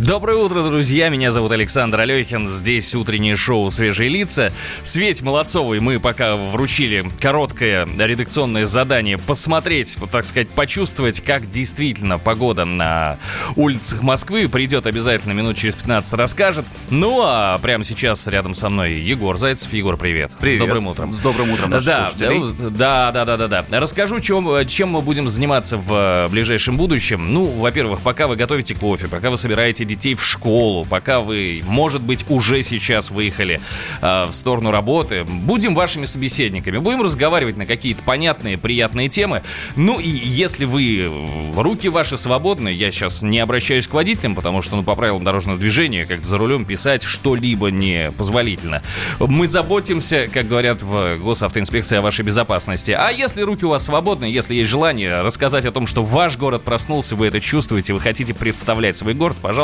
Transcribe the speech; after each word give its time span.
Доброе 0.00 0.38
утро, 0.38 0.62
друзья. 0.62 1.10
Меня 1.10 1.30
зовут 1.30 1.52
Александр 1.52 2.00
Алехин. 2.00 2.48
Здесь 2.48 2.94
утреннее 2.94 3.36
шоу 3.36 3.70
«Свежие 3.70 4.08
лица». 4.08 4.50
Свете 4.82 5.22
Молодцовой 5.22 5.80
мы 5.80 6.00
пока 6.00 6.34
вручили 6.36 7.04
короткое 7.20 7.86
редакционное 7.98 8.64
задание 8.66 9.18
посмотреть, 9.18 9.96
вот 9.98 10.10
так 10.10 10.24
сказать, 10.24 10.48
почувствовать, 10.50 11.20
как 11.20 11.48
действительно 11.50 12.18
погода 12.18 12.64
на 12.64 13.18
улицах 13.54 14.02
Москвы. 14.02 14.48
Придет 14.48 14.86
обязательно 14.86 15.32
минут 15.32 15.56
через 15.56 15.74
15 15.76 16.14
расскажет. 16.14 16.64
Ну, 16.90 17.20
а 17.22 17.58
прямо 17.58 17.84
сейчас 17.84 18.26
рядом 18.26 18.54
со 18.54 18.70
мной 18.70 18.94
Егор 18.94 19.36
Зайцев. 19.36 19.72
Егор, 19.72 19.96
привет. 19.96 20.32
Привет. 20.40 20.62
С 20.62 20.66
добрым 20.66 20.86
утром. 20.86 21.12
С 21.12 21.18
добрым 21.18 21.50
утром, 21.50 21.70
Да, 21.70 22.08
слушатели. 22.08 22.70
да, 22.70 23.12
да, 23.12 23.24
да, 23.24 23.36
да, 23.36 23.48
да. 23.48 23.80
Расскажу, 23.80 24.20
чем, 24.20 24.66
чем 24.66 24.88
мы 24.88 25.02
будем 25.02 25.28
заниматься 25.28 25.76
в 25.76 26.28
ближайшем 26.30 26.76
будущем. 26.76 27.30
Ну, 27.32 27.44
во-первых, 27.44 28.00
пока 28.00 28.26
вы 28.26 28.36
готовите 28.36 28.74
кофе, 28.74 29.06
пока 29.08 29.30
вы 29.30 29.36
собираете 29.36 29.81
детей 29.84 30.14
в 30.14 30.24
школу, 30.24 30.84
пока 30.84 31.20
вы, 31.20 31.62
может 31.64 32.02
быть, 32.02 32.24
уже 32.28 32.62
сейчас 32.62 33.10
выехали 33.10 33.60
э, 34.00 34.24
в 34.26 34.32
сторону 34.32 34.70
работы, 34.70 35.24
будем 35.24 35.74
вашими 35.74 36.04
собеседниками, 36.04 36.78
будем 36.78 37.02
разговаривать 37.02 37.56
на 37.56 37.66
какие-то 37.66 38.02
понятные, 38.02 38.58
приятные 38.58 39.08
темы. 39.08 39.42
Ну 39.76 39.98
и 39.98 40.08
если 40.08 40.64
вы, 40.64 41.10
руки 41.56 41.88
ваши 41.88 42.16
свободны, 42.16 42.68
я 42.68 42.90
сейчас 42.90 43.22
не 43.22 43.38
обращаюсь 43.38 43.86
к 43.86 43.94
водителям, 43.94 44.34
потому 44.34 44.62
что, 44.62 44.76
ну, 44.76 44.82
по 44.82 44.94
правилам 44.94 45.24
дорожного 45.24 45.58
движения, 45.58 46.06
как 46.06 46.24
за 46.24 46.38
рулем 46.38 46.64
писать 46.64 47.02
что-либо 47.02 47.70
не 47.70 48.10
позволительно. 48.12 48.82
Мы 49.18 49.48
заботимся, 49.48 50.28
как 50.32 50.48
говорят 50.48 50.82
в 50.82 51.18
госавтоинспекции, 51.18 51.96
о 51.96 52.02
вашей 52.02 52.24
безопасности. 52.24 52.92
А 52.92 53.10
если 53.10 53.42
руки 53.42 53.64
у 53.64 53.70
вас 53.70 53.84
свободны, 53.84 54.24
если 54.24 54.54
есть 54.54 54.70
желание 54.70 55.22
рассказать 55.22 55.64
о 55.64 55.72
том, 55.72 55.86
что 55.86 56.02
ваш 56.02 56.36
город 56.36 56.64
проснулся, 56.64 57.16
вы 57.16 57.26
это 57.26 57.40
чувствуете, 57.40 57.92
вы 57.92 58.00
хотите 58.00 58.34
представлять 58.34 58.96
свой 58.96 59.14
город, 59.14 59.36
пожалуйста. 59.40 59.61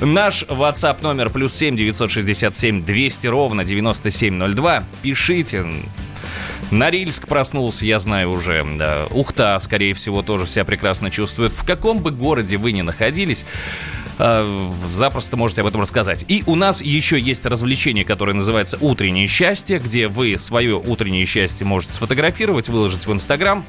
Наш 0.00 0.42
WhatsApp 0.44 1.02
номер 1.02 1.30
плюс 1.30 1.54
7 1.54 1.76
967 1.76 2.82
200 2.82 3.26
ровно 3.26 3.64
9702. 3.64 4.84
Пишите. 5.02 5.66
Норильск 6.70 7.26
проснулся, 7.26 7.86
я 7.86 7.98
знаю 7.98 8.30
уже. 8.30 8.64
Да. 8.76 9.06
Ухта, 9.10 9.58
скорее 9.60 9.94
всего, 9.94 10.22
тоже 10.22 10.46
себя 10.46 10.64
прекрасно 10.64 11.10
чувствует. 11.10 11.52
В 11.52 11.64
каком 11.64 12.00
бы 12.00 12.10
городе 12.10 12.56
вы 12.56 12.72
ни 12.72 12.82
находились, 12.82 13.46
э, 14.18 14.70
запросто 14.94 15.36
можете 15.36 15.62
об 15.62 15.68
этом 15.68 15.80
рассказать. 15.80 16.24
И 16.28 16.42
у 16.46 16.54
нас 16.54 16.82
еще 16.82 17.18
есть 17.18 17.46
развлечение, 17.46 18.04
которое 18.04 18.34
называется 18.34 18.76
«Утреннее 18.80 19.26
счастье», 19.26 19.78
где 19.78 20.08
вы 20.08 20.36
свое 20.38 20.76
утреннее 20.76 21.24
счастье 21.24 21.66
можете 21.66 21.94
сфотографировать, 21.94 22.68
выложить 22.68 23.06
в 23.06 23.12
Инстаграм, 23.12 23.64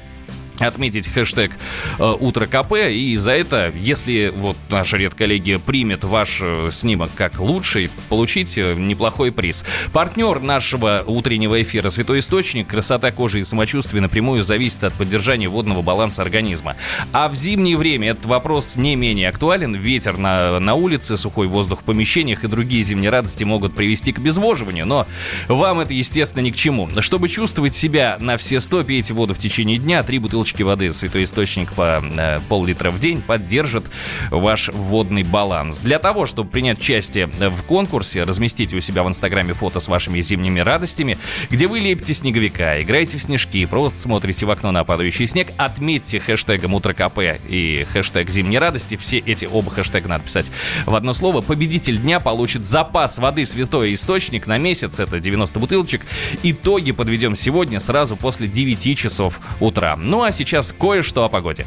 отметить 0.59 1.07
хэштег 1.07 1.52
э, 1.97 2.15
«Утро 2.19 2.45
КП», 2.45 2.73
и 2.89 3.15
за 3.15 3.31
это, 3.31 3.71
если 3.75 4.31
вот 4.35 4.57
наша 4.69 4.97
редколлегия 4.97 5.59
примет 5.59 6.03
ваш 6.03 6.39
э, 6.41 6.69
снимок 6.71 7.11
как 7.16 7.39
лучший, 7.39 7.89
получить 8.09 8.57
э, 8.57 8.75
неплохой 8.75 9.31
приз. 9.31 9.66
Партнер 9.91 10.39
нашего 10.39 11.03
утреннего 11.05 11.61
эфира 11.61 11.89
«Святой 11.89 12.19
Источник» 12.19 12.67
красота 12.67 13.11
кожи 13.11 13.39
и 13.39 13.43
самочувствие 13.43 14.01
напрямую 14.01 14.43
зависит 14.43 14.83
от 14.83 14.93
поддержания 14.93 15.47
водного 15.47 15.81
баланса 15.81 16.21
организма. 16.21 16.75
А 17.13 17.27
в 17.27 17.35
зимнее 17.35 17.77
время 17.77 18.09
этот 18.09 18.25
вопрос 18.25 18.75
не 18.75 18.95
менее 18.95 19.29
актуален. 19.29 19.75
Ветер 19.75 20.17
на, 20.17 20.59
на 20.59 20.75
улице, 20.75 21.17
сухой 21.17 21.47
воздух 21.47 21.81
в 21.81 21.83
помещениях 21.83 22.44
и 22.44 22.47
другие 22.47 22.83
зимние 22.83 23.09
радости 23.09 23.44
могут 23.44 23.75
привести 23.75 24.11
к 24.11 24.19
обезвоживанию, 24.19 24.85
но 24.85 25.07
вам 25.47 25.79
это, 25.79 25.94
естественно, 25.94 26.41
ни 26.44 26.51
к 26.51 26.55
чему. 26.55 26.89
Чтобы 27.00 27.29
чувствовать 27.29 27.75
себя 27.75 28.17
на 28.19 28.38
все 28.38 28.59
сто, 28.59 28.84
пейте 28.84 29.13
воду 29.13 29.34
в 29.34 29.39
течение 29.39 29.78
дня, 29.78 30.03
три 30.03 30.19
бутылочки 30.49 30.63
воды 30.63 30.91
«Святой 30.93 31.23
Источник» 31.23 31.73
по 31.73 32.01
э, 32.01 32.39
пол-литра 32.47 32.91
в 32.91 32.99
день 32.99 33.21
поддержит 33.21 33.85
ваш 34.31 34.69
водный 34.69 35.23
баланс. 35.23 35.81
Для 35.81 35.99
того, 35.99 36.25
чтобы 36.25 36.49
принять 36.49 36.79
участие 36.79 37.27
в 37.27 37.63
конкурсе, 37.63 38.23
разместите 38.23 38.75
у 38.75 38.79
себя 38.79 39.03
в 39.03 39.07
Инстаграме 39.07 39.53
фото 39.53 39.79
с 39.79 39.87
вашими 39.87 40.21
зимними 40.21 40.59
радостями, 40.59 41.17
где 41.49 41.67
вы 41.67 41.79
лепите 41.79 42.13
снеговика, 42.13 42.81
играете 42.81 43.17
в 43.17 43.21
снежки, 43.21 43.65
просто 43.65 43.99
смотрите 43.99 44.45
в 44.45 44.51
окно 44.51 44.71
на 44.71 44.83
падающий 44.83 45.27
снег, 45.27 45.49
отметьте 45.57 46.19
хэштегом 46.19 46.73
«Утро 46.73 46.93
КП» 46.93 47.19
и 47.47 47.85
хэштег 47.91 48.29
«Зимние 48.29 48.59
радости». 48.59 48.95
Все 48.95 49.19
эти 49.19 49.45
оба 49.45 49.69
хэштега 49.71 50.07
надо 50.09 50.23
писать 50.23 50.51
в 50.85 50.95
одно 50.95 51.13
слово. 51.13 51.41
Победитель 51.41 51.97
дня 51.97 52.19
получит 52.19 52.66
запас 52.66 53.19
воды 53.19 53.45
«Святой 53.45 53.93
Источник» 53.93 54.47
на 54.47 54.57
месяц, 54.57 54.99
это 54.99 55.19
90 55.19 55.59
бутылочек. 55.59 56.01
Итоги 56.43 56.91
подведем 56.91 57.35
сегодня 57.35 57.79
сразу 57.79 58.16
после 58.16 58.47
9 58.47 58.97
часов 58.97 59.39
утра. 59.59 59.95
Ну 59.95 60.23
а 60.23 60.31
сейчас 60.39 60.72
кое-что 60.72 61.25
о 61.25 61.29
погоде. 61.29 61.66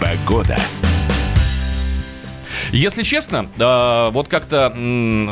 Погода. 0.00 0.56
Если 2.74 3.04
честно, 3.04 3.46
э, 3.56 4.10
вот 4.10 4.26
как-то 4.26 4.66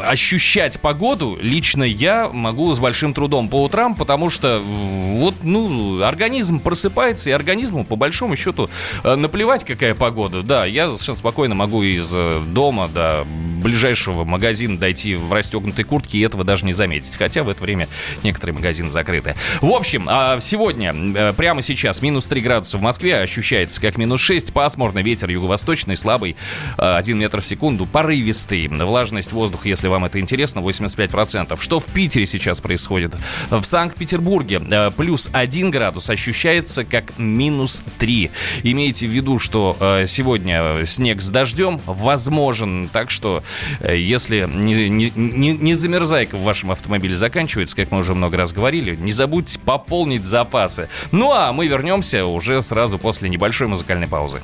ощущать 0.06 0.78
погоду 0.78 1.36
лично 1.42 1.82
я 1.82 2.28
могу 2.28 2.72
с 2.72 2.78
большим 2.78 3.12
трудом 3.12 3.48
по 3.48 3.64
утрам, 3.64 3.96
потому 3.96 4.30
что 4.30 4.60
вот, 4.60 5.34
ну, 5.42 6.02
организм 6.02 6.60
просыпается, 6.60 7.30
и 7.30 7.32
организму, 7.32 7.84
по 7.84 7.96
большому 7.96 8.36
счету, 8.36 8.70
э, 9.02 9.16
наплевать, 9.16 9.64
какая 9.64 9.96
погода. 9.96 10.44
Да, 10.44 10.64
я 10.66 10.86
совершенно 10.86 11.18
спокойно 11.18 11.56
могу 11.56 11.82
из 11.82 12.12
э, 12.14 12.40
дома 12.46 12.86
до 12.86 13.26
ближайшего 13.26 14.22
магазина 14.24 14.78
дойти 14.78 15.16
в 15.16 15.32
расстегнутой 15.32 15.84
куртке 15.84 16.18
и 16.18 16.20
этого 16.20 16.44
даже 16.44 16.64
не 16.64 16.72
заметить. 16.72 17.16
Хотя 17.16 17.42
в 17.42 17.48
это 17.48 17.60
время 17.60 17.88
некоторые 18.22 18.54
магазины 18.54 18.88
закрыты. 18.88 19.34
В 19.60 19.70
общем, 19.72 20.06
а 20.08 20.38
сегодня, 20.40 21.32
прямо 21.32 21.60
сейчас, 21.60 22.02
минус 22.02 22.26
3 22.26 22.40
градуса 22.40 22.78
в 22.78 22.82
Москве, 22.82 23.18
ощущается 23.18 23.80
как 23.80 23.98
минус 23.98 24.20
6, 24.20 24.52
пасмурный 24.52 25.02
ветер 25.02 25.28
юго-восточный, 25.28 25.96
слабый, 25.96 26.36
э, 26.78 26.94
1 26.96 27.18
метр 27.18 27.31
в 27.40 27.46
секунду, 27.46 27.86
порывистый. 27.86 28.68
Влажность 28.68 29.32
воздуха, 29.32 29.68
если 29.68 29.88
вам 29.88 30.04
это 30.04 30.20
интересно, 30.20 30.60
85%. 30.60 31.60
Что 31.60 31.80
в 31.80 31.86
Питере 31.86 32.26
сейчас 32.26 32.60
происходит? 32.60 33.14
В 33.50 33.64
Санкт-Петербурге 33.64 34.60
э, 34.70 34.90
плюс 34.96 35.30
1 35.32 35.70
градус 35.70 36.10
ощущается 36.10 36.84
как 36.84 37.18
минус 37.18 37.82
3. 37.98 38.30
Имейте 38.64 39.06
в 39.06 39.10
виду, 39.10 39.38
что 39.38 39.76
э, 39.80 40.06
сегодня 40.06 40.84
снег 40.84 41.22
с 41.22 41.30
дождем 41.30 41.80
возможен, 41.86 42.88
так 42.92 43.10
что 43.10 43.42
э, 43.80 43.96
если 43.98 44.48
не, 44.52 44.88
не, 44.88 45.12
не, 45.14 45.52
не 45.52 45.74
замерзайка 45.74 46.36
в 46.36 46.42
вашем 46.42 46.70
автомобиле 46.70 47.14
заканчивается, 47.14 47.76
как 47.76 47.90
мы 47.90 47.98
уже 47.98 48.14
много 48.14 48.36
раз 48.36 48.52
говорили, 48.52 48.96
не 48.96 49.12
забудьте 49.12 49.58
пополнить 49.58 50.24
запасы. 50.24 50.88
Ну 51.10 51.32
а 51.32 51.52
мы 51.52 51.66
вернемся 51.66 52.24
уже 52.26 52.62
сразу 52.62 52.98
после 52.98 53.28
небольшой 53.28 53.68
музыкальной 53.68 54.06
паузы. 54.06 54.40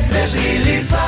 Свежие 0.00 0.58
лица. 0.58 1.00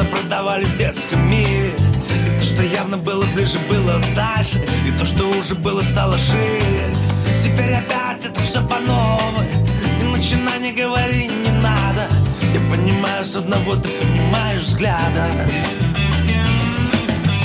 Словно 0.00 0.16
продавались 0.16 0.68
в 0.68 0.78
детском 0.78 1.30
мире. 1.30 1.72
И 2.08 2.38
то, 2.38 2.44
что 2.44 2.62
явно 2.62 2.96
было 2.96 3.22
ближе, 3.34 3.58
было 3.68 4.00
дальше. 4.16 4.64
И 4.86 4.92
то, 4.92 5.04
что 5.04 5.28
уже 5.28 5.54
было, 5.54 5.82
стало 5.82 6.16
шире. 6.16 6.88
Теперь 7.38 7.74
опять 7.74 8.24
это 8.24 8.40
все 8.40 8.62
по 8.62 8.78
новой 8.80 9.46
И 10.00 10.04
начинай, 10.04 10.58
не 10.60 10.72
говори, 10.72 11.28
не 11.28 11.50
надо. 11.60 12.08
Я 12.54 12.60
понимаю 12.70 13.24
с 13.24 13.36
одного, 13.36 13.76
ты 13.76 13.90
понимаешь 13.90 14.62
взгляда. 14.62 15.46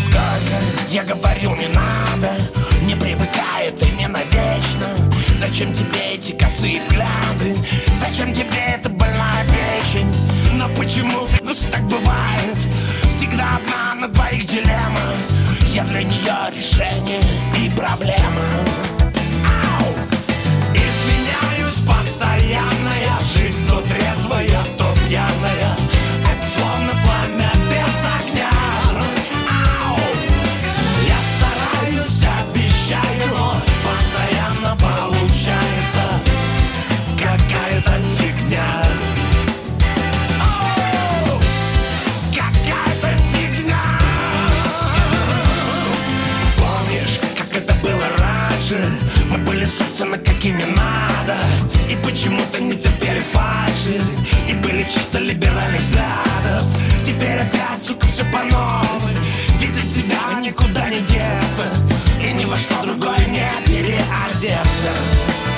Сколько 0.06 0.58
я 0.92 1.04
говорил, 1.04 1.56
не 1.56 1.68
надо. 1.68 2.32
Не 2.84 2.96
не 2.96 3.16
навечно 3.16 3.95
Зачем 5.48 5.72
тебе 5.74 6.16
эти 6.16 6.32
косые 6.32 6.82
взгляды? 6.82 7.56
Зачем 8.00 8.34
тебе 8.34 8.58
эта 8.68 8.90
больная 8.90 9.46
печень? 9.46 10.12
Но 10.56 10.68
почему, 10.70 11.28
ну 11.44 11.54
что 11.54 11.72
так 11.72 11.84
бывает? 11.84 12.58
Всегда 13.10 13.58
одна 13.58 13.94
на 13.94 14.08
двоих 14.08 14.48
дилемма 14.48 15.16
Я 15.72 15.84
для 15.84 16.02
нее 16.02 16.36
решение 16.52 17.22
и 17.60 17.70
проблема 17.78 18.42
Ау! 19.46 19.94
Изменяюсь 20.74 21.80
постоянно 21.88 22.94
Я 23.04 23.20
жизнь 23.38 23.68
то 23.68 23.82
трезвая, 23.82 24.65
почему-то 52.26 52.60
не 52.60 52.74
терпели 52.74 53.22
фальши 53.22 54.02
И 54.50 54.54
были 54.54 54.84
чисто 54.84 55.20
либеральных 55.20 55.82
взглядов. 55.82 56.64
Теперь 57.06 57.40
опять, 57.40 57.82
сука, 57.82 58.08
все 58.08 58.24
по 58.26 58.44
новой. 58.44 59.16
От 59.58 59.84
себя 59.84 60.40
никуда 60.42 60.90
не 60.90 61.00
деться 61.00 61.68
И 62.22 62.34
ни 62.34 62.46
во 62.46 62.58
что 62.58 62.82
другое 62.84 63.20
не 63.28 63.66
переодеться 63.66 65.55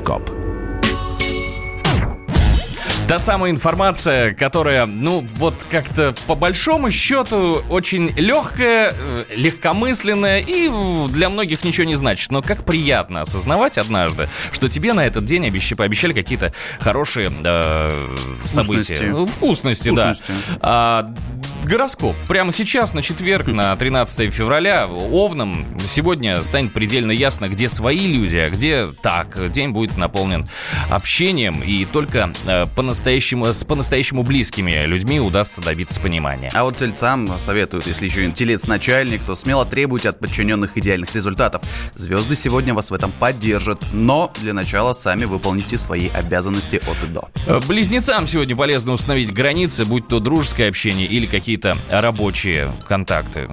Гороскоп. 0.00 0.30
Та 3.08 3.18
самая 3.18 3.50
информация, 3.50 4.34
которая, 4.34 4.86
ну, 4.86 5.26
вот 5.34 5.66
как-то 5.68 6.14
по 6.28 6.36
большому 6.36 6.92
счету 6.92 7.60
очень 7.68 8.12
легкая, 8.16 8.94
э, 8.96 9.24
легкомысленная 9.34 10.38
и 10.38 10.70
для 11.08 11.28
многих 11.28 11.64
ничего 11.64 11.88
не 11.88 11.96
значит. 11.96 12.30
Но 12.30 12.40
как 12.40 12.64
приятно 12.64 13.22
осознавать 13.22 13.78
однажды, 13.78 14.28
что 14.52 14.68
тебе 14.68 14.92
на 14.92 15.04
этот 15.04 15.24
день 15.24 15.44
обещ- 15.44 15.74
пообещали 15.74 16.12
какие-то 16.12 16.52
хорошие 16.78 17.32
э, 17.42 18.16
события. 18.44 19.12
Вкусности, 19.26 19.90
да. 19.90 20.14
Вкусности. 20.14 20.32
А, 20.60 21.12
гороскоп. 21.70 22.16
Прямо 22.26 22.50
сейчас, 22.50 22.94
на 22.94 23.00
четверг, 23.00 23.46
на 23.46 23.76
13 23.76 24.34
февраля, 24.34 24.88
Овном, 24.88 25.78
сегодня 25.86 26.42
станет 26.42 26.72
предельно 26.72 27.12
ясно, 27.12 27.48
где 27.48 27.68
свои 27.68 28.08
люди, 28.08 28.38
а 28.38 28.50
где 28.50 28.88
так. 29.02 29.50
День 29.52 29.70
будет 29.70 29.96
наполнен 29.96 30.46
общением, 30.90 31.62
и 31.62 31.84
только 31.84 32.32
э, 32.44 32.66
по-настоящему, 32.74 33.46
с 33.46 33.64
по-настоящему 33.64 34.24
близкими 34.24 34.84
людьми 34.84 35.20
удастся 35.20 35.62
добиться 35.62 36.00
понимания. 36.00 36.50
А 36.54 36.64
вот 36.64 36.76
тельцам 36.76 37.38
советуют, 37.38 37.86
если 37.86 38.06
еще 38.06 38.26
и 38.26 38.32
телец 38.32 38.66
начальник, 38.66 39.22
то 39.22 39.36
смело 39.36 39.64
требуйте 39.64 40.08
от 40.08 40.18
подчиненных 40.18 40.76
идеальных 40.76 41.14
результатов. 41.14 41.62
Звезды 41.94 42.34
сегодня 42.34 42.74
вас 42.74 42.90
в 42.90 42.94
этом 42.94 43.12
поддержат, 43.12 43.86
но 43.92 44.32
для 44.40 44.54
начала 44.54 44.92
сами 44.92 45.24
выполните 45.24 45.78
свои 45.78 46.08
обязанности 46.08 46.76
от 46.76 47.08
и 47.08 47.12
до. 47.12 47.28
Э, 47.46 47.60
Близнецам 47.60 48.26
сегодня 48.26 48.56
полезно 48.56 48.92
установить 48.92 49.32
границы, 49.32 49.84
будь 49.84 50.08
то 50.08 50.18
дружеское 50.18 50.68
общение 50.68 51.06
или 51.06 51.26
какие-то 51.26 51.59
рабочие 51.90 52.72
контакты. 52.86 53.48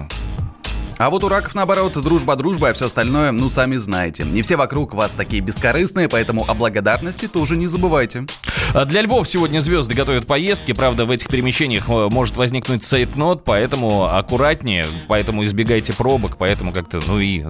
А 0.98 1.10
вот 1.10 1.22
у 1.22 1.28
раков, 1.28 1.54
наоборот, 1.54 1.92
дружба 1.92 2.34
дружба, 2.34 2.70
а 2.70 2.72
все 2.72 2.86
остальное, 2.86 3.30
ну, 3.30 3.48
сами 3.48 3.76
знаете. 3.76 4.24
Не 4.24 4.42
все 4.42 4.56
вокруг 4.56 4.94
вас 4.94 5.12
такие 5.12 5.40
бескорыстные, 5.40 6.08
поэтому 6.08 6.44
о 6.48 6.54
благодарности 6.54 7.28
тоже 7.28 7.56
не 7.56 7.68
забывайте. 7.68 8.26
А 8.74 8.84
Для 8.84 9.02
львов 9.02 9.28
сегодня 9.28 9.60
звезды 9.60 9.94
готовят 9.94 10.26
поездки. 10.26 10.72
Правда, 10.72 11.04
в 11.04 11.12
этих 11.12 11.28
перемещениях 11.28 11.88
э, 11.88 12.08
может 12.10 12.36
возникнуть 12.36 12.82
цейтнот, 12.82 13.44
поэтому 13.44 14.04
аккуратнее, 14.04 14.86
поэтому 15.06 15.44
избегайте 15.44 15.92
пробок, 15.92 16.36
поэтому 16.36 16.72
как-то, 16.72 17.00
ну 17.06 17.20
и 17.20 17.44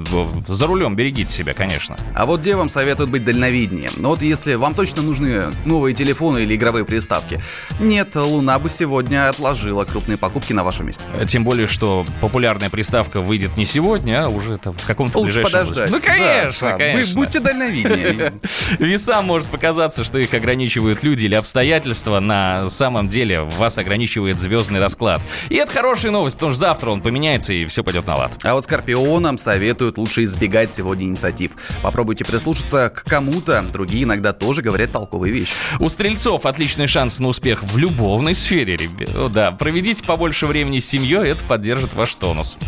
за 0.46 0.66
рулем 0.66 0.94
берегите 0.94 1.32
себя, 1.32 1.54
конечно. 1.54 1.96
А 2.14 2.26
вот 2.26 2.42
девам 2.42 2.68
советуют 2.68 3.10
быть 3.10 3.24
дальновиднее. 3.24 3.90
Но 3.96 4.10
вот 4.10 4.20
если 4.20 4.54
вам 4.54 4.74
точно 4.74 5.00
нужны 5.00 5.46
новые 5.64 5.94
телефоны 5.94 6.40
или 6.40 6.54
игровые 6.54 6.84
приставки, 6.84 7.40
нет, 7.80 8.14
Луна 8.14 8.58
бы 8.58 8.68
сегодня 8.68 9.30
отложила 9.30 9.84
крупные 9.84 10.18
покупки 10.18 10.52
на 10.52 10.64
вашем 10.64 10.86
месте. 10.86 11.06
Тем 11.26 11.44
более, 11.44 11.66
что 11.66 12.04
популярная 12.20 12.68
приставка 12.68 13.22
выйдет 13.38 13.56
не 13.56 13.64
сегодня, 13.64 14.24
а 14.24 14.28
уже 14.28 14.58
там 14.58 14.72
в 14.72 14.84
каком-то 14.84 15.18
Лучше 15.18 15.42
ближайшем 15.42 15.68
подождать. 15.68 15.90
Ну, 15.90 16.00
конечно, 16.00 16.70
Да, 16.70 16.72
да. 16.72 16.78
конечно. 16.78 17.06
Вы 17.06 17.14
будьте 17.14 17.38
дальновиднее. 17.40 18.32
Весам 18.80 19.26
может 19.26 19.48
показаться, 19.48 20.02
что 20.02 20.18
их 20.18 20.34
ограничивают 20.34 21.04
люди 21.04 21.26
или 21.26 21.36
обстоятельства. 21.36 22.18
На 22.18 22.68
самом 22.68 23.06
деле 23.06 23.42
вас 23.42 23.78
ограничивает 23.78 24.40
звездный 24.40 24.80
расклад. 24.80 25.20
И 25.50 25.54
это 25.54 25.70
хорошая 25.70 26.10
новость, 26.10 26.34
потому 26.36 26.50
что 26.52 26.58
завтра 26.60 26.90
он 26.90 27.00
поменяется 27.00 27.52
и 27.52 27.64
все 27.66 27.84
пойдет 27.84 28.08
на 28.08 28.16
лад. 28.16 28.32
А 28.42 28.54
вот 28.54 28.64
скорпионам 28.64 29.38
советуют 29.38 29.98
лучше 29.98 30.24
избегать 30.24 30.72
сегодня 30.72 31.04
инициатив. 31.04 31.52
Попробуйте 31.82 32.24
прислушаться 32.24 32.90
к 32.90 33.04
кому-то, 33.04 33.64
другие 33.72 34.02
иногда 34.02 34.32
тоже 34.32 34.62
говорят 34.62 34.90
толковые 34.90 35.32
вещи. 35.32 35.54
У 35.78 35.88
стрельцов 35.88 36.44
отличный 36.44 36.88
шанс 36.88 37.20
на 37.20 37.28
успех 37.28 37.62
в 37.62 37.78
любовной 37.78 38.34
сфере, 38.34 38.76
ребят. 38.76 39.30
Да, 39.30 39.52
проведите 39.52 40.02
побольше 40.02 40.46
времени 40.46 40.80
с 40.80 40.88
семьей, 40.88 41.28
это 41.28 41.44
поддержит 41.44 41.94
ваш 41.94 42.16
тонус. 42.16 42.58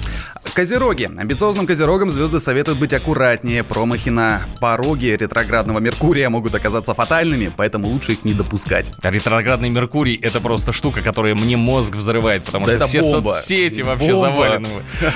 Козероги. 0.60 1.04
Амбициозным 1.16 1.66
козерогам 1.66 2.10
звезды 2.10 2.38
советуют 2.38 2.78
быть 2.78 2.92
аккуратнее. 2.92 3.64
Промахи 3.64 4.10
на 4.10 4.42
пороге 4.60 5.16
ретроградного 5.16 5.78
Меркурия 5.78 6.28
могут 6.28 6.54
оказаться 6.54 6.92
фатальными, 6.92 7.50
поэтому 7.56 7.88
лучше 7.88 8.12
их 8.12 8.26
не 8.26 8.34
допускать. 8.34 8.92
А 9.02 9.10
Ретроградный 9.10 9.70
Меркурий— 9.70 10.16
это 10.22 10.38
просто 10.38 10.72
штука, 10.72 11.00
которая 11.00 11.34
мне 11.34 11.56
мозг 11.56 11.94
взрывает, 11.94 12.44
потому 12.44 12.66
Да 12.66 12.76
что 12.76 12.86
все 12.88 13.00
бомба. 13.00 13.30
соцсети 13.30 13.80
вообще 13.80 14.12
Бомба. 14.12 14.20
завалены. 14.20 14.68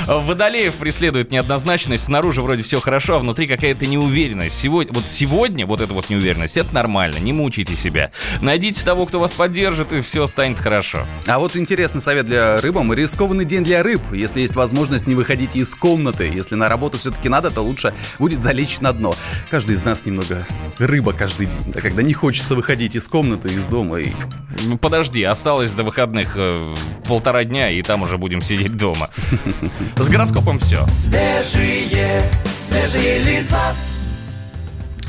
Водолеев 0.07 0.77
преследует 0.77 1.31
неоднозначность. 1.31 2.05
Снаружи 2.05 2.41
вроде 2.41 2.63
все 2.63 2.81
хорошо, 2.81 3.17
а 3.17 3.19
внутри 3.19 3.47
какая-то 3.47 3.85
неуверенность. 3.87 4.59
Сегодня, 4.59 4.95
вот 4.95 5.11
сегодня 5.11 5.67
вот 5.67 5.83
эта 5.83 5.93
вот 5.93 6.09
неуверенность, 6.09 6.57
это 6.57 6.75
нормально, 6.75 7.19
не 7.19 7.35
мучайте 7.35 7.77
себя. 7.77 8.13
Найдите 8.41 8.83
того, 8.83 9.05
кто 9.05 9.21
вас 9.21 9.35
поддержит, 9.35 9.93
и 9.93 10.01
все 10.01 10.27
станет 10.27 10.59
хорошо. 10.59 11.07
А 11.27 11.39
вот 11.39 11.55
интересный 11.55 12.01
совет 12.01 12.25
для 12.25 12.63
рыбам. 12.63 12.95
Рискованный 12.95 13.45
день 13.45 13.63
для 13.63 13.83
рыб. 13.83 14.01
Если 14.11 14.41
есть 14.41 14.57
возможность 14.57 15.07
не 15.07 15.15
выходить 15.15 15.34
из 15.43 15.75
комнаты. 15.75 16.31
Если 16.33 16.55
на 16.55 16.69
работу 16.69 16.99
все-таки 16.99 17.29
надо, 17.29 17.51
то 17.51 17.63
лучше 17.63 17.95
будет 18.19 18.43
залечь 18.43 18.81
на 18.81 18.93
дно. 18.93 19.15
Каждый 19.51 19.77
из 19.77 19.85
нас 19.85 20.05
немного 20.05 20.47
рыба 20.79 21.13
каждый 21.13 21.47
день. 21.47 21.73
Да, 21.73 21.81
когда 21.81 22.03
не 22.03 22.13
хочется 22.13 22.55
выходить 22.55 22.97
из 22.97 23.09
комнаты, 23.09 23.49
из 23.49 23.67
дома. 23.67 24.01
И... 24.01 24.13
Ну, 24.65 24.79
Подожди, 24.79 25.23
осталось 25.23 25.73
до 25.73 25.83
выходных 25.83 26.35
э, 26.37 26.75
полтора 27.05 27.45
дня, 27.45 27.71
и 27.71 27.83
там 27.83 28.03
уже 28.03 28.19
будем 28.19 28.41
сидеть 28.41 28.77
дома. 28.77 29.11
С 29.97 30.09
гороскопом 30.09 30.59
все. 30.59 30.87
Свежие, 30.87 32.23
свежие 32.59 33.19
лица. 33.19 33.75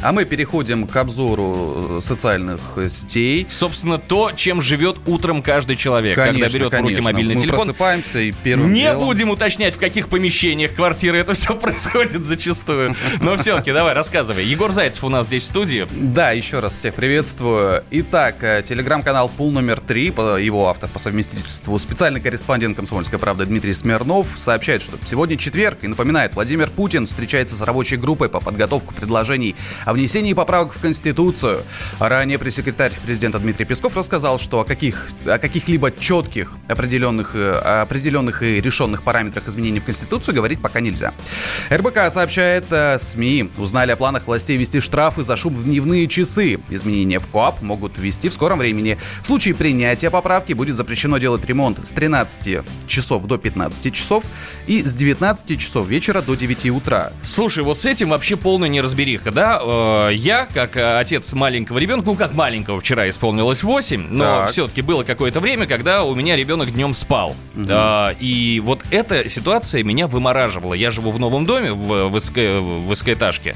А 0.05 0.11
мы 0.11 0.23
переходим 0.23 0.85
к 0.85 0.95
обзору 0.97 1.97
э, 1.97 1.99
социальных 1.99 2.61
сетей. 2.89 3.47
Собственно, 3.49 3.97
то, 3.97 4.31
чем 4.35 4.61
живет 4.61 4.97
утром 5.07 5.41
каждый 5.41 5.75
человек, 5.77 6.15
когда 6.15 6.47
берет 6.47 6.51
в 6.51 6.61
руки 6.61 6.69
конечно. 6.69 7.01
мобильный 7.01 7.33
Мы 7.33 7.41
телефон. 7.41 7.65
просыпаемся 7.65 8.19
и 8.19 8.31
первым 8.31 8.71
Не 8.71 8.81
делом- 8.81 9.03
будем 9.03 9.31
уточнять, 9.31 9.73
в 9.73 9.79
каких 9.79 10.07
помещениях 10.09 10.75
квартиры 10.75 11.17
это 11.17 11.33
все 11.33 11.55
происходит 11.59 12.23
зачастую. 12.23 12.93
Но 13.19 13.35
все-таки 13.37 13.73
давай, 13.73 13.95
рассказывай. 13.95 14.45
Егор 14.45 14.71
Зайцев 14.71 15.03
у 15.03 15.09
нас 15.09 15.25
здесь 15.25 15.41
в 15.41 15.47
студии. 15.47 15.87
Да, 15.89 16.33
еще 16.33 16.59
раз 16.59 16.75
всех 16.75 16.93
приветствую. 16.93 17.83
Итак, 17.89 18.35
э, 18.43 18.61
телеграм-канал 18.63 19.27
Пул 19.27 19.51
номер 19.51 19.79
3, 19.79 20.05
его 20.39 20.69
автор 20.69 20.87
по 20.87 20.99
совместительству 20.99 21.79
специальный 21.79 22.21
корреспондент 22.21 22.75
«Комсомольской 22.75 23.17
правды» 23.17 23.47
Дмитрий 23.47 23.73
Смирнов 23.73 24.27
сообщает, 24.37 24.83
что 24.83 24.99
сегодня 25.03 25.35
четверг 25.35 25.79
и 25.81 25.87
напоминает, 25.87 26.35
Владимир 26.35 26.69
Путин 26.69 27.07
встречается 27.07 27.55
с 27.55 27.61
рабочей 27.61 27.97
группой 27.97 28.29
по 28.29 28.39
подготовке 28.39 28.93
предложений 28.93 29.55
о 29.83 29.94
внесении 29.95 30.33
поправок 30.33 30.73
в 30.73 30.81
Конституцию. 30.81 31.61
Ранее 31.99 32.37
пресс-секретарь 32.37 32.91
президента 33.05 33.39
Дмитрий 33.39 33.65
Песков 33.65 33.95
рассказал, 33.95 34.37
что 34.37 34.59
о, 34.59 34.65
каких, 34.65 35.07
о 35.25 35.37
каких-либо 35.37 35.91
четких 35.91 36.51
определенных, 36.67 37.31
э, 37.33 37.51
определенных 37.81 38.43
и 38.43 38.59
решенных 38.61 39.03
параметрах 39.03 39.47
изменений 39.47 39.79
в 39.79 39.85
Конституцию 39.85 40.35
говорить 40.35 40.61
пока 40.61 40.81
нельзя. 40.81 41.13
РБК 41.71 42.11
сообщает, 42.11 42.65
э, 42.71 42.97
СМИ 42.97 43.49
узнали 43.57 43.91
о 43.91 43.95
планах 43.95 44.27
властей 44.27 44.57
ввести 44.57 44.81
штрафы 44.81 45.23
за 45.23 45.35
шум 45.37 45.55
в 45.55 45.63
дневные 45.63 46.07
часы. 46.07 46.59
Изменения 46.69 47.19
в 47.19 47.27
КОАП 47.27 47.61
могут 47.61 47.97
ввести 47.97 48.27
в 48.29 48.33
скором 48.33 48.59
времени. 48.59 48.97
В 49.23 49.27
случае 49.27 49.55
принятия 49.55 50.09
поправки 50.09 50.53
будет 50.53 50.75
запрещено 50.75 51.17
делать 51.17 51.45
ремонт 51.45 51.85
с 51.87 51.91
13 51.93 52.65
часов 52.87 53.25
до 53.25 53.37
15 53.37 53.93
часов 53.93 54.25
и 54.67 54.83
с 54.83 54.93
19 54.93 55.59
часов 55.59 55.87
вечера 55.87 56.21
до 56.21 56.35
9 56.35 56.65
утра. 56.71 57.13
Слушай, 57.23 57.63
вот 57.63 57.79
с 57.79 57.85
этим 57.85 58.09
вообще 58.09 58.35
полная 58.35 58.69
неразбериха, 58.69 59.31
да? 59.31 59.61
Э, 59.75 60.09
э, 60.11 60.13
я, 60.15 60.45
как 60.45 60.77
э, 60.77 60.97
отец 60.99 61.33
маленького 61.33 61.77
ребенка, 61.77 62.05
ну 62.07 62.15
как 62.15 62.33
маленького, 62.33 62.79
вчера 62.79 63.07
исполнилось 63.09 63.63
8, 63.63 64.07
но 64.09 64.23
Так. 64.23 64.49
все-таки 64.51 64.81
было 64.81 65.03
какое-то 65.03 65.39
время, 65.39 65.67
когда 65.67 66.03
у 66.03 66.15
меня 66.15 66.35
ребенок 66.35 66.71
днем 66.71 66.93
спал. 66.93 67.35
А, 67.69 68.15
и 68.19 68.59
вот 68.63 68.83
эта 68.91 69.27
ситуация 69.29 69.83
меня 69.83 70.07
вымораживала. 70.07 70.73
Я 70.73 70.91
живу 70.91 71.11
в 71.11 71.19
новом 71.19 71.45
доме, 71.45 71.71
в 71.73 72.09
высоко- 72.09 72.59
в 72.59 72.87
высокоэтажке. 72.87 73.55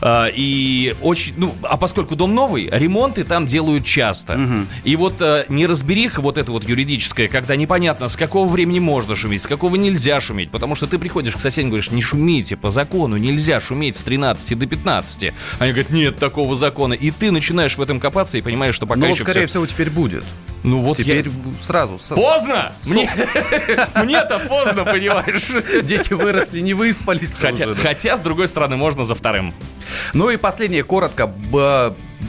А, 0.00 0.26
и 0.26 0.94
очень, 1.02 1.34
ну, 1.36 1.54
а 1.62 1.76
поскольку 1.76 2.16
дом 2.16 2.34
новый, 2.34 2.68
ремонты 2.70 3.24
там 3.24 3.46
делают 3.46 3.84
часто. 3.84 4.38
И 4.84 4.96
вот 4.96 5.20
э, 5.20 5.44
неразбериха 5.48 6.20
вот 6.20 6.38
эта 6.38 6.52
вот 6.52 6.68
юридическая, 6.68 7.28
когда 7.28 7.56
непонятно, 7.56 8.08
с 8.08 8.16
какого 8.16 8.48
времени 8.48 8.78
можно 8.78 9.14
шуметь, 9.14 9.42
с 9.42 9.46
какого 9.46 9.76
нельзя 9.76 10.20
шуметь, 10.20 10.50
потому 10.50 10.74
что 10.74 10.86
ты 10.86 10.98
приходишь 10.98 11.34
к 11.36 11.40
соседям 11.40 11.68
и 11.68 11.70
говоришь, 11.70 11.90
не 11.90 12.02
шумите, 12.02 12.56
по 12.56 12.70
закону 12.70 13.16
нельзя 13.16 13.60
шуметь 13.60 13.96
с 13.96 14.02
13 14.02 14.58
до 14.58 14.66
15. 14.66 15.32
Они 15.58 15.72
говорят, 15.72 15.90
нет 15.90 16.18
такого 16.18 16.54
закона. 16.56 16.94
И 16.94 17.10
ты 17.10 17.30
начинаешь 17.30 17.76
в 17.76 17.82
этом 17.82 18.00
копаться 18.00 18.38
и 18.38 18.40
понимаешь, 18.40 18.74
что 18.74 18.86
пока 18.86 19.00
Но, 19.00 19.06
еще 19.06 19.22
скорее 19.22 19.40
всё- 19.46 19.60
всего, 19.60 19.66
теперь 19.66 19.90
будет. 19.90 20.24
Ну 20.62 20.80
вот 20.80 20.96
Теперь 20.96 21.26
я- 21.26 21.32
сразу. 21.62 21.98
с- 21.98 22.14
Поздно! 22.14 22.72
Мне... 22.86 23.10
Мне-то 23.94 24.38
поздно, 24.48 24.84
понимаешь? 24.84 25.50
Дети 25.84 26.12
выросли, 26.12 26.60
не 26.60 26.74
выспались. 26.74 27.34
Хотя, 27.34 27.66
да. 27.66 27.74
хотя, 27.74 28.16
с 28.16 28.20
другой 28.20 28.48
стороны, 28.48 28.76
можно 28.76 29.04
за 29.04 29.14
вторым. 29.14 29.54
Ну 30.12 30.30
и 30.30 30.36
последнее, 30.36 30.82
коротко. 30.82 31.32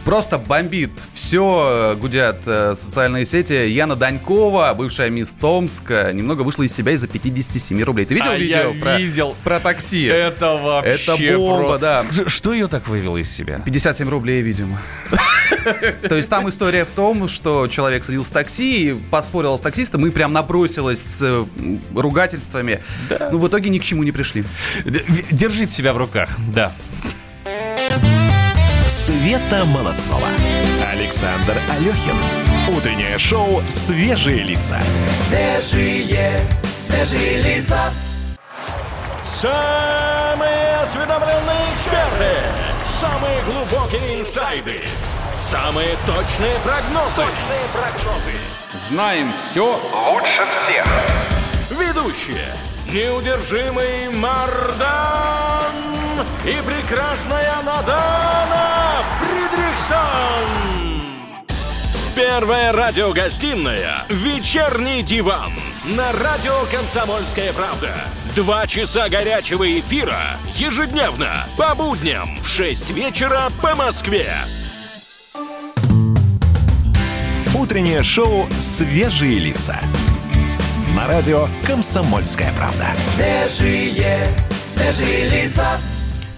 Просто 0.06 0.38
бомбит. 0.38 0.92
Все 1.14 1.96
гудят 2.00 2.42
э, 2.46 2.74
социальные 2.76 3.26
сети. 3.26 3.54
Яна 3.54 3.96
Данькова, 3.96 4.74
бывшая 4.78 5.10
мисс 5.10 5.34
Томска, 5.34 6.12
немного 6.14 6.42
вышла 6.44 6.64
из 6.64 6.74
себя 6.74 6.92
из-за 6.94 7.08
57 7.08 7.82
рублей. 7.84 8.06
Ты 8.06 8.14
видел 8.16 8.32
А 8.32 8.38
видео 8.38 8.74
я 8.74 8.82
про, 8.82 8.98
видел. 8.98 9.36
про 9.44 9.60
такси? 9.60 10.06
Это 10.06 10.56
вообще 10.56 11.26
Это 11.26 11.38
бомба, 11.38 11.68
про- 11.70 11.78
да. 11.80 12.02
Что 12.28 12.54
ее 12.54 12.68
так 12.68 12.88
вывело 12.88 13.18
из 13.18 13.30
себя? 13.32 13.62
57 13.66 14.10
рублей, 14.10 14.42
видимо. 14.42 14.80
То 16.08 16.16
есть 16.16 16.30
там 16.30 16.48
история 16.50 16.86
в 16.86 16.90
том, 16.90 17.28
что 17.28 17.68
человек 17.68 18.04
садился 18.04 18.30
в 18.32 18.34
такси, 18.34 18.90
и 18.92 18.94
поспорил 18.94 19.58
с 19.58 19.62
таксистом 19.62 20.06
и 20.06 20.10
прям 20.12 20.32
набросилась 20.34 21.02
с 21.02 21.22
э, 21.24 21.46
ругательствами. 21.96 22.82
Ну, 23.32 23.40
в 23.40 23.48
итоге 23.48 23.70
ни 23.70 23.80
к 23.80 23.84
чему 23.84 24.04
не 24.04 24.12
пришли. 24.12 24.44
Держите 25.32 25.72
себя 25.72 25.94
в 25.94 25.98
руках, 25.98 26.30
да. 26.54 26.72
Света 28.98 29.64
Молодцова. 29.66 30.28
Александр 30.92 31.56
Алехин. 31.70 32.16
Утреннее 32.76 33.20
шоу 33.20 33.62
«Свежие 33.70 34.42
лица». 34.42 34.80
Свежие, 35.28 36.40
свежие 36.66 37.38
лица. 37.44 37.92
Самые 39.24 40.78
осведомленные 40.84 41.74
эксперты, 41.76 42.38
самые 42.88 43.44
глубокие 43.44 44.20
инсайды, 44.20 44.82
самые 45.32 45.96
точные 46.08 46.58
прогнозы. 46.66 47.24
Знаем 48.90 49.32
все 49.32 49.80
лучше 50.12 50.42
всех. 50.52 50.88
Ведущие. 51.70 52.48
Неудержимый 52.92 54.10
Мардан 54.10 55.97
и 56.46 56.56
прекрасная 56.66 57.62
Надана 57.64 59.04
Фридриксон. 59.22 60.78
Первая 62.16 62.72
радиогостинная 62.72 64.04
«Вечерний 64.10 65.04
диван» 65.04 65.54
на 65.86 66.12
радио 66.14 66.54
«Комсомольская 66.72 67.54
правда». 67.54 67.92
Два 68.36 68.66
часа 68.66 69.08
горячего 69.08 69.80
эфира 69.80 70.38
ежедневно 70.56 71.46
по 71.58 71.76
будням 71.76 72.40
в 72.42 72.48
6 72.48 72.90
вечера 72.92 73.50
по 73.62 73.76
Москве. 73.76 74.32
Утреннее 77.54 78.02
шоу 78.02 78.48
«Свежие 78.60 79.38
лица». 79.38 79.80
На 80.96 81.06
радио 81.06 81.48
«Комсомольская 81.68 82.52
правда». 82.54 82.88
Свежие, 83.16 84.28
свежие 84.64 85.30
лица. 85.30 85.80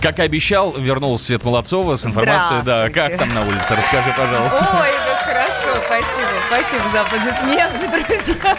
Как 0.02 0.20
и 0.20 0.22
обещал, 0.22 0.74
вернулся 0.78 1.26
Свет 1.26 1.44
Молодцова 1.44 1.96
с 1.96 2.06
информацией. 2.06 2.62
Да, 2.64 2.90
как 2.90 3.18
там 3.18 3.34
на 3.34 3.42
улице? 3.42 3.76
Расскажи, 3.76 4.14
пожалуйста. 4.18 4.70
Ой, 4.80 4.90
как 5.06 5.20
хорошо, 5.20 5.84
спасибо. 5.86 6.30
Спасибо 6.48 6.90
за 6.90 7.02
аплодисменты, 7.02 7.88
друзья. 8.08 8.58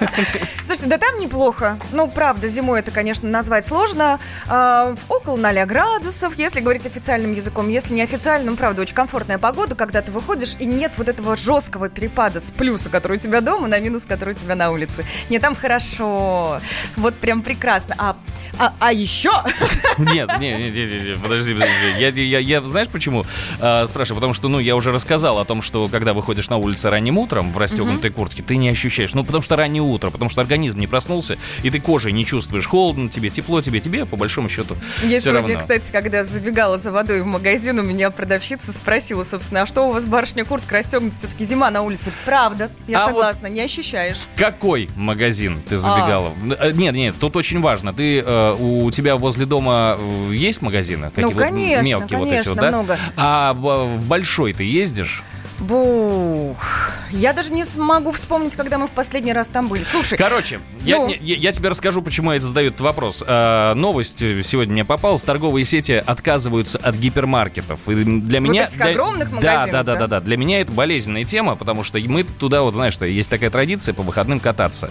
Слушайте, 0.63 0.87
да 0.87 0.99
там 0.99 1.19
неплохо. 1.19 1.79
Ну, 1.91 2.07
правда, 2.09 2.47
зимой 2.47 2.81
это, 2.81 2.93
конечно, 2.93 3.29
назвать 3.29 3.67
сложно. 3.67 4.21
А, 4.47 4.95
в 4.95 5.11
около 5.11 5.37
0 5.37 5.65
градусов, 5.65 6.39
если 6.39 6.61
говорить 6.61 6.87
официальным 6.87 7.33
языком. 7.33 7.69
Если 7.69 7.95
не 7.95 8.03
официальным, 8.03 8.57
правда, 8.57 8.83
очень 8.83 8.95
комфортная 8.95 9.39
погода, 9.39 9.75
когда 9.75 10.03
ты 10.03 10.13
выходишь, 10.13 10.55
и 10.59 10.67
нет 10.67 10.93
вот 10.99 11.09
этого 11.09 11.37
жесткого 11.37 11.89
перепада 11.89 12.39
с 12.39 12.51
плюса, 12.53 12.91
который 12.91 13.17
у 13.17 13.21
тебя 13.21 13.41
дома, 13.41 13.67
на 13.67 13.81
минус, 13.81 14.07
который 14.07 14.35
у 14.35 14.37
тебя 14.37 14.55
на 14.55 14.71
улице. 14.71 15.05
Нет, 15.29 15.43
там 15.43 15.57
хорошо. 15.57 16.61
Вот 16.97 17.15
прям 17.17 17.43
прекрасно. 17.43 17.95
А, 17.99 18.17
а, 18.59 18.73
а 18.79 18.93
еще... 18.93 19.33
Нет, 19.99 20.29
не, 20.39 20.53
не, 20.53 20.71
не, 20.71 20.87
не, 20.87 21.01
не, 21.09 21.15
подожди, 21.31 21.55
подожди. 21.55 22.01
Я, 22.01 22.09
я, 22.09 22.39
я 22.39 22.61
знаешь 22.63 22.89
почему 22.89 23.25
э, 23.61 23.87
спрашиваю? 23.87 24.17
Потому 24.17 24.35
что, 24.35 24.49
ну, 24.49 24.59
я 24.59 24.75
уже 24.75 24.91
рассказал 24.91 25.39
о 25.39 25.45
том, 25.45 25.63
что 25.63 25.89
когда 25.89 26.13
выходишь 26.13 26.51
на 26.51 26.57
улицу 26.57 26.91
ранним 26.91 27.19
утром 27.19 27.53
в 27.53 27.59
расстегнутой 27.59 28.11
куртке, 28.11 28.43
ты 28.43 28.57
не 28.57 28.69
ощущаешь. 28.69 29.15
Ну, 29.15 29.25
потому 29.25 29.43
что 29.43 29.57
раннее 29.57 29.83
утро, 29.83 30.11
потому 30.11 30.29
что 30.29 30.41
организм 30.41 30.79
не 30.79 30.87
проснулся, 30.87 31.39
и 31.63 31.71
ты 31.71 31.81
кожей 31.81 32.13
не 32.13 32.25
чувствуешь 32.25 32.67
холодно, 32.67 33.09
тебе 33.09 33.31
тепло, 33.31 33.63
тебе, 33.63 33.81
тебе, 33.81 34.07
по 34.07 34.17
большому 34.17 34.49
счету. 34.49 34.77
Я 35.05 35.21
сегодня, 35.21 35.43
равно. 35.43 35.59
кстати, 35.59 35.91
когда 35.93 36.25
забегала 36.25 36.79
за 36.79 36.91
водой 36.91 37.23
в 37.23 37.27
магазин, 37.27 37.79
у 37.79 37.83
меня 37.83 38.11
продавщица 38.11 38.73
спросила, 38.73 39.23
собственно, 39.23 39.63
а 39.63 39.67
что 39.67 39.89
у 39.89 39.93
вас, 39.93 40.07
барышня, 40.07 40.45
куртка 40.45 40.79
расстегнута? 40.79 41.15
Все-таки 41.15 41.45
зима 41.45 41.71
на 41.71 41.83
улице. 41.83 42.13
Правда, 42.25 42.71
я 42.89 43.05
А 43.05 43.07
согласна, 43.07 43.47
не 43.47 43.61
ощущаешь. 43.61 44.17
Какой 44.37 44.91
магазин 44.97 45.63
А. 45.65 45.69
ты 45.69 45.77
забегала? 45.77 46.33
Э, 46.59 46.73
Нет, 46.73 46.95
нет, 46.95 47.15
тут 47.21 47.37
очень 47.37 47.61
важно. 47.61 47.93
Ты 47.93 48.21
э, 48.21 48.57
у 48.59 48.91
тебя 48.91 49.17
возле 49.17 49.47
дома 49.47 49.97
э, 49.99 50.35
есть 50.35 50.63
магазины? 50.63 51.11
Ну, 51.23 51.31
вот 51.31 51.43
конечно, 51.43 51.89
мелкие 51.89 52.19
вот 52.19 52.27
эти 52.27 52.31
конечно, 52.31 52.55
вот, 52.55 52.61
да? 52.61 52.69
много. 52.69 52.99
А 53.17 53.53
в 53.55 54.07
большой 54.07 54.53
ты 54.53 54.65
ездишь? 54.65 55.23
Бух. 55.61 56.57
Я 57.11 57.33
даже 57.33 57.53
не 57.53 57.65
смогу 57.65 58.13
вспомнить, 58.13 58.57
когда 58.57 58.79
мы 58.79 58.87
в 58.87 58.91
последний 58.93 59.33
раз 59.33 59.49
там 59.49 59.69
были. 59.69 59.83
Слушай, 59.83 60.17
Короче, 60.17 60.61
я, 60.83 60.97
Ну? 60.99 61.09
не- 61.09 61.19
я, 61.21 61.37
я 61.37 61.53
тебе 61.53 61.69
расскажу, 61.69 62.03
почему 62.03 62.33
я 62.33 62.41
задаю 62.41 62.69
этот 62.69 62.81
вопрос. 62.81 63.25
А, 63.27 63.75
новость 63.75 64.23
э, 64.23 64.43
сегодня 64.45 64.73
мне 64.73 64.85
попалась. 64.85 65.23
Торговые 65.25 65.65
сети 65.65 65.93
отказываются 66.05 66.79
от 66.79 66.95
гипермаркетов. 66.95 67.89
И 67.89 67.95
для 67.95 68.41
меня... 68.41 68.65
этих 68.67 68.77
для- 68.77 68.87
огромных 68.93 69.29
да, 69.31 69.35
магазинов, 69.37 69.71
Да, 69.73 69.83
да, 69.83 69.93
да? 69.95 69.99
да, 70.01 70.07
да. 70.07 70.21
Для 70.21 70.37
меня 70.37 70.61
это 70.61 70.73
болезненная 70.73 71.25
тема, 71.25 71.57
потому 71.57 71.83
что 71.85 71.99
мы 71.99 72.23
туда, 72.25 72.63
вот 72.63 72.75
знаешь, 72.75 72.95
что 72.95 73.05
есть 73.05 73.29
такая 73.31 73.51
традиция 73.51 73.93
по 73.93 74.03
выходным 74.03 74.41
кататься 74.41 74.91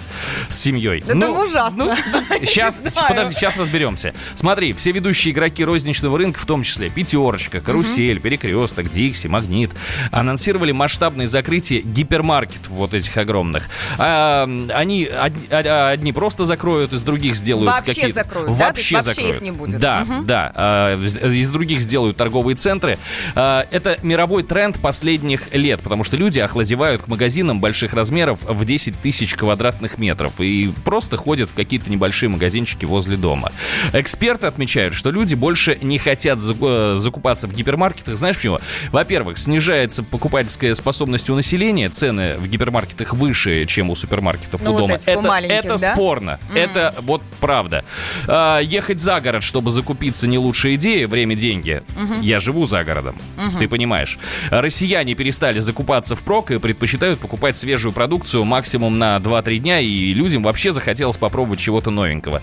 с 0.49 0.57
семьей. 0.59 1.03
Это 1.07 1.31
ужасно. 1.31 1.95
Сейчас, 2.41 2.77
знаю. 2.77 3.09
подожди, 3.09 3.35
сейчас 3.35 3.57
разберемся. 3.57 4.13
Смотри, 4.35 4.73
все 4.73 4.91
ведущие 4.91 5.33
игроки 5.33 5.63
розничного 5.65 6.17
рынка, 6.17 6.39
в 6.39 6.45
том 6.45 6.63
числе 6.63 6.89
Пятерочка, 6.89 7.59
Карусель, 7.61 8.19
Перекресток, 8.19 8.89
Дикси, 8.89 9.27
Магнит, 9.27 9.71
анонсировали 10.11 10.58
масштабное 10.71 11.27
закрытие 11.27 11.81
гипермаркетов 11.81 12.69
вот 12.69 12.93
этих 12.93 13.15
огромных. 13.17 13.69
А, 13.97 14.43
они 14.73 15.05
одни, 15.05 15.41
а- 15.51 15.89
одни 15.91 16.13
просто 16.13 16.45
закроют, 16.45 16.93
из 16.93 17.03
других 17.03 17.35
сделают 17.35 17.67
Вообще 17.71 17.87
какие-то... 17.93 18.13
закроют, 18.13 18.57
да? 18.57 18.65
Вообще 18.67 18.95
вообще 18.95 19.09
закроют. 19.11 19.35
их 19.37 19.41
не 19.41 19.51
будет. 19.51 19.79
Да, 19.79 20.01
Мгм. 20.01 20.25
да. 20.25 20.51
а, 20.55 20.95
из 21.03 21.49
других 21.51 21.81
сделают 21.81 22.17
торговые 22.17 22.55
центры. 22.55 22.97
А, 23.35 23.65
Это 23.71 23.97
мировой 24.03 24.43
тренд 24.43 24.79
последних 24.79 25.53
лет, 25.53 25.81
потому 25.81 26.03
что 26.03 26.17
люди 26.17 26.39
охладевают 26.39 27.03
к 27.03 27.07
магазинам 27.07 27.61
больших 27.61 27.93
размеров 27.93 28.39
в 28.43 28.65
10 28.65 28.99
тысяч 28.99 29.35
квадратных 29.35 29.97
метров 29.97 30.33
и 30.39 30.71
просто 30.83 31.17
ходят 31.17 31.49
в 31.49 31.53
какие-то 31.53 31.89
небольшие 31.91 32.29
магазинчики 32.29 32.85
возле 32.85 33.17
дома. 33.17 33.51
Эксперты 33.93 34.47
отмечают, 34.47 34.93
что 34.93 35.11
люди 35.11 35.35
больше 35.35 35.77
не 35.81 35.97
хотят 35.97 36.39
э, 36.39 36.95
закупаться 36.97 37.47
в 37.47 37.53
гипермаркетах. 37.53 38.15
Знаешь 38.17 38.35
почему? 38.37 38.59
Во-первых, 38.91 39.37
снижается 39.37 40.03
покупательская 40.49 40.73
способность 40.73 41.29
у 41.29 41.35
населения, 41.35 41.89
цены 41.89 42.35
в 42.37 42.47
гипермаркетах 42.47 43.13
выше, 43.13 43.65
чем 43.65 43.89
у 43.91 43.95
супермаркетов 43.95 44.61
Ну, 44.63 44.71
у 44.71 44.73
вот 44.73 44.79
дома. 44.81 44.93
это 44.95 45.11
это 45.47 45.77
да? 45.77 45.93
спорно. 45.93 46.39
Это 46.53 46.95
вот 47.01 47.21
правда. 47.39 47.85
А, 48.27 48.59
ехать 48.59 48.99
за 48.99 49.21
город, 49.21 49.43
чтобы 49.43 49.69
закупиться, 49.69 50.27
не 50.27 50.37
лучшая 50.39 50.75
идея. 50.75 51.07
Время, 51.07 51.35
деньги. 51.35 51.83
Я 52.21 52.39
живу 52.39 52.65
за 52.65 52.83
городом. 52.83 53.15
Ты 53.59 53.67
понимаешь. 53.67 54.17
Россияне 54.49 55.13
перестали 55.13 55.59
закупаться 55.59 56.15
впрок 56.15 56.51
и 56.51 56.57
предпочитают 56.57 57.19
покупать 57.19 57.55
свежую 57.55 57.93
продукцию 57.93 58.43
максимум 58.45 58.97
на 58.97 59.17
2-3 59.17 59.59
дня, 59.59 59.79
и 59.79 60.13
людям 60.13 60.41
вообще 60.43 60.71
захотелось 60.71 61.17
попробовать 61.17 61.59
чего-то 61.59 61.91
новенького. 61.91 62.41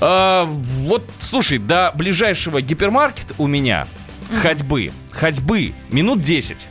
А, 0.00 0.44
вот, 0.44 1.02
слушай, 1.20 1.58
до 1.58 1.92
ближайшего 1.94 2.60
гипермаркета 2.60 3.34
у 3.38 3.46
меня 3.46 3.86
ходьбы, 4.42 4.92
ходьбы 5.12 5.72
минут 5.90 6.20
10. 6.20 6.66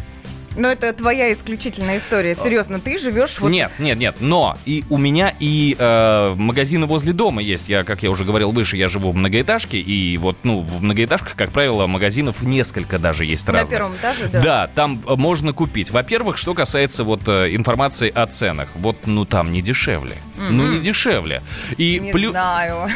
Но 0.56 0.70
это 0.70 0.92
твоя 0.94 1.32
исключительная 1.32 1.98
история. 1.98 2.36
Серьезно, 2.36 2.80
ты 2.80 2.98
живешь 2.98 3.40
вот... 3.40 3.50
Нет, 3.50 3.72
нет, 3.80 3.98
нет. 3.98 4.16
Но 4.20 4.58
и 4.66 4.84
у 4.90 4.98
меня 4.98 5.34
и 5.40 5.76
э, 5.78 6.34
магазины 6.38 6.86
возле 6.86 7.14
дома 7.14 7.42
есть. 7.42 7.68
Я, 7.70 7.84
как 7.84 8.04
я 8.04 8.10
уже 8.12 8.24
говорил 8.24 8.52
выше, 8.52 8.78
я 8.78 8.88
живу 8.88 9.12
в 9.12 9.16
многоэтажке. 9.16 9.78
И 9.80 10.18
вот, 10.18 10.38
ну, 10.44 10.62
в 10.62 10.82
многоэтажках, 10.84 11.36
как 11.36 11.52
правило, 11.52 11.88
магазинов 11.88 12.42
несколько 12.42 13.00
даже 13.00 13.26
есть 13.26 13.48
На 13.48 13.54
разных. 13.54 13.70
первом 13.70 13.96
этаже, 13.96 14.28
да. 14.32 14.42
Да, 14.42 14.68
там 14.74 15.02
э, 15.06 15.16
можно 15.16 15.52
купить. 15.54 15.92
Во-первых, 15.92 16.38
что 16.38 16.54
касается 16.54 17.04
вот 17.04 17.22
э, 17.28 17.54
информации 17.56 18.10
о 18.14 18.26
ценах. 18.28 18.70
Вот, 18.76 19.08
ну, 19.08 19.26
там 19.26 19.52
не 19.52 19.62
дешевле. 19.62 20.16
Ну, 20.38 20.68
не 20.68 20.80
дешевле. 20.80 21.42
И 21.78 22.00
Не 22.00 22.12
плю- 22.12 22.32
знаю. 22.32 22.90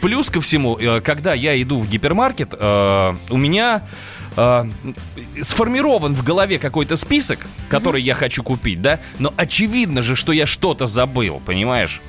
Плюс 0.00 0.30
ко 0.30 0.40
всему, 0.40 0.76
э, 0.78 1.00
когда 1.00 1.34
я 1.34 1.60
иду 1.60 1.78
в 1.78 1.88
гипермаркет, 1.88 2.54
э, 2.58 3.14
у 3.30 3.36
меня 3.36 3.82
э, 4.40 5.42
сформирован 5.42 6.14
в 6.14 6.24
голове 6.24 6.58
какой-то 6.58 6.96
список, 6.96 7.40
который 7.68 8.02
я 8.02 8.14
хочу 8.14 8.42
купить, 8.42 8.82
да, 8.82 9.00
но 9.18 9.32
очевидно 9.36 10.02
же, 10.02 10.16
что 10.16 10.32
я 10.32 10.46
что-то 10.46 10.86
забыл, 10.86 11.40
понимаешь? 11.44 12.00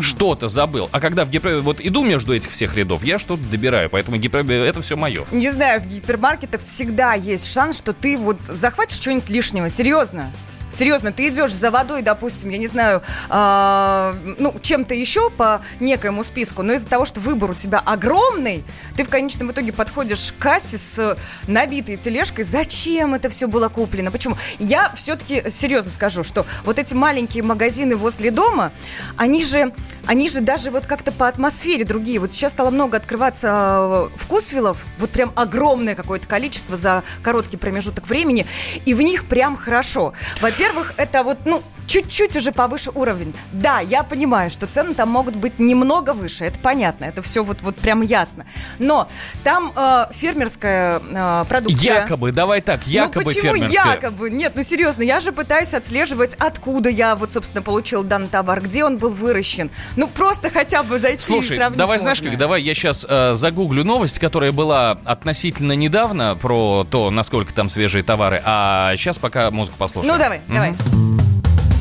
Что-то 0.00 0.46
забыл. 0.46 0.88
А 0.92 1.00
когда 1.00 1.24
в 1.24 1.30
гипер... 1.30 1.60
Вот 1.60 1.78
иду 1.80 2.04
между 2.04 2.32
этих 2.32 2.50
всех 2.50 2.76
рядов, 2.76 3.02
я 3.02 3.18
что-то 3.18 3.42
добираю. 3.50 3.90
Поэтому 3.90 4.18
гипер... 4.18 4.48
это 4.48 4.82
все 4.82 4.96
мое. 4.96 5.24
Не 5.32 5.50
знаю, 5.50 5.80
в 5.80 5.86
гипермаркетах 5.86 6.62
всегда 6.64 7.14
есть 7.14 7.52
шанс, 7.52 7.78
что 7.78 7.92
ты 7.92 8.16
вот 8.16 8.40
захватишь 8.42 8.98
что-нибудь 8.98 9.28
лишнего. 9.30 9.68
Серьезно. 9.68 10.30
Серьезно, 10.70 11.12
ты 11.12 11.28
идешь 11.28 11.52
за 11.52 11.70
водой, 11.70 12.02
допустим, 12.02 12.50
я 12.50 12.58
не 12.58 12.66
знаю, 12.66 13.02
а, 13.28 14.16
ну, 14.38 14.54
чем-то 14.62 14.94
еще 14.94 15.30
по 15.30 15.60
некоему 15.80 16.22
списку, 16.22 16.62
но 16.62 16.74
из-за 16.74 16.86
того, 16.86 17.04
что 17.04 17.20
выбор 17.20 17.50
у 17.50 17.54
тебя 17.54 17.78
огромный, 17.78 18.64
ты 18.96 19.04
в 19.04 19.08
конечном 19.08 19.50
итоге 19.50 19.72
подходишь 19.72 20.32
к 20.32 20.40
кассе 20.40 20.78
с 20.78 21.16
набитой 21.46 21.96
тележкой. 21.96 22.44
Зачем 22.44 23.14
это 23.14 23.28
все 23.30 23.48
было 23.48 23.68
куплено? 23.68 24.10
Почему? 24.10 24.36
Я 24.58 24.92
все-таки 24.94 25.50
серьезно 25.50 25.90
скажу, 25.90 26.22
что 26.22 26.46
вот 26.64 26.78
эти 26.78 26.94
маленькие 26.94 27.42
магазины 27.42 27.96
возле 27.96 28.30
дома, 28.30 28.72
они 29.16 29.44
же, 29.44 29.72
они 30.10 30.28
же 30.28 30.40
даже 30.40 30.72
вот 30.72 30.86
как-то 30.86 31.12
по 31.12 31.28
атмосфере 31.28 31.84
другие. 31.84 32.18
Вот 32.18 32.32
сейчас 32.32 32.50
стало 32.50 32.70
много 32.70 32.96
открываться 32.96 34.08
э, 34.12 34.16
вкусвиллов, 34.16 34.84
вот 34.98 35.10
прям 35.10 35.30
огромное 35.36 35.94
какое-то 35.94 36.26
количество 36.26 36.74
за 36.74 37.04
короткий 37.22 37.56
промежуток 37.56 38.08
времени, 38.08 38.44
и 38.84 38.92
в 38.92 39.00
них 39.02 39.26
прям 39.26 39.56
хорошо. 39.56 40.12
Во-первых, 40.40 40.94
это 40.96 41.22
вот, 41.22 41.38
ну, 41.44 41.62
чуть-чуть 41.90 42.36
уже 42.36 42.52
повыше 42.52 42.90
уровень. 42.94 43.34
Да, 43.50 43.80
я 43.80 44.04
понимаю, 44.04 44.48
что 44.48 44.68
цены 44.68 44.94
там 44.94 45.08
могут 45.08 45.34
быть 45.34 45.58
немного 45.58 46.12
выше, 46.12 46.44
это 46.44 46.56
понятно, 46.60 47.04
это 47.04 47.20
все 47.20 47.42
вот, 47.42 47.58
вот 47.62 47.74
прям 47.74 48.00
ясно. 48.02 48.46
Но 48.78 49.08
там 49.42 49.72
э, 49.74 50.04
фермерская 50.12 51.00
э, 51.00 51.44
продукция. 51.48 52.02
Якобы, 52.02 52.30
давай 52.30 52.60
так, 52.60 52.86
якобы 52.86 53.24
ну 53.24 53.24
почему 53.24 53.54
фермерская. 53.56 53.94
якобы? 53.96 54.30
Нет, 54.30 54.52
ну 54.54 54.62
серьезно, 54.62 55.02
я 55.02 55.18
же 55.18 55.32
пытаюсь 55.32 55.74
отслеживать, 55.74 56.36
откуда 56.36 56.90
я 56.90 57.16
вот, 57.16 57.32
собственно, 57.32 57.60
получил 57.60 58.04
данный 58.04 58.28
товар, 58.28 58.60
где 58.60 58.84
он 58.84 58.98
был 58.98 59.10
выращен. 59.10 59.68
Ну 59.96 60.06
просто 60.06 60.48
хотя 60.48 60.84
бы 60.84 61.00
зайти 61.00 61.24
и 61.24 61.26
Слушай, 61.26 61.56
сравнить 61.56 61.78
давай 61.78 61.98
знаешь 61.98 62.20
можно. 62.20 62.30
как, 62.30 62.38
давай 62.38 62.62
я 62.62 62.72
сейчас 62.74 63.04
загуглю 63.36 63.82
новость, 63.82 64.20
которая 64.20 64.52
была 64.52 64.92
относительно 65.04 65.72
недавно 65.72 66.36
про 66.40 66.86
то, 66.88 67.10
насколько 67.10 67.52
там 67.52 67.68
свежие 67.68 68.04
товары, 68.04 68.40
а 68.44 68.94
сейчас 68.96 69.18
пока 69.18 69.50
музыку 69.50 69.76
послушаем. 69.76 70.14
Ну 70.14 70.20
давай, 70.20 70.40
Мгм. 70.46 70.54
давай. 70.54 71.19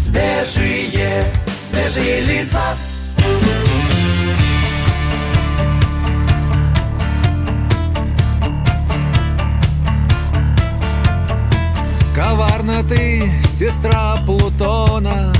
Свежие, 0.09 1.23
свежие 1.61 2.21
лица. 2.21 2.63
Коварна 12.15 12.83
ты, 12.83 13.31
сестра 13.47 14.15
Плутона 14.25 15.31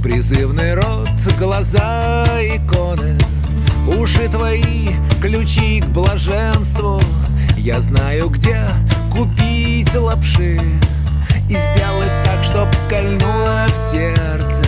Призывный 0.00 0.74
рот, 0.74 1.10
глаза 1.36 2.24
иконы 2.40 3.18
Уши 3.98 4.28
твои, 4.28 4.90
ключи 5.20 5.80
к 5.80 5.86
блаженству 5.86 7.00
Я 7.56 7.80
знаю, 7.80 8.28
где 8.28 8.60
купить 9.12 9.92
лапши 9.92 10.60
И 11.48 11.56
сделать 11.56 12.12
так, 12.24 12.42
чтоб 12.42 12.68
кольнуло 12.88 13.66
в 13.68 13.76
сердце. 13.90 14.64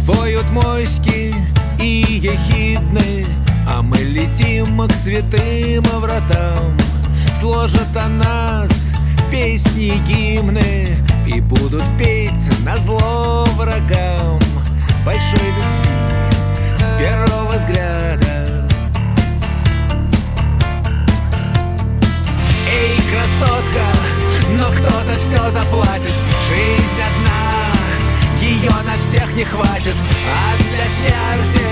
Воют 0.00 0.50
моськи 0.50 1.34
и 1.78 2.20
ехидны 2.22 3.26
А 3.66 3.82
мы 3.82 3.98
летим 3.98 4.86
к 4.88 4.92
святым 4.92 5.82
вратам. 6.00 6.76
Сложат 7.38 7.94
о 7.96 8.08
нас 8.08 8.70
песни, 9.30 9.92
гимны 10.06 10.88
И 11.26 11.40
будут 11.40 11.84
петь 11.98 12.64
на 12.64 12.76
зло 12.78 13.44
врагам. 13.56 14.40
Большой 15.04 15.38
любви 15.38 16.76
с 16.76 16.98
первого 16.98 17.52
взгляда 17.56 18.47
красотка, 23.38 23.84
но 24.56 24.70
кто 24.70 25.02
за 25.02 25.18
все 25.18 25.50
заплатит? 25.50 26.12
Жизнь 26.48 27.00
одна, 27.06 27.72
ее 28.40 28.70
на 28.84 28.96
всех 28.98 29.34
не 29.34 29.44
хватит 29.44 29.94
А 30.26 30.56
для 30.58 30.86
смерти 30.96 31.66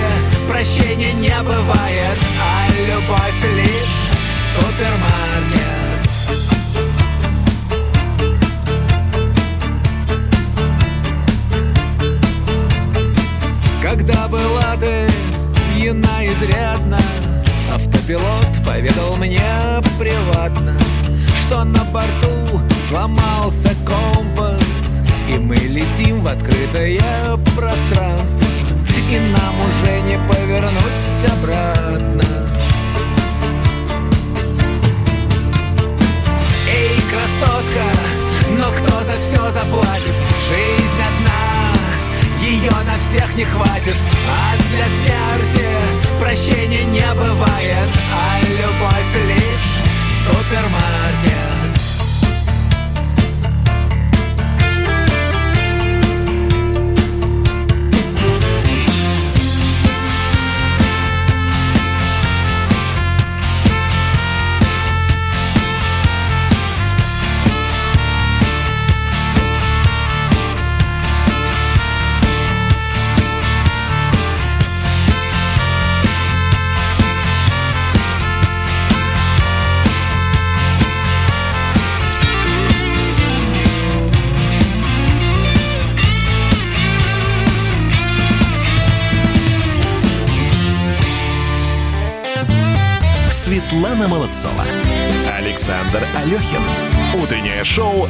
прощения 0.47 1.13
не 1.13 1.43
бывает 1.43 2.17
А 2.41 2.67
любовь 2.87 3.43
лишь 3.55 4.11
супермаркет 4.55 5.77
Когда 13.81 14.27
была 14.27 14.75
ты 14.79 15.07
пьяна 15.75 16.25
изрядно 16.25 16.99
Автопилот 17.73 18.65
поведал 18.65 19.15
мне 19.17 19.41
приватно 19.99 20.77
Что 21.47 21.63
на 21.63 21.81
борту 21.85 22.59
сломался 22.89 23.69
компас 23.85 25.01
И 25.29 25.37
мы 25.37 25.55
летим 25.55 26.19
в 26.19 26.27
открытое 26.27 26.99
пространство 27.55 28.45
И 29.09 29.17
нам 29.17 29.55
уже 29.61 30.01
не 30.01 30.19
повернуть 30.27 31.05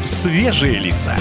«Свежие 0.08 0.80
лица». 0.80 1.18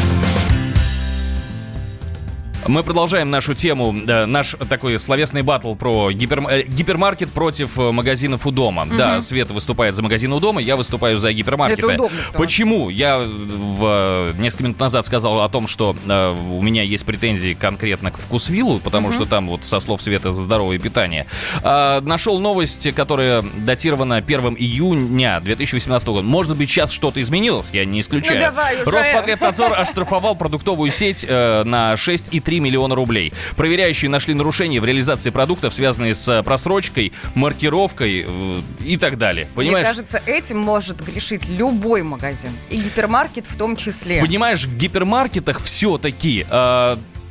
Мы 2.68 2.82
продолжаем 2.82 3.30
нашу 3.30 3.54
тему, 3.54 3.94
э, 4.06 4.26
наш 4.26 4.56
такой 4.68 4.98
словесный 4.98 5.42
батл 5.42 5.74
про 5.74 6.10
гипер, 6.10 6.40
э, 6.48 6.62
гипермаркет 6.66 7.30
против 7.30 7.78
э, 7.78 7.92
магазинов 7.92 8.46
у 8.46 8.50
дома. 8.50 8.86
Да, 8.86 9.20
Света 9.20 9.52
выступает 9.52 9.94
за 9.94 10.02
магазин 10.02 10.32
у 10.32 10.40
дома, 10.40 10.60
я 10.60 10.76
выступаю 10.76 11.16
за 11.16 11.32
гипермаркеты. 11.32 11.82
Это 11.82 11.94
удобно, 11.94 12.18
Почему? 12.32 12.88
Я 12.88 13.18
в, 13.18 13.84
э, 13.84 14.32
несколько 14.38 14.64
минут 14.64 14.80
назад 14.80 15.06
сказал 15.06 15.42
о 15.42 15.48
том, 15.48 15.66
что 15.66 15.96
э, 16.06 16.36
у 16.50 16.62
меня 16.62 16.82
есть 16.82 17.04
претензии 17.04 17.54
конкретно 17.54 18.10
к 18.10 18.18
вкусвиллу, 18.18 18.78
потому 18.80 19.12
что 19.12 19.26
там 19.26 19.48
вот 19.48 19.64
со 19.64 19.80
слов 19.80 20.02
Света 20.02 20.32
здоровое 20.32 20.78
питание. 20.78 21.26
А, 21.62 22.00
нашел 22.00 22.38
новость, 22.38 22.92
которая 22.94 23.42
датирована 23.42 24.16
1 24.16 24.56
июня 24.58 25.40
2018 25.40 26.08
года. 26.08 26.22
Может 26.22 26.56
быть, 26.56 26.70
сейчас 26.70 26.90
что-то 26.90 27.20
изменилось, 27.20 27.70
я 27.72 27.84
не 27.84 28.00
исключаю. 28.00 28.38
Ну, 28.38 28.46
давай 28.46 28.82
уже. 28.82 28.90
Роспотребнадзор 28.90 29.72
оштрафовал 29.78 30.34
продуктовую 30.34 30.90
сеть 30.90 31.24
э, 31.28 31.62
на 31.64 31.94
6,3 31.94 32.55
миллиона 32.60 32.94
рублей. 32.94 33.32
Проверяющие 33.56 34.10
нашли 34.10 34.34
нарушения 34.34 34.80
в 34.80 34.84
реализации 34.84 35.30
продуктов, 35.30 35.74
связанные 35.74 36.14
с 36.14 36.42
просрочкой, 36.42 37.12
маркировкой 37.34 38.24
э, 38.26 38.60
и 38.84 38.96
так 38.96 39.18
далее. 39.18 39.48
Мне 39.54 39.66
Понимаешь? 39.66 39.86
кажется, 39.86 40.22
этим 40.26 40.58
может 40.58 41.04
грешить 41.04 41.48
любой 41.48 42.02
магазин. 42.02 42.50
И 42.70 42.76
гипермаркет 42.76 43.46
в 43.46 43.56
том 43.56 43.76
числе. 43.76 44.20
Понимаешь, 44.20 44.64
в 44.64 44.76
гипермаркетах 44.76 45.60
все-таки 45.60 46.46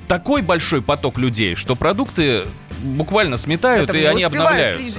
такой 0.08 0.41
большой 0.41 0.82
поток 0.82 1.18
людей, 1.18 1.56
что 1.56 1.76
продукты 1.76 2.46
буквально 2.86 3.38
сметают, 3.38 3.88
Поэтому 3.88 4.00
и 4.00 4.06
они 4.06 4.24
обновляются. 4.24 4.89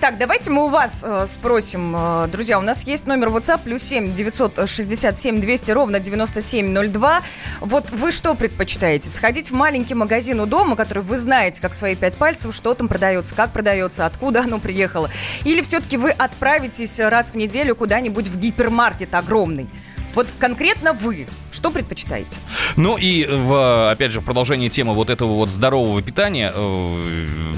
Так, 0.00 0.18
давайте 0.18 0.50
мы 0.50 0.66
у 0.66 0.68
вас 0.68 1.04
э, 1.06 1.24
спросим, 1.26 1.94
э, 1.96 2.28
друзья, 2.30 2.58
у 2.58 2.62
нас 2.62 2.84
есть 2.86 3.06
номер 3.06 3.28
WhatsApp 3.28 3.60
плюс 3.64 3.82
7 3.82 4.14
967 4.14 5.40
200 5.40 5.70
ровно 5.72 5.98
9702. 5.98 7.22
Вот 7.60 7.90
вы 7.90 8.10
что 8.10 8.34
предпочитаете? 8.34 9.08
Сходить 9.08 9.50
в 9.50 9.54
маленький 9.54 9.94
магазин 9.94 10.40
у 10.40 10.46
дома, 10.46 10.76
который 10.76 11.02
вы 11.02 11.16
знаете, 11.16 11.60
как 11.60 11.74
свои 11.74 11.96
пять 11.96 12.16
пальцев, 12.16 12.54
что 12.54 12.74
там 12.74 12.88
продается, 12.88 13.34
как 13.34 13.52
продается, 13.52 14.06
откуда 14.06 14.40
оно 14.40 14.58
приехало? 14.58 15.10
Или 15.44 15.62
все-таки 15.62 15.96
вы 15.96 16.10
отправитесь 16.10 17.00
раз 17.00 17.32
в 17.32 17.34
неделю 17.36 17.74
куда-нибудь 17.74 18.26
в 18.26 18.38
гипермаркет 18.38 19.14
огромный? 19.14 19.68
Вот 20.14 20.28
конкретно 20.38 20.92
вы 20.92 21.26
что 21.50 21.70
предпочитаете? 21.70 22.38
Ну 22.76 22.96
и, 22.98 23.24
в, 23.26 23.90
опять 23.90 24.12
же, 24.12 24.20
в 24.20 24.24
продолжении 24.24 24.68
темы 24.68 24.94
вот 24.94 25.10
этого 25.10 25.32
вот 25.34 25.50
здорового 25.50 26.02
питания... 26.02 26.52
э, 26.54 27.54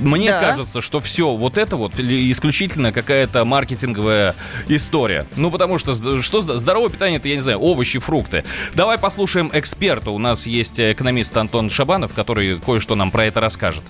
Мне 0.00 0.28
Да. 0.30 0.40
кажется, 0.40 0.82
что 0.82 0.98
все 1.00 1.34
вот 1.34 1.56
это 1.56 1.76
вот 1.76 1.98
исключительно 1.98 2.92
какая-то 2.92 3.44
маркетинговая 3.44 4.34
история. 4.68 5.26
Ну, 5.36 5.50
потому 5.50 5.78
что 5.78 5.94
что 6.20 6.38
зд- 6.40 6.56
здоровое 6.58 6.90
питание, 6.90 7.18
это, 7.18 7.28
я 7.28 7.36
не 7.36 7.40
знаю, 7.40 7.58
овощи, 7.60 7.98
фрукты. 7.98 8.44
Давай 8.74 8.98
послушаем 8.98 9.50
эксперта. 9.54 10.10
У 10.10 10.18
нас 10.18 10.46
есть 10.46 10.78
экономист 10.80 11.36
Антон 11.36 11.70
Шабанов, 11.70 12.12
который 12.12 12.58
кое-что 12.60 12.94
нам 12.96 13.10
про 13.10 13.24
это 13.26 13.40
расскажет. 13.40 13.84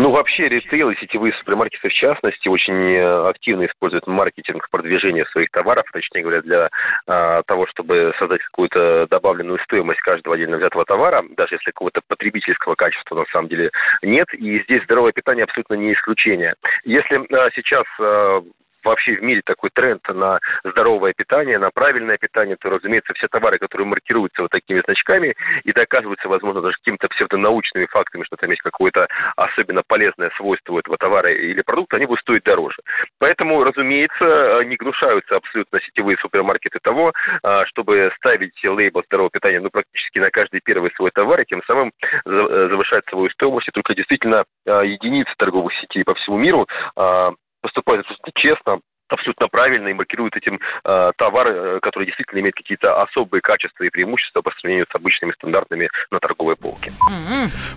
Ну, 0.00 0.12
вообще, 0.12 0.48
ритейл 0.48 0.90
и 0.90 0.96
сетевые 1.00 1.32
супермаркеты, 1.32 1.88
в 1.88 1.92
частности, 1.92 2.46
очень 2.46 2.94
э, 2.94 3.28
активно 3.28 3.66
используют 3.66 4.06
маркетинг 4.06 4.70
продвижения 4.70 5.24
своих 5.32 5.50
товаров, 5.50 5.86
точнее 5.92 6.22
говоря, 6.22 6.40
для 6.40 6.68
а, 7.08 7.42
того, 7.42 7.66
чтобы 7.66 8.12
создать 8.16 8.40
какую-то 8.42 9.08
добавленную 9.10 9.58
стоимость 9.64 9.98
каждого 10.02 10.36
отдельно 10.36 10.58
взятого 10.58 10.84
товара, 10.84 11.24
даже 11.36 11.56
если 11.56 11.72
какого-то 11.72 12.00
потребительского 12.06 12.76
качества 12.76 13.16
на 13.16 13.24
самом 13.32 13.48
деле 13.48 13.72
нет. 14.02 14.32
И 14.34 14.62
здесь 14.62 14.84
здоровое 14.84 15.10
питание 15.10 15.42
абсолютно 15.42 15.74
не 15.74 15.92
исключение. 15.92 16.54
Если 16.84 17.16
а, 17.34 17.48
сейчас 17.56 17.84
а, 17.98 18.40
вообще 18.88 19.16
в 19.16 19.22
мире 19.22 19.42
такой 19.44 19.70
тренд 19.70 20.02
на 20.08 20.38
здоровое 20.64 21.12
питание, 21.12 21.58
на 21.58 21.70
правильное 21.70 22.18
питание, 22.18 22.56
то, 22.56 22.70
разумеется, 22.70 23.14
все 23.14 23.28
товары, 23.28 23.58
которые 23.58 23.86
маркируются 23.86 24.42
вот 24.42 24.50
такими 24.50 24.82
значками 24.84 25.34
и 25.64 25.72
доказываются, 25.72 26.28
возможно, 26.28 26.62
даже 26.62 26.76
какими-то 26.78 27.08
псевдонаучными 27.08 27.86
фактами, 27.86 28.24
что 28.24 28.36
там 28.36 28.50
есть 28.50 28.62
какое-то 28.62 29.06
особенно 29.36 29.82
полезное 29.86 30.30
свойство 30.36 30.74
у 30.74 30.78
этого 30.78 30.96
товара 30.96 31.32
или 31.32 31.62
продукта, 31.62 31.96
они 31.96 32.06
будут 32.06 32.20
стоить 32.20 32.44
дороже. 32.44 32.78
Поэтому, 33.18 33.62
разумеется, 33.64 34.60
не 34.64 34.76
гнушаются 34.76 35.36
абсолютно 35.36 35.80
сетевые 35.80 36.16
супермаркеты 36.18 36.78
того, 36.82 37.12
а, 37.42 37.64
чтобы 37.66 38.10
ставить 38.16 38.62
лейбл 38.64 39.02
здорового 39.04 39.30
питания 39.30 39.60
ну, 39.60 39.70
практически 39.70 40.18
на 40.18 40.30
каждый 40.30 40.60
первый 40.60 40.90
свой 40.96 41.10
товар, 41.10 41.40
и 41.40 41.46
тем 41.46 41.62
самым 41.66 41.92
э, 42.24 42.68
завышать 42.70 43.04
свою 43.08 43.30
стоимость. 43.30 43.68
И 43.68 43.72
только 43.72 43.94
действительно 43.94 44.44
а, 44.66 44.82
единицы 44.82 45.32
торговых 45.36 45.72
сетей 45.80 46.04
по 46.04 46.14
всему 46.14 46.38
миру 46.38 46.66
а, 46.96 47.32
поступают 47.68 48.06
абсолютно 48.06 48.32
честно, 48.34 48.80
абсолютно 49.08 49.48
правильно 49.48 49.88
и 49.88 49.92
маркируют 49.92 50.36
этим 50.36 50.58
э, 50.84 51.12
товар, 51.16 51.48
э, 51.48 51.80
который 51.80 52.06
действительно 52.06 52.40
имеет 52.40 52.54
какие-то 52.54 53.00
особые 53.02 53.40
качества 53.40 53.84
и 53.84 53.90
преимущества 53.90 54.42
по 54.42 54.50
сравнению 54.58 54.86
с 54.90 54.94
обычными 54.94 55.32
стандартными 55.32 55.88
на 56.10 56.18
торговой 56.18 56.56
полке. 56.56 56.92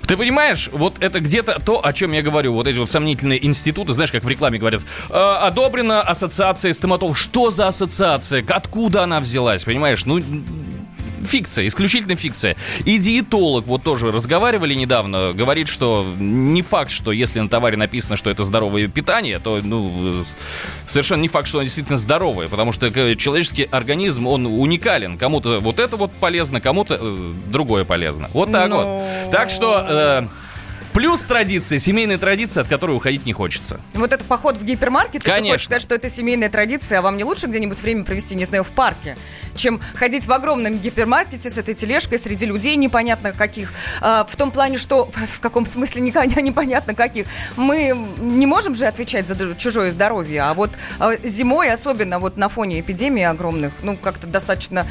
Ты 0.07 0.17
понимаешь, 0.17 0.69
вот 0.71 1.01
это 1.01 1.19
где-то 1.19 1.63
то, 1.65 1.85
о 1.85 1.93
чем 1.93 2.11
я 2.11 2.21
говорю, 2.21 2.53
вот 2.53 2.67
эти 2.67 2.79
вот 2.79 2.89
сомнительные 2.89 3.45
институты, 3.45 3.93
знаешь, 3.93 4.11
как 4.11 4.23
в 4.23 4.29
рекламе 4.29 4.59
говорят, 4.59 4.81
«Э, 5.09 5.47
одобрена 5.47 6.01
ассоциация 6.01 6.73
стоматологов. 6.73 7.17
Что 7.17 7.51
за 7.51 7.67
ассоциация? 7.67 8.43
Откуда 8.49 9.03
она 9.03 9.19
взялась, 9.19 9.63
понимаешь? 9.63 10.05
Ну, 10.05 10.19
фикция, 11.23 11.67
исключительно 11.67 12.15
фикция. 12.15 12.55
И 12.85 12.97
диетолог, 12.97 13.65
вот 13.65 13.83
тоже 13.83 14.11
разговаривали 14.11 14.73
недавно, 14.73 15.33
говорит, 15.33 15.67
что 15.67 16.05
не 16.17 16.61
факт, 16.61 16.91
что 16.91 17.11
если 17.11 17.39
на 17.39 17.49
товаре 17.49 17.77
написано, 17.77 18.15
что 18.15 18.29
это 18.29 18.43
здоровое 18.43 18.87
питание, 18.87 19.39
то, 19.39 19.59
ну, 19.63 20.23
совершенно 20.85 21.21
не 21.21 21.27
факт, 21.27 21.47
что 21.47 21.59
оно 21.59 21.63
действительно 21.63 21.97
здоровое, 21.97 22.47
потому 22.47 22.71
что 22.71 22.89
человеческий 23.15 23.63
организм, 23.63 24.27
он 24.27 24.45
уникален. 24.45 25.17
Кому-то 25.17 25.59
вот 25.59 25.79
это 25.79 25.97
вот 25.97 26.11
полезно, 26.11 26.61
кому-то 26.61 26.97
э, 26.99 27.33
другое 27.47 27.85
полезно. 27.85 28.29
Вот 28.33 28.51
так 28.51 28.69
Ну. 28.69 28.77
вот. 28.77 29.31
Так 29.31 29.49
что... 29.49 29.85
э, 29.87 30.27
Плюс 30.93 31.21
традиции, 31.21 31.77
семейные 31.77 32.17
традиции, 32.17 32.59
от 32.59 32.67
которой 32.67 32.91
уходить 32.91 33.25
не 33.25 33.31
хочется. 33.31 33.79
Вот 33.93 34.11
этот 34.11 34.27
поход 34.27 34.57
в 34.57 34.63
гипермаркет, 34.63 35.23
ты 35.23 35.31
Конечно. 35.31 35.53
хочешь 35.53 35.65
сказать, 35.65 35.81
что 35.81 35.95
это 35.95 36.09
семейная 36.09 36.49
традиция, 36.49 36.99
а 36.99 37.01
вам 37.01 37.17
не 37.17 37.23
лучше 37.23 37.47
где-нибудь 37.47 37.81
время 37.81 38.03
провести, 38.03 38.35
не 38.35 38.43
знаю, 38.43 38.63
в 38.63 38.71
парке, 38.71 39.15
чем 39.55 39.79
ходить 39.95 40.25
в 40.25 40.31
огромном 40.33 40.77
гипермаркете 40.77 41.49
с 41.49 41.57
этой 41.57 41.75
тележкой 41.75 42.17
среди 42.17 42.45
людей 42.45 42.75
непонятно 42.75 43.31
каких. 43.31 43.71
А, 44.01 44.25
в 44.25 44.35
том 44.35 44.51
плане, 44.51 44.77
что 44.77 45.09
в 45.13 45.39
каком 45.39 45.65
смысле 45.65 46.01
никогда 46.01 46.41
непонятно 46.41 46.93
каких. 46.93 47.27
Мы 47.55 47.95
не 48.17 48.45
можем 48.45 48.75
же 48.75 48.85
отвечать 48.85 49.27
за 49.27 49.55
чужое 49.55 49.91
здоровье, 49.91 50.41
а 50.41 50.53
вот 50.53 50.71
а, 50.99 51.15
зимой, 51.23 51.71
особенно 51.71 52.19
вот 52.19 52.35
на 52.35 52.49
фоне 52.49 52.81
эпидемии 52.81 53.23
огромных, 53.23 53.71
ну 53.81 53.95
как-то 53.95 54.27
достаточно 54.27 54.85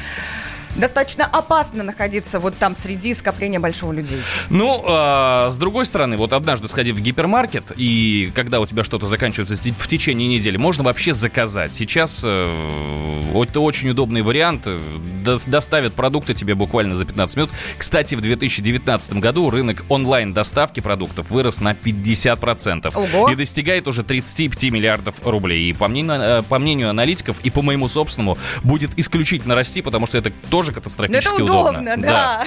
достаточно 0.75 1.25
опасно 1.25 1.83
находиться 1.83 2.39
вот 2.39 2.55
там 2.57 2.75
среди 2.75 3.13
скопления 3.13 3.59
большого 3.59 3.91
людей. 3.91 4.19
Ну, 4.49 4.83
а, 4.87 5.49
с 5.49 5.57
другой 5.57 5.85
стороны, 5.85 6.17
вот 6.17 6.33
однажды 6.33 6.67
сходив 6.67 6.95
в 6.95 7.01
гипермаркет, 7.01 7.71
и 7.75 8.31
когда 8.35 8.59
у 8.59 8.65
тебя 8.65 8.83
что-то 8.83 9.05
заканчивается 9.07 9.55
в 9.55 9.59
те- 9.59 9.73
в 9.77 9.87
течение 9.87 10.27
недели, 10.27 10.57
можно 10.57 10.83
вообще 10.83 11.13
заказать. 11.13 11.73
Сейчас 11.73 12.23
э, 12.25 13.31
это 13.35 13.59
очень 13.59 13.89
удобный 13.89 14.21
вариант. 14.21 14.67
дос- 14.67 15.49
Доставят 15.49 15.93
продукты 15.93 16.33
тебе 16.33 16.55
буквально 16.55 16.95
за 16.95 17.05
15 17.05 17.35
минут. 17.37 17.49
Кстати, 17.77 18.15
в 18.15 18.21
2019 18.21 19.13
году 19.19 19.49
рынок 19.49 19.83
онлайн-доставки 19.89 20.79
продуктов 20.79 21.29
вырос 21.29 21.61
на 21.61 21.73
50%. 21.73 22.91
Ого. 22.95 23.29
И 23.31 23.35
достигает 23.35 23.87
уже 23.87 24.03
35 24.03 24.69
миллиардов 24.71 25.15
рублей. 25.25 25.69
И 25.69 25.73
по 25.73 25.87
мнению, 25.87 26.15
э, 26.21 26.43
по 26.43 26.59
мнению 26.59 26.89
аналитиков, 26.89 27.39
и 27.43 27.49
по 27.49 27.61
моему 27.61 27.87
собственному, 27.87 28.37
будет 28.63 28.91
исключительно 28.97 29.55
расти, 29.55 29.81
потому 29.81 30.05
что 30.07 30.17
это 30.17 30.31
тоже 30.61 30.71
Ну 30.71 30.75
катастрофически 30.75 31.33
это 31.33 31.43
удобно, 31.43 31.97
да. 31.97 32.43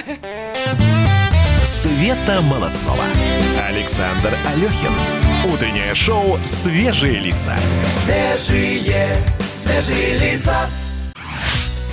Света 1.65 2.41
Молодцова. 2.43 3.03
Александр 3.67 4.33
Алехин. 4.53 4.93
Утреннее 5.51 5.93
шоу 5.93 6.39
«Свежие 6.45 7.19
лица». 7.19 7.55
Свежие, 8.05 9.17
свежие 9.53 10.17
лица. 10.17 10.55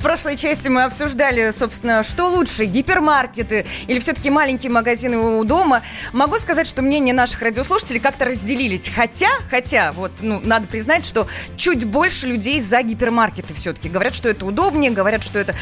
В 0.00 0.02
прошлой 0.02 0.34
части 0.38 0.68
мы 0.70 0.84
обсуждали, 0.84 1.50
собственно, 1.50 2.02
что 2.02 2.24
лучше, 2.30 2.64
гипермаркеты 2.64 3.66
или 3.86 3.98
все-таки 4.00 4.30
маленькие 4.30 4.72
магазины 4.72 5.18
у 5.18 5.44
дома. 5.44 5.82
Могу 6.14 6.38
сказать, 6.38 6.66
что 6.66 6.80
мнения 6.80 7.12
наших 7.12 7.42
радиослушателей 7.42 8.00
как-то 8.00 8.24
разделились. 8.24 8.90
Хотя, 8.96 9.28
хотя, 9.50 9.92
вот, 9.92 10.10
ну, 10.22 10.40
надо 10.42 10.66
признать, 10.68 11.04
что 11.04 11.26
чуть 11.58 11.84
больше 11.84 12.28
людей 12.28 12.60
за 12.60 12.80
гипермаркеты 12.82 13.52
все-таки. 13.52 13.90
Говорят, 13.90 14.14
что 14.14 14.30
это 14.30 14.46
удобнее, 14.46 14.90
говорят, 14.90 15.22
что 15.22 15.38
это... 15.38 15.54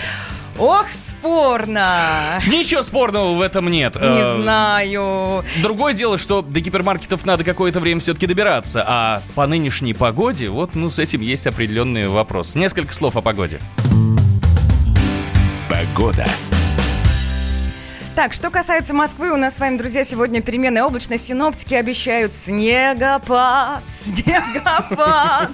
Ох, 0.57 0.87
спорно! 0.92 2.40
Ничего 2.46 2.83
спорного 2.85 3.35
в 3.35 3.40
этом 3.40 3.68
нет. 3.68 3.96
Не 3.96 4.03
Э, 4.03 4.40
знаю. 4.40 5.44
Другое 5.62 5.94
дело, 5.94 6.16
что 6.16 6.42
до 6.42 6.61
гипермаркетов 6.61 7.27
надо 7.27 7.42
какое-то 7.42 7.81
время 7.81 8.01
все-таки 8.01 8.29
добираться, 8.29 8.85
а 8.87 9.22
по 9.35 9.48
нынешней 9.48 9.94
погоде, 9.94 10.48
вот, 10.48 10.77
ну, 10.77 10.90
с 10.90 11.01
этим 11.01 11.22
есть 11.22 11.48
определенный 11.48 12.07
вопрос. 12.07 12.55
Несколько 12.55 12.94
слов 12.94 13.16
о 13.16 13.20
погоде. 13.20 13.59
Погода. 15.68 16.24
Так, 18.18 18.33
что 18.33 18.50
касается 18.50 18.94
Москвы, 18.94 19.31
у 19.31 19.37
нас 19.37 19.54
с 19.54 19.61
вами, 19.61 19.76
друзья, 19.76 20.02
сегодня 20.02 20.42
переменная 20.42 20.83
облачность. 20.83 21.24
Синоптики 21.24 21.74
обещают 21.74 22.35
снегопад, 22.35 23.85
снегопад. 23.87 25.50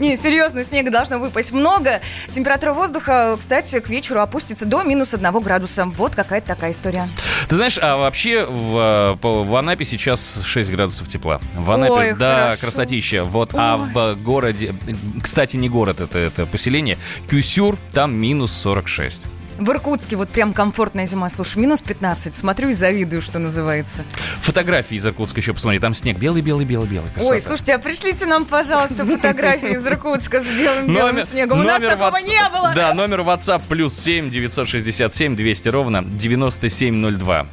Не, 0.00 0.16
серьезно, 0.16 0.64
снега 0.64 0.90
должно 0.90 1.20
выпасть 1.20 1.52
много. 1.52 2.00
Температура 2.28 2.72
воздуха, 2.72 3.36
кстати, 3.38 3.78
к 3.78 3.88
вечеру 3.88 4.20
опустится 4.20 4.66
до 4.66 4.82
минус 4.82 5.14
одного 5.14 5.38
градуса. 5.38 5.84
Вот 5.84 6.16
какая-то 6.16 6.48
такая 6.48 6.72
история. 6.72 7.08
Ты 7.48 7.54
знаешь, 7.54 7.78
а 7.80 7.96
вообще 7.96 8.46
в, 8.46 9.16
в 9.22 9.54
Анапе 9.54 9.84
сейчас 9.84 10.40
6 10.42 10.72
градусов 10.72 11.06
тепла. 11.06 11.40
В 11.54 11.70
Анапе, 11.70 11.92
Ой, 11.92 12.14
да, 12.14 12.46
хорошо. 12.46 12.62
красотища. 12.62 13.22
Вот, 13.22 13.50
а 13.54 13.76
в 13.76 14.16
городе, 14.16 14.74
кстати, 15.22 15.56
не 15.56 15.68
город, 15.68 16.00
это, 16.00 16.18
это 16.18 16.46
поселение, 16.46 16.98
Кюсюр, 17.28 17.78
там 17.92 18.12
минус 18.12 18.52
46. 18.54 19.22
В 19.62 19.70
Иркутске 19.70 20.16
вот 20.16 20.28
прям 20.28 20.52
комфортная 20.52 21.06
зима. 21.06 21.28
Слушай, 21.28 21.58
минус 21.58 21.82
15. 21.82 22.34
Смотрю 22.34 22.70
и 22.70 22.72
завидую, 22.72 23.22
что 23.22 23.38
называется. 23.38 24.04
Фотографии 24.40 24.96
из 24.96 25.06
Иркутска 25.06 25.40
еще 25.40 25.52
посмотри, 25.52 25.78
там 25.78 25.94
снег 25.94 26.18
белый-белый-белый-белый. 26.18 27.08
Ой, 27.22 27.40
слушайте, 27.40 27.74
а 27.74 27.78
пришлите 27.78 28.26
нам, 28.26 28.44
пожалуйста, 28.44 29.04
фотографии 29.04 29.74
из 29.74 29.86
Иркутска 29.86 30.40
с 30.40 30.50
белым-белым 30.50 31.22
снегом. 31.22 31.60
У 31.60 31.62
нас 31.62 31.80
такого 31.80 32.16
не 32.16 32.48
было. 32.50 32.72
Да, 32.74 32.92
номер 32.92 33.20
WhatsApp 33.20 33.62
плюс 33.68 33.94
7 33.94 34.30
967 34.30 35.36
200 35.36 35.68
ровно 35.68 36.02
9702. 36.04 37.46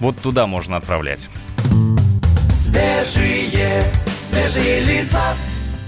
Вот 0.00 0.18
туда 0.18 0.46
можно 0.46 0.76
отправлять. 0.76 1.30
Свежие, 2.52 3.84
свежие 4.20 4.80
лица. 4.80 5.22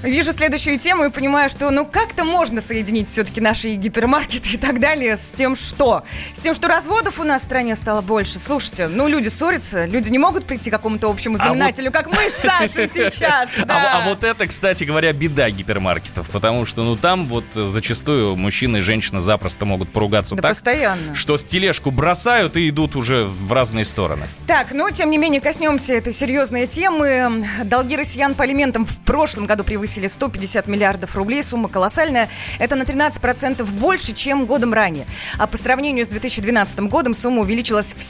Вижу 0.02 0.32
следующую 0.32 0.78
тему 0.78 1.04
и 1.06 1.10
понимаю, 1.10 1.48
что 1.48 1.70
ну 1.70 1.84
как-то 1.84 2.24
можно 2.24 2.60
соединить 2.60 3.08
все-таки 3.08 3.40
наши 3.40 3.74
гипермаркеты 3.74 4.50
и 4.50 4.56
так 4.56 4.78
далее 4.78 5.16
с 5.16 5.32
тем, 5.32 5.56
что? 5.56 6.04
С 6.32 6.38
тем, 6.38 6.54
что 6.54 6.68
разводов 6.68 7.18
у 7.18 7.24
нас 7.24 7.42
в 7.42 7.44
стране 7.44 7.74
стало 7.74 8.02
больше. 8.02 8.38
Слушайте, 8.38 8.86
ну 8.88 9.08
люди 9.08 9.28
ссорятся, 9.28 9.84
люди 9.86 10.10
не 10.10 10.18
могут 10.18 10.44
прийти 10.44 10.70
к 10.70 10.74
какому-то 10.74 11.10
общему 11.10 11.36
А 11.36 11.38
вот- 11.38 11.46
знаменателю, 11.46 11.90
как 11.90 12.06
мы 12.06 12.28
с 12.30 12.34
Сашей 12.34 12.88
сейчас. 12.94 13.50
А, 13.58 13.64
да. 13.64 13.98
а 14.04 14.08
вот 14.08 14.22
это, 14.22 14.46
кстати 14.46 14.84
говоря, 14.84 15.12
беда 15.12 15.50
гипермаркетов, 15.50 16.28
потому 16.30 16.66
что, 16.66 16.82
ну, 16.84 16.94
там 16.96 17.24
вот 17.26 17.44
зачастую 17.54 18.36
мужчина 18.36 18.76
и 18.76 18.80
женщина 18.82 19.18
запросто 19.18 19.64
могут 19.64 19.90
поругаться 19.92 20.36
Да 20.36 20.42
так, 20.42 20.50
постоянно. 20.52 21.16
что 21.16 21.36
тележку 21.38 21.90
бросают 21.90 22.56
и 22.56 22.68
идут 22.68 22.94
уже 22.96 23.24
в 23.24 23.52
разные 23.52 23.84
стороны. 23.84 24.26
Так, 24.46 24.72
но 24.72 24.90
тем 24.90 25.10
не 25.10 25.18
менее 25.18 25.40
коснемся 25.40 25.94
этой 25.94 26.12
серьезной 26.12 26.66
темы. 26.66 27.44
Долги 27.64 27.96
россиян 27.96 28.34
по 28.34 28.44
алиментам 28.44 28.84
в 28.86 28.96
прошлом 28.98 29.46
году 29.46 29.64
превысили 29.64 29.85
150 29.86 30.66
миллиардов 30.66 31.16
рублей. 31.16 31.42
Сумма 31.42 31.68
колоссальная. 31.68 32.28
Это 32.58 32.76
на 32.76 32.82
13% 32.82 33.64
больше, 33.72 34.14
чем 34.14 34.46
годом 34.46 34.72
ранее. 34.72 35.06
А 35.38 35.46
по 35.46 35.56
сравнению 35.56 36.04
с 36.04 36.08
2012 36.08 36.80
годом 36.80 37.14
сумма 37.14 37.42
увеличилась 37.42 37.94
в 37.94 38.02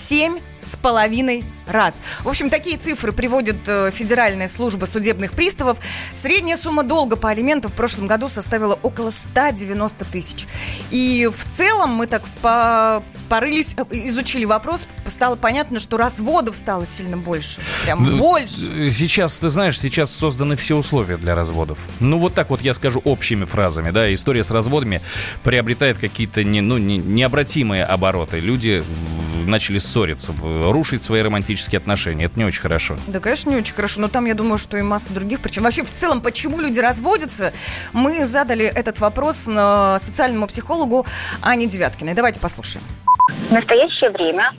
7,5 0.61 1.45
раз. 1.67 2.03
В 2.23 2.29
общем, 2.29 2.49
такие 2.51 2.77
цифры 2.79 3.13
приводит 3.13 3.57
э, 3.67 3.91
Федеральная 3.93 4.49
служба 4.49 4.87
судебных 4.87 5.33
приставов. 5.33 5.79
Средняя 6.15 6.57
сумма 6.57 6.83
долга 6.83 7.17
по 7.17 7.29
алиментам 7.31 7.71
в 7.71 7.75
прошлом 7.75 8.07
году 8.07 8.29
составила 8.29 8.79
около 8.83 9.11
190 9.11 10.05
тысяч. 10.07 10.47
И 10.91 11.29
в 11.33 11.45
целом 11.45 11.91
мы 11.91 12.07
так 12.07 12.23
по- 12.41 13.03
порылись, 13.29 13.75
изучили 13.91 14.45
вопрос, 14.45 14.87
стало 15.09 15.35
понятно, 15.37 15.81
что 15.81 15.97
разводов 15.97 16.57
стало 16.57 16.87
сильно 16.87 17.17
больше. 17.17 17.61
Прям 17.85 18.05
Ну, 18.05 18.17
больше. 18.19 18.89
Сейчас, 18.91 19.39
ты 19.41 19.49
знаешь, 19.49 19.79
сейчас 19.81 20.13
созданы 20.15 20.55
все 20.57 20.77
условия 20.77 21.17
для 21.17 21.35
разводов. 21.35 21.79
Ну, 22.01 22.19
вот 22.19 22.35
так 22.35 22.51
вот 22.51 22.61
я 22.63 22.73
скажу 22.75 23.01
общими 23.05 23.45
фразами, 23.45 23.91
да, 23.91 24.13
история 24.13 24.45
с 24.45 24.51
разводами 24.53 25.03
приобретает 25.43 25.99
какие-то 25.99 26.45
не, 26.45 26.61
ну, 26.61 26.79
не- 26.79 26.99
необратимые 26.99 27.85
обороты. 27.85 28.39
Люди 28.39 28.83
в- 28.87 29.26
начали 29.47 29.79
ссориться, 29.79 30.33
рушить 30.43 31.03
свои 31.03 31.23
романтические 31.23 31.79
отношения. 31.79 32.27
Это 32.27 32.39
не 32.39 32.45
очень 32.45 32.61
хорошо. 32.61 32.97
Да, 33.07 33.21
конечно, 33.21 33.51
не 33.51 33.57
очень 33.57 33.75
хорошо, 33.75 34.01
но 34.01 34.09
там, 34.09 34.27
я 34.27 34.35
думаю, 34.35 34.59
что 34.59 34.77
и 34.77 34.83
масса 34.83 35.15
других 35.15 35.41
причин. 35.41 35.63
Вообще, 35.63 35.83
в 35.83 35.91
целом, 35.91 36.21
почему 36.21 36.61
люди 36.61 36.81
разводятся, 36.81 37.53
мы 37.93 38.25
задали 38.25 38.65
этот 38.65 38.99
вопрос 39.01 39.47
на 39.47 39.99
социальному 39.99 40.47
психологу 40.47 41.07
Ане 41.43 41.67
Девяткиной. 41.67 42.15
Давайте 42.15 42.41
послушаем. 42.41 42.85
В 43.29 43.53
настоящее 43.53 44.11
время 44.11 44.53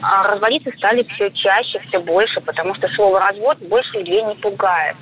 а, 0.00 0.28
разводиться 0.28 0.70
стали 0.76 1.06
все 1.14 1.30
чаще, 1.30 1.80
все 1.88 2.00
больше, 2.00 2.40
потому 2.40 2.74
что 2.74 2.88
слово 2.94 3.20
развод 3.20 3.58
больше 3.68 3.98
людей 3.98 4.22
не 4.22 4.34
пугает. 4.36 4.96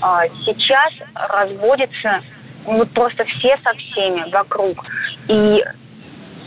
А, 0.00 0.26
Сейчас 0.44 0.92
разводятся 1.14 2.22
ну, 2.66 2.78
вот 2.78 2.90
просто 2.92 3.24
все 3.24 3.56
со 3.62 3.72
всеми 3.74 4.30
вокруг. 4.30 4.78
И 5.28 5.64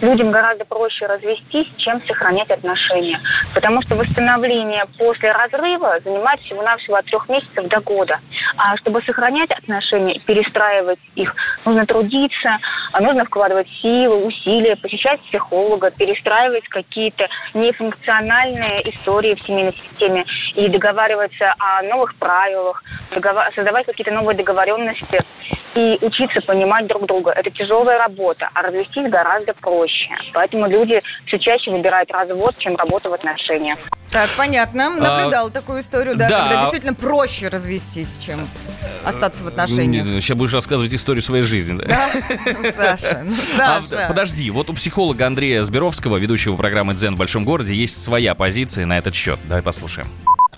людям 0.01 0.31
гораздо 0.31 0.65
проще 0.65 1.05
развестись, 1.05 1.67
чем 1.77 2.05
сохранять 2.05 2.49
отношения. 2.49 3.19
Потому 3.53 3.81
что 3.81 3.95
восстановление 3.95 4.86
после 4.97 5.31
разрыва 5.31 5.99
занимает 6.03 6.39
всего-навсего 6.41 6.95
от 6.97 7.05
трех 7.05 7.27
месяцев 7.29 7.67
до 7.67 7.79
года. 7.81 8.19
А 8.57 8.77
чтобы 8.77 9.01
сохранять 9.03 9.51
отношения 9.51 10.19
перестраивать 10.19 10.99
их, 11.15 11.33
нужно 11.65 11.86
трудиться, 11.86 12.57
а 12.91 13.01
нужно 13.01 13.25
вкладывать 13.25 13.67
силы, 13.81 14.25
усилия, 14.25 14.75
посещать 14.75 15.21
психолога, 15.21 15.91
перестраивать 15.91 16.67
какие-то 16.67 17.27
нефункциональные 17.53 18.89
истории 18.91 19.36
в 19.36 19.45
семейной 19.45 19.73
системе 19.73 20.25
и 20.55 20.67
договариваться 20.69 21.53
о 21.60 21.81
новых 21.83 22.15
правилах, 22.15 22.83
создавать 23.55 23.86
какие-то 23.86 24.12
новые 24.12 24.38
договоренности 24.38 25.23
и 25.75 25.97
учиться 26.01 26.41
понимать 26.41 26.88
друг 26.88 27.05
друга. 27.05 27.31
Это 27.31 27.51
тяжелая 27.51 27.99
работа, 27.99 28.49
а 28.53 28.62
развестись 28.63 29.10
гораздо 29.10 29.53
проще. 29.53 29.87
Поэтому 30.34 30.67
люди 30.67 31.02
все 31.28 31.39
чаще 31.39 31.71
выбирают 31.71 32.10
развод, 32.12 32.56
чем 32.60 32.76
работу 32.76 33.10
в 33.10 33.13
отношениях. 33.13 33.80
Так, 34.12 34.30
понятно. 34.38 34.89
Наблюдала 34.89 35.52
такую 35.52 35.80
историю, 35.82 36.15
да, 36.15 36.28
А, 36.28 36.30
да. 36.30 36.39
когда 36.47 36.62
действительно 36.62 36.93
проще 36.93 37.50
развестись, 37.50 38.17
чем 38.17 38.39
остаться 39.04 39.43
в 39.43 39.47
отношениях. 39.47 40.06
Сейчас 40.21 40.38
будешь 40.38 40.54
рассказывать 40.54 40.93
историю 40.93 41.21
своей 41.21 41.43
жизни. 41.43 41.78
да? 41.78 41.86
Да? 41.88 42.10
Ну, 42.45 42.71
Саша, 42.71 43.21
ну, 43.26 43.32
А, 43.62 43.82
Саша. 43.82 44.06
подожди, 44.08 44.50
вот 44.50 44.69
у 44.69 44.73
психолога 44.73 45.28
Андрея 45.28 45.63
Сберовского, 45.63 46.17
ведущего 46.17 46.56
программы 46.56 46.93
«Дзен 46.93 47.15
в 47.15 47.17
большом 47.17 47.43
городе», 47.43 47.73
есть 47.73 48.02
своя 48.02 48.34
позиция 48.36 48.86
на 48.86 48.97
этот 48.97 49.13
счет. 49.13 49.39
Давай 49.45 49.62
послушаем. 49.62 50.08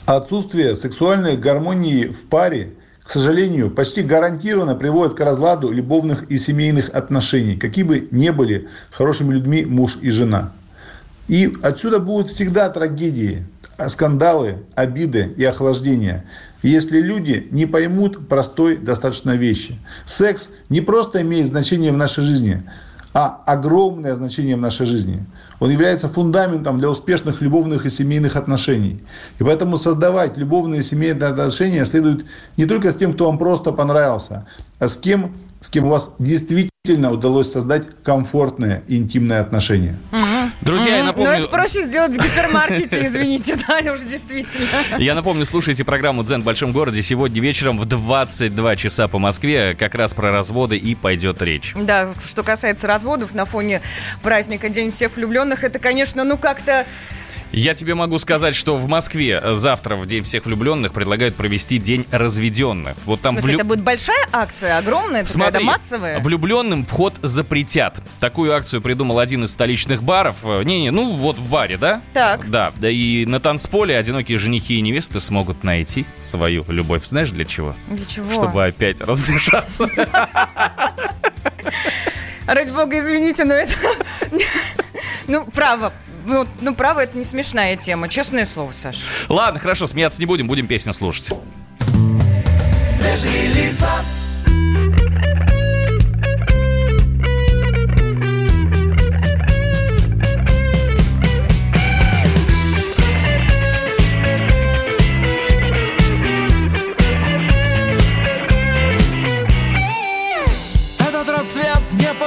Отсутствие 0.06 0.76
сексуальной 0.76 1.38
гармонии 1.38 2.06
в 2.06 2.28
паре, 2.30 2.74
к 3.10 3.12
сожалению, 3.12 3.72
почти 3.72 4.04
гарантированно 4.04 4.76
приводит 4.76 5.16
к 5.16 5.20
разладу 5.22 5.72
любовных 5.72 6.30
и 6.30 6.38
семейных 6.38 6.92
отношений, 6.92 7.58
какие 7.58 7.84
бы 7.84 8.08
ни 8.12 8.30
были 8.30 8.68
хорошими 8.92 9.34
людьми 9.34 9.66
муж 9.66 9.98
и 10.00 10.12
жена. 10.12 10.52
И 11.28 11.52
отсюда 11.64 11.98
будут 11.98 12.30
всегда 12.30 12.70
трагедии, 12.70 13.48
а, 13.78 13.90
скандалы, 13.90 14.58
обиды 14.76 15.34
и 15.36 15.44
охлаждения. 15.44 16.24
Если 16.62 17.02
люди 17.02 17.48
не 17.50 17.66
поймут 17.66 18.28
простой 18.28 18.78
достаточно 18.78 19.36
вещи. 19.36 19.80
Секс 20.06 20.52
не 20.70 20.82
просто 20.82 21.24
имеет 21.24 21.48
значение 21.48 21.92
в 21.92 21.98
нашей 21.98 22.24
жизни, 22.24 22.62
а 23.14 23.42
огромное 23.46 24.14
значение 24.16 24.56
в 24.56 24.62
нашей 24.62 24.86
жизни. 24.86 25.26
Он 25.60 25.72
является 25.72 26.10
фундаментом 26.10 26.78
для 26.78 26.90
успешных 26.90 27.42
любовных 27.42 27.86
и 27.86 27.90
семейных 27.90 28.36
отношений. 28.36 29.04
И 29.40 29.44
поэтому 29.44 29.78
создавать 29.78 30.38
любовные 30.38 30.82
и 30.82 30.84
семейные 30.84 31.30
отношения 31.30 31.86
следует 31.86 32.26
не 32.58 32.66
только 32.66 32.92
с 32.92 32.96
тем, 32.96 33.14
кто 33.14 33.26
вам 33.26 33.38
просто 33.38 33.72
понравился, 33.72 34.46
а 34.80 34.88
с 34.88 34.96
кем, 34.96 35.36
с 35.60 35.70
кем 35.70 35.86
у 35.86 35.90
вас 35.90 36.12
действительно 36.20 37.12
удалось 37.12 37.52
создать 37.52 37.84
комфортные 38.04 38.84
интимные 38.88 39.40
отношения. 39.40 39.96
Друзья, 40.70 40.98
я 40.98 41.04
напомню... 41.04 41.32
Ну, 41.32 41.38
это 41.40 41.48
проще 41.48 41.82
сделать 41.82 42.12
в 42.12 42.18
гипермаркете, 42.18 43.04
извините, 43.04 43.58
да, 43.68 43.92
уж 43.92 44.02
действительно. 44.02 44.68
Я 45.00 45.16
напомню, 45.16 45.48
слушайте 45.48 45.84
программу 45.84 46.24
«Дзен 46.24 46.44
в 46.44 46.46
большом 46.46 46.74
городе» 46.74 47.02
сегодня 47.02 47.42
вечером 47.42 47.80
в 47.80 47.86
22 47.86 48.76
часа 48.76 49.08
по 49.08 49.18
Москве. 49.18 49.76
Как 49.78 49.96
раз 49.96 50.14
про 50.14 50.32
разводы 50.32 50.78
и 50.78 50.94
пойдет 50.94 51.42
речь. 51.42 51.74
Да, 51.76 52.10
что 52.28 52.44
касается 52.44 52.86
разводов 52.86 53.34
на 53.34 53.46
фоне 53.46 53.82
праздника 54.22 54.70
День 54.70 54.92
всех 54.92 55.16
влюбленных, 55.16 55.64
это, 55.64 55.80
конечно, 55.80 56.24
ну 56.24 56.38
как-то 56.38 56.86
Я 57.52 57.74
тебе 57.74 57.96
могу 57.96 58.20
сказать, 58.20 58.56
что 58.56 58.78
в 58.78 58.88
Москве 58.88 59.42
завтра, 59.56 59.96
в 59.96 60.06
День 60.06 60.24
всех 60.24 60.46
влюбленных, 60.46 60.94
предлагают 60.94 61.36
провести 61.36 61.78
День 61.80 62.06
разведенных. 62.12 62.96
Вот 63.06 63.20
В 63.20 63.24
там 63.24 63.34
смысле, 63.36 63.50
влю- 63.54 63.56
это 63.58 63.66
будет 63.66 63.82
большая 63.84 64.28
акция, 64.32 64.78
огромная, 64.78 65.22
такая, 65.24 65.26
Смотри, 65.34 65.54
да, 65.54 65.72
массовая? 65.72 66.20
влюбленным 66.20 66.86
вход 66.86 67.16
запретят. 67.22 68.02
Такую 68.20 68.54
акцию 68.56 68.82
придумал 68.82 69.20
один 69.20 69.44
из 69.46 69.52
столичных 69.52 70.04
баров. 70.04 70.36
Э, 70.44 70.64
Не-не, 70.64 70.92
ну 70.92 71.12
вот 71.16 71.38
в 71.38 71.50
баре, 71.50 71.78
да? 71.78 72.02
Так. 72.14 72.50
Да, 72.50 72.72
да 72.78 72.90
и 72.90 73.26
на 73.26 73.40
танцполе 73.40 73.98
одинокие 73.98 74.38
женихи 74.38 74.76
и 74.78 74.82
невесты 74.82 75.20
смогут 75.20 75.64
найти 75.64 76.06
свою 76.20 76.64
любовь. 76.68 77.04
Знаешь 77.06 77.32
для 77.32 77.46
чего? 77.46 77.76
Для 77.88 78.06
чего? 78.06 78.32
Чтобы 78.34 78.64
опять 78.66 79.02
разбежаться. 79.02 79.90
Ради 82.46 82.72
бога, 82.72 82.98
извините, 83.00 83.44
но 83.46 83.54
это... 83.56 83.74
Ну, 85.28 85.46
право. 85.46 85.94
Ну, 86.26 86.48
ну, 86.62 86.76
право, 86.76 87.00
это 87.00 87.18
не 87.18 87.24
смешная 87.24 87.76
тема, 87.76 88.10
честное 88.10 88.46
слово, 88.46 88.72
Саш. 88.72 89.06
Ладно, 89.30 89.60
хорошо, 89.60 89.88
смеяться 89.88 90.20
не 90.22 90.26
будем, 90.26 90.48
будем 90.48 90.68
песню 90.68 90.94
слушать. 90.94 91.32
Свежие 92.90 93.48
лица. 93.48 93.90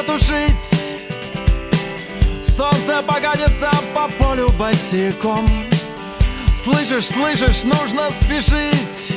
Этот 0.03 0.72
погадится 3.07 3.71
по 3.95 4.09
полю 4.09 4.49
босиком. 4.59 5.49
Слышишь, 6.55 7.09
слышишь, 7.09 7.65
нужно 7.65 8.11
спешить. 8.11 9.17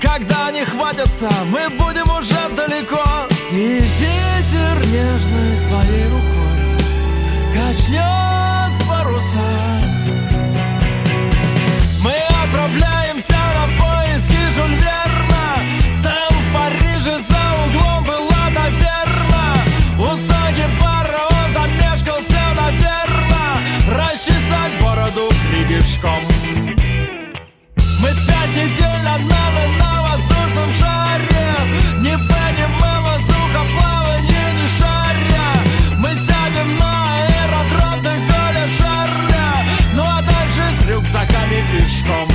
Когда 0.00 0.50
не 0.50 0.64
хватятся, 0.64 1.30
мы 1.46 1.68
будем 1.70 2.10
уже 2.10 2.38
далеко. 2.56 3.04
И 3.52 3.80
ветер 3.98 4.86
нежной 4.86 5.58
своей 5.58 6.04
рукой 6.04 6.40
Качнет 7.52 8.88
паруса. 8.88 9.38
Мы 12.02 12.14
отправляемся 12.44 13.34
на 13.34 13.84
поиски 13.84 14.36
Жюль 14.54 14.76
гребешком 26.00 26.22
Мы 28.00 28.08
пять 28.26 28.50
недель 28.50 29.02
над 29.04 29.20
нами 29.20 29.78
на 29.78 30.02
воздушном 30.02 30.72
шаре. 30.78 31.54
Не 32.00 32.16
понимаем 32.16 33.02
воздуха 33.02 33.62
плавания, 33.74 34.52
не 34.54 34.68
шаря. 34.78 35.50
Мы 35.98 36.08
сядем 36.08 36.78
на 36.78 37.04
аэродром 37.16 38.02
Голля 38.02 38.68
Шарля. 38.68 39.48
Ну 39.94 40.02
а 40.02 40.22
дальше 40.22 40.62
с 40.80 40.86
рюкзаками 40.86 41.62
пешком 41.72 42.29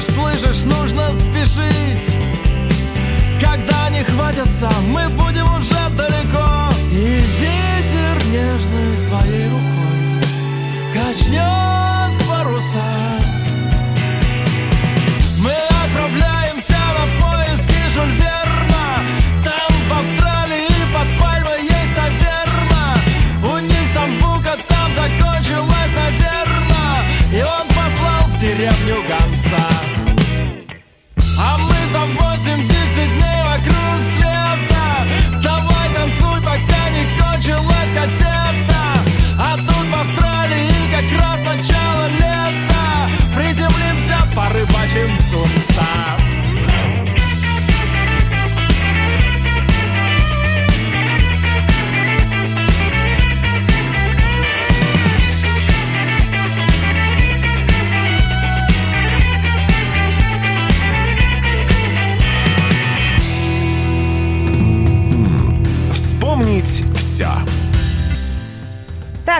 Слышишь, 0.00 0.14
слышишь, 0.14 0.64
нужно 0.64 1.12
спешить. 1.12 2.16
Когда 3.38 3.90
не 3.90 4.02
хватятся, 4.02 4.70
мы 4.88 5.06
будем 5.10 5.44
уже 5.54 5.74
далеко. 5.94 6.70
И 6.90 7.22
ветер 7.38 8.26
нежной 8.28 8.96
своей 8.96 9.48
рукой 9.48 10.22
Качнет 10.94 12.28
паруса. 12.28 12.82
Мы 15.38 15.52
отправляемся 15.52 16.78
на 16.96 17.22
поиски 17.22 17.90
Жюль 17.92 18.14
Верна. 18.16 18.96
Там 19.44 19.70
в 19.86 19.92
Австралии 19.92 20.94
под 20.94 21.20
пальмой 21.20 21.62
есть 21.62 21.94
таверна. 21.94 22.96
У 23.44 23.58
них 23.58 23.86
самбука 23.92 24.56
там 24.66 24.94
закончилась, 24.94 25.92
наверно. 25.94 27.02
И 27.32 27.42
он 27.42 27.66
послал 27.68 28.28
в 28.28 28.40
деревню 28.40 28.96
гонца 29.06 29.79
не 37.40 37.52
кончилась 37.52 37.92
кассета 37.94 38.82
А 39.38 39.56
тут 39.56 39.86
в 39.88 39.94
Австралии 39.94 40.90
как 40.92 41.20
раз 41.20 41.40
начало 41.40 42.08
лета. 42.18 43.08
Приземлимся, 43.34 44.18
порыбачим 44.34 45.10
тунца 45.30 45.59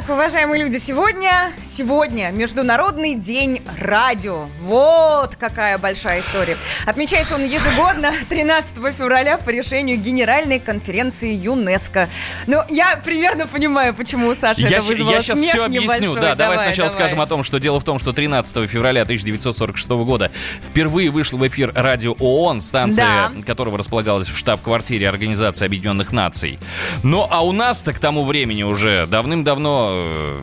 Так, 0.01 0.09
уважаемые 0.17 0.63
люди, 0.63 0.79
сегодня, 0.79 1.53
сегодня 1.63 2.31
Международный 2.31 3.17
день 3.17 3.61
радио. 3.79 4.47
Вот 4.63 5.37
какая 5.37 5.77
большая 5.77 6.21
история. 6.21 6.57
Отмечается 6.87 7.35
он 7.35 7.45
ежегодно 7.45 8.11
13 8.31 8.77
февраля 8.97 9.37
по 9.37 9.51
решению 9.51 9.99
Генеральной 9.99 10.59
конференции 10.59 11.35
ЮНЕСКо. 11.35 12.09
Но 12.47 12.65
я 12.71 12.97
примерно 13.05 13.47
понимаю, 13.47 13.93
почему 13.93 14.29
у 14.29 14.35
Саши 14.35 14.63
это 14.63 14.71
Я, 14.73 14.81
щ- 14.81 14.89
вызвало 14.89 15.11
я 15.11 15.21
сейчас 15.21 15.39
смех 15.39 15.51
все 15.53 15.65
объясню. 15.67 15.83
небольшой. 15.83 16.15
Да, 16.15 16.21
давай, 16.35 16.37
Давай, 16.57 16.59
сначала 16.59 16.89
давай. 16.89 17.03
скажем 17.03 17.21
о 17.21 17.27
том, 17.27 17.45
что 17.45 17.59
дело 17.59 17.79
в 17.79 17.85
том, 17.85 17.99
что 17.99 18.15
13 18.15 18.71
февраля 18.71 19.03
1946 19.03 19.91
года 19.91 20.31
впервые 20.63 21.11
вышел 21.11 21.39
в 21.39 21.47
эфир 21.47 21.73
радио 21.75 22.15
ООН, 22.19 22.63
станция 22.63 23.31
Да. 23.37 23.43
которого 23.43 23.77
располагалась 23.77 24.29
в 24.29 24.39
штаб-квартире 24.39 25.11
Организации 25.11 25.67
Объединенных 25.67 26.11
Наций. 26.13 26.59
Ну, 27.03 27.27
а 27.29 27.45
у 27.45 27.53
нас-то 27.53 27.93
к 27.93 27.99
тому 27.99 28.25
времени 28.25 28.63
уже 28.63 29.07
давным-давно 29.07 29.90
э, 29.93 30.41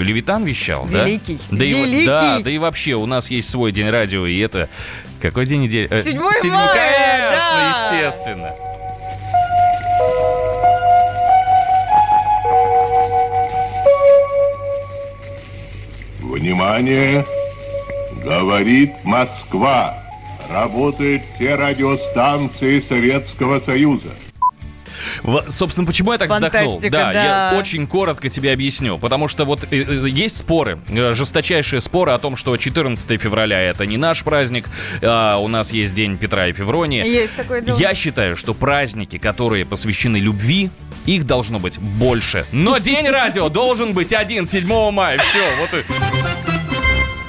Левитан 0.00 0.44
вещал, 0.44 0.86
да? 0.90 1.04
Великий, 1.04 1.38
Да 1.50 1.64
и, 1.64 1.74
вот- 1.74 1.86
великий. 1.86 2.06
да, 2.06 2.38
да 2.40 2.50
и 2.50 2.58
вообще 2.58 2.94
у 2.94 3.06
нас 3.06 3.30
есть 3.30 3.50
свой 3.50 3.72
день 3.72 3.88
радио, 3.90 4.26
и 4.26 4.38
это... 4.38 4.68
Какой 5.20 5.46
день 5.46 5.62
недели? 5.62 5.88
Э, 5.90 5.96
7 5.96 6.12
седьмой, 6.12 6.32
мая, 6.50 6.68
конечно, 6.72 7.90
да. 7.90 7.96
естественно. 7.96 8.50
Внимание! 16.20 17.24
Говорит 18.22 18.92
Москва. 19.04 19.94
Работают 20.50 21.24
все 21.24 21.54
радиостанции 21.54 22.80
Советского 22.80 23.60
Союза. 23.60 24.10
Вот, 25.22 25.52
собственно, 25.52 25.86
почему 25.86 26.12
я 26.12 26.18
так 26.18 26.30
вздохнул? 26.30 26.80
Да, 26.80 27.12
да. 27.12 27.52
я 27.52 27.58
очень 27.58 27.86
коротко 27.86 28.28
тебе 28.28 28.52
объясню. 28.52 28.98
Потому 28.98 29.28
что 29.28 29.44
вот 29.44 29.64
э, 29.70 29.76
э, 29.76 30.08
есть 30.08 30.36
споры, 30.36 30.78
э, 30.88 31.12
жесточайшие 31.12 31.80
споры 31.80 32.12
о 32.12 32.18
том, 32.18 32.36
что 32.36 32.56
14 32.56 33.20
февраля 33.20 33.60
это 33.60 33.86
не 33.86 33.96
наш 33.96 34.24
праздник, 34.24 34.68
а 35.02 35.38
у 35.38 35.48
нас 35.48 35.72
есть 35.72 35.94
День 35.94 36.16
Петра 36.18 36.46
и 36.48 36.52
Февронии. 36.52 37.06
Есть 37.06 37.36
такое 37.36 37.60
дело. 37.60 37.78
Я 37.78 37.94
считаю, 37.94 38.36
что 38.36 38.54
праздники, 38.54 39.18
которые 39.18 39.64
посвящены 39.64 40.16
любви, 40.16 40.70
их 41.06 41.24
должно 41.24 41.58
быть 41.58 41.78
больше. 41.78 42.46
Но 42.52 42.78
День 42.78 43.08
радио 43.08 43.48
должен 43.48 43.92
быть 43.92 44.12
один, 44.12 44.46
7 44.46 44.90
мая. 44.90 45.18
Все, 45.18 45.44
вот 45.60 45.70
и... 45.74 46.33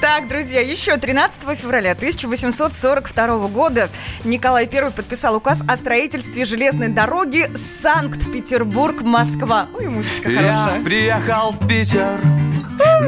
Так, 0.00 0.28
друзья, 0.28 0.60
еще 0.60 0.96
13 0.98 1.58
февраля 1.58 1.92
1842 1.92 3.48
года 3.48 3.88
Николай 4.24 4.68
I 4.70 4.90
подписал 4.90 5.36
указ 5.36 5.62
о 5.66 5.74
строительстве 5.76 6.44
железной 6.44 6.88
дороги 6.88 7.50
Санкт-Петербург-Москва. 7.56 9.68
Ой, 9.74 9.88
музычка 9.88 10.28
Я 10.30 10.52
хорошая. 10.52 10.82
приехал 10.82 11.52
в 11.52 11.66
Питер 11.66 12.20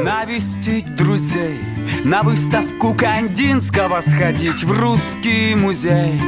навестить 0.03 0.95
друзей 0.95 1.59
На 2.03 2.23
выставку 2.23 2.95
Кандинского 2.95 4.01
сходить 4.01 4.63
в 4.63 4.71
русский 4.71 5.53
музей 5.55 6.19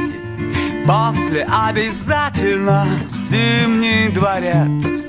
После 0.86 1.42
обязательно 1.44 2.86
в 3.10 3.14
Зимний 3.14 4.08
дворец 4.10 5.08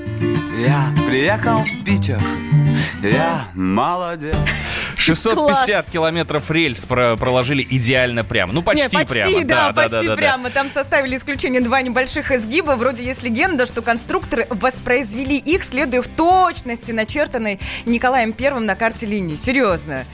Я 0.58 0.92
приехал 1.06 1.60
в 1.60 1.84
Питер, 1.84 2.20
я 3.02 3.44
молодец. 3.54 4.34
650 5.04 5.66
Класс. 5.66 5.92
километров 5.92 6.50
рельс 6.50 6.84
про- 6.84 7.16
проложили 7.16 7.66
идеально 7.68 8.24
прямо. 8.24 8.52
Ну, 8.52 8.62
почти, 8.62 8.84
Не, 8.84 8.88
почти, 9.04 9.14
прямо. 9.14 9.44
да, 9.44 9.72
почти 9.72 9.90
да, 9.96 10.02
да. 10.02 10.16
прямо. 10.16 10.50
Там 10.50 10.70
составили 10.70 11.16
исключение 11.16 11.60
два 11.60 11.82
небольших 11.82 12.30
изгиба. 12.32 12.72
Вроде 12.76 13.04
есть 13.04 13.22
легенда, 13.22 13.66
что 13.66 13.82
конструкторы 13.82 14.46
воспроизвели 14.50 15.36
их, 15.36 15.62
следуя 15.64 16.00
в 16.00 16.08
точности 16.08 16.92
начертанной 16.92 17.60
Николаем 17.86 18.32
Первым 18.32 18.64
на 18.64 18.74
карте 18.76 19.06
линии. 19.06 19.36
Серьезно. 19.36 20.04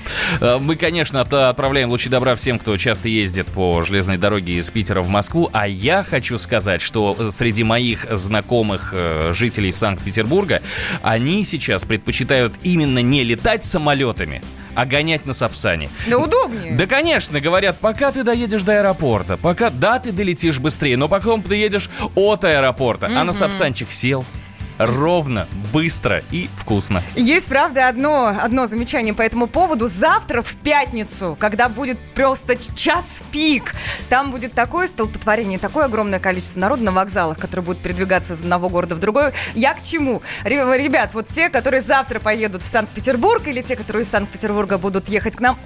Э, 0.40 0.58
Мы, 0.60 0.76
конечно, 0.76 1.20
от- 1.20 1.32
отправляем 1.32 1.88
лучи 1.90 2.08
добра 2.08 2.34
всем, 2.34 2.58
кто 2.58 2.76
часто 2.76 3.08
ездит 3.08 3.46
по 3.46 3.82
железной 3.82 4.18
дороге 4.18 4.54
из 4.54 4.70
Питера 4.70 5.02
в 5.02 5.08
Москву. 5.08 5.48
А 5.52 5.68
я 5.68 6.02
хочу 6.02 6.38
сказать, 6.38 6.80
что 6.82 7.16
среди 7.30 7.62
моих 7.64 8.06
знакомых 8.10 8.90
э, 8.92 9.32
жителей 9.34 9.72
Санкт-Петербурга, 9.72 10.62
они 11.02 11.44
сейчас 11.44 11.84
предпочитают 11.84 12.54
именно 12.62 13.00
не 13.00 13.22
летать 13.24 13.64
самолетами, 13.64 14.42
а 14.74 14.86
гонять 14.86 15.26
на 15.26 15.32
Сапсане. 15.32 15.90
Да 16.08 16.18
удобнее. 16.18 16.76
Да, 16.76 16.86
конечно, 16.86 17.40
говорят, 17.40 17.78
пока 17.78 18.12
ты 18.12 18.22
доедешь 18.22 18.62
до 18.62 18.78
аэропорта, 18.78 19.36
пока, 19.36 19.70
да, 19.70 19.98
ты 19.98 20.12
долетишь 20.12 20.58
быстрее, 20.58 20.96
но 20.96 21.08
пока 21.08 21.36
ты 21.38 21.56
едешь 21.56 21.90
от 22.14 22.44
аэропорта, 22.44 23.06
а 23.06 23.24
на. 23.24 23.32
Сапсанчик 23.32 23.90
сел, 23.90 24.24
ровно, 24.80 25.46
быстро 25.72 26.22
и 26.30 26.48
вкусно. 26.56 27.02
Есть, 27.14 27.48
правда, 27.48 27.88
одно, 27.88 28.34
одно 28.40 28.64
замечание 28.66 29.12
по 29.14 29.22
этому 29.22 29.46
поводу. 29.46 29.86
Завтра, 29.86 30.40
в 30.42 30.56
пятницу, 30.56 31.36
когда 31.38 31.68
будет 31.68 31.98
просто 32.14 32.56
час 32.74 33.22
пик, 33.30 33.74
там 34.08 34.30
будет 34.30 34.52
такое 34.54 34.86
столпотворение, 34.86 35.58
такое 35.58 35.84
огромное 35.84 36.18
количество 36.18 36.60
народу 36.60 36.82
на 36.82 36.92
вокзалах, 36.92 37.38
которые 37.38 37.64
будут 37.64 37.82
передвигаться 37.82 38.32
из 38.32 38.40
одного 38.40 38.68
города 38.70 38.94
в 38.94 39.00
другой. 39.00 39.32
Я 39.54 39.74
к 39.74 39.82
чему? 39.82 40.22
Ре- 40.44 40.78
Ребят, 40.78 41.10
вот 41.12 41.28
те, 41.28 41.50
которые 41.50 41.82
завтра 41.82 42.18
поедут 42.18 42.62
в 42.62 42.68
Санкт-Петербург, 42.68 43.46
или 43.46 43.60
те, 43.60 43.76
которые 43.76 44.04
из 44.04 44.08
Санкт-Петербурга 44.10 44.78
будут 44.78 45.08
ехать 45.10 45.36
к 45.36 45.40
нам, 45.40 45.58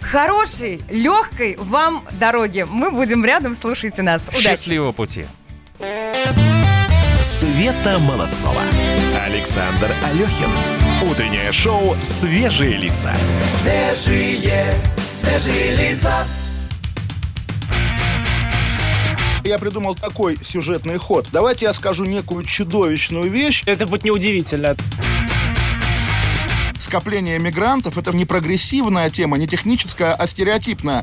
хорошей, 0.00 0.80
легкой 0.88 1.56
вам 1.58 2.04
дороги. 2.12 2.66
Мы 2.68 2.90
будем 2.90 3.24
рядом, 3.24 3.54
слушайте 3.54 4.02
нас. 4.02 4.28
Удачи! 4.28 4.42
Счастливого 4.48 4.92
пути. 4.92 5.26
Света 7.26 7.98
Молодцова. 7.98 8.62
Александр 9.20 9.90
Алехин. 10.04 10.48
Утреннее 11.10 11.50
шоу 11.50 11.96
«Свежие 12.00 12.76
лица». 12.76 13.12
Свежие, 13.60 14.72
свежие 15.10 15.74
лица. 15.74 16.24
Я 19.42 19.58
придумал 19.58 19.96
такой 19.96 20.38
сюжетный 20.40 20.98
ход. 20.98 21.26
Давайте 21.32 21.64
я 21.64 21.72
скажу 21.72 22.04
некую 22.04 22.44
чудовищную 22.44 23.28
вещь. 23.28 23.64
Это 23.66 23.88
будет 23.88 24.04
неудивительно. 24.04 24.76
Скопление 26.80 27.40
мигрантов– 27.40 27.98
это 27.98 28.12
не 28.12 28.24
прогрессивная 28.24 29.10
тема, 29.10 29.36
не 29.36 29.48
техническая, 29.48 30.14
а 30.14 30.28
стереотипная. 30.28 31.02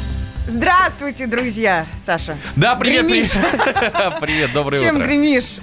Здравствуйте, 0.47 1.27
друзья! 1.27 1.85
Саша. 1.97 2.37
Да, 2.55 2.75
привет, 2.75 3.05
Гремишь. 3.07 3.31
привет. 3.31 4.13
Привет, 4.21 4.53
доброе 4.53 4.81
Чем 4.81 4.95
утро. 4.97 5.05
гремишь? 5.07 5.57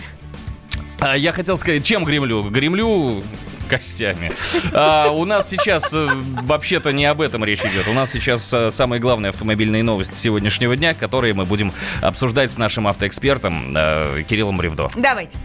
А, 1.01 1.15
Я 1.17 1.33
хотел 1.33 1.59
сказать, 1.59 1.85
чем 1.85 2.05
гремлю? 2.05 2.43
Гремлю 2.45 3.23
костями. 3.69 4.31
А, 4.73 5.11
у 5.11 5.25
нас 5.27 5.49
сейчас 5.49 5.93
э, 5.93 6.09
вообще-то 6.43 6.93
не 6.93 7.05
об 7.05 7.21
этом 7.21 7.45
речь 7.45 7.61
идет. 7.61 7.87
У 7.89 7.93
нас 7.93 8.11
сейчас 8.13 8.53
э, 8.55 8.71
самые 8.71 8.99
главные 9.01 9.31
автомобильные 9.31 9.83
новости 9.83 10.15
сегодняшнего 10.15 10.75
дня, 10.77 10.95
которые 10.95 11.35
мы 11.35 11.45
будем 11.45 11.73
обсуждать 12.01 12.51
с 12.51 12.57
нашим 12.57 12.87
автоэкспертом 12.89 13.75
э, 13.77 14.23
Кириллом 14.27 14.61
Ревдо. 14.63 14.89
Давайте. 14.97 15.39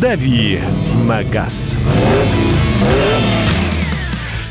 «Дави 0.00 0.60
на 1.04 1.22
газ». 1.22 1.76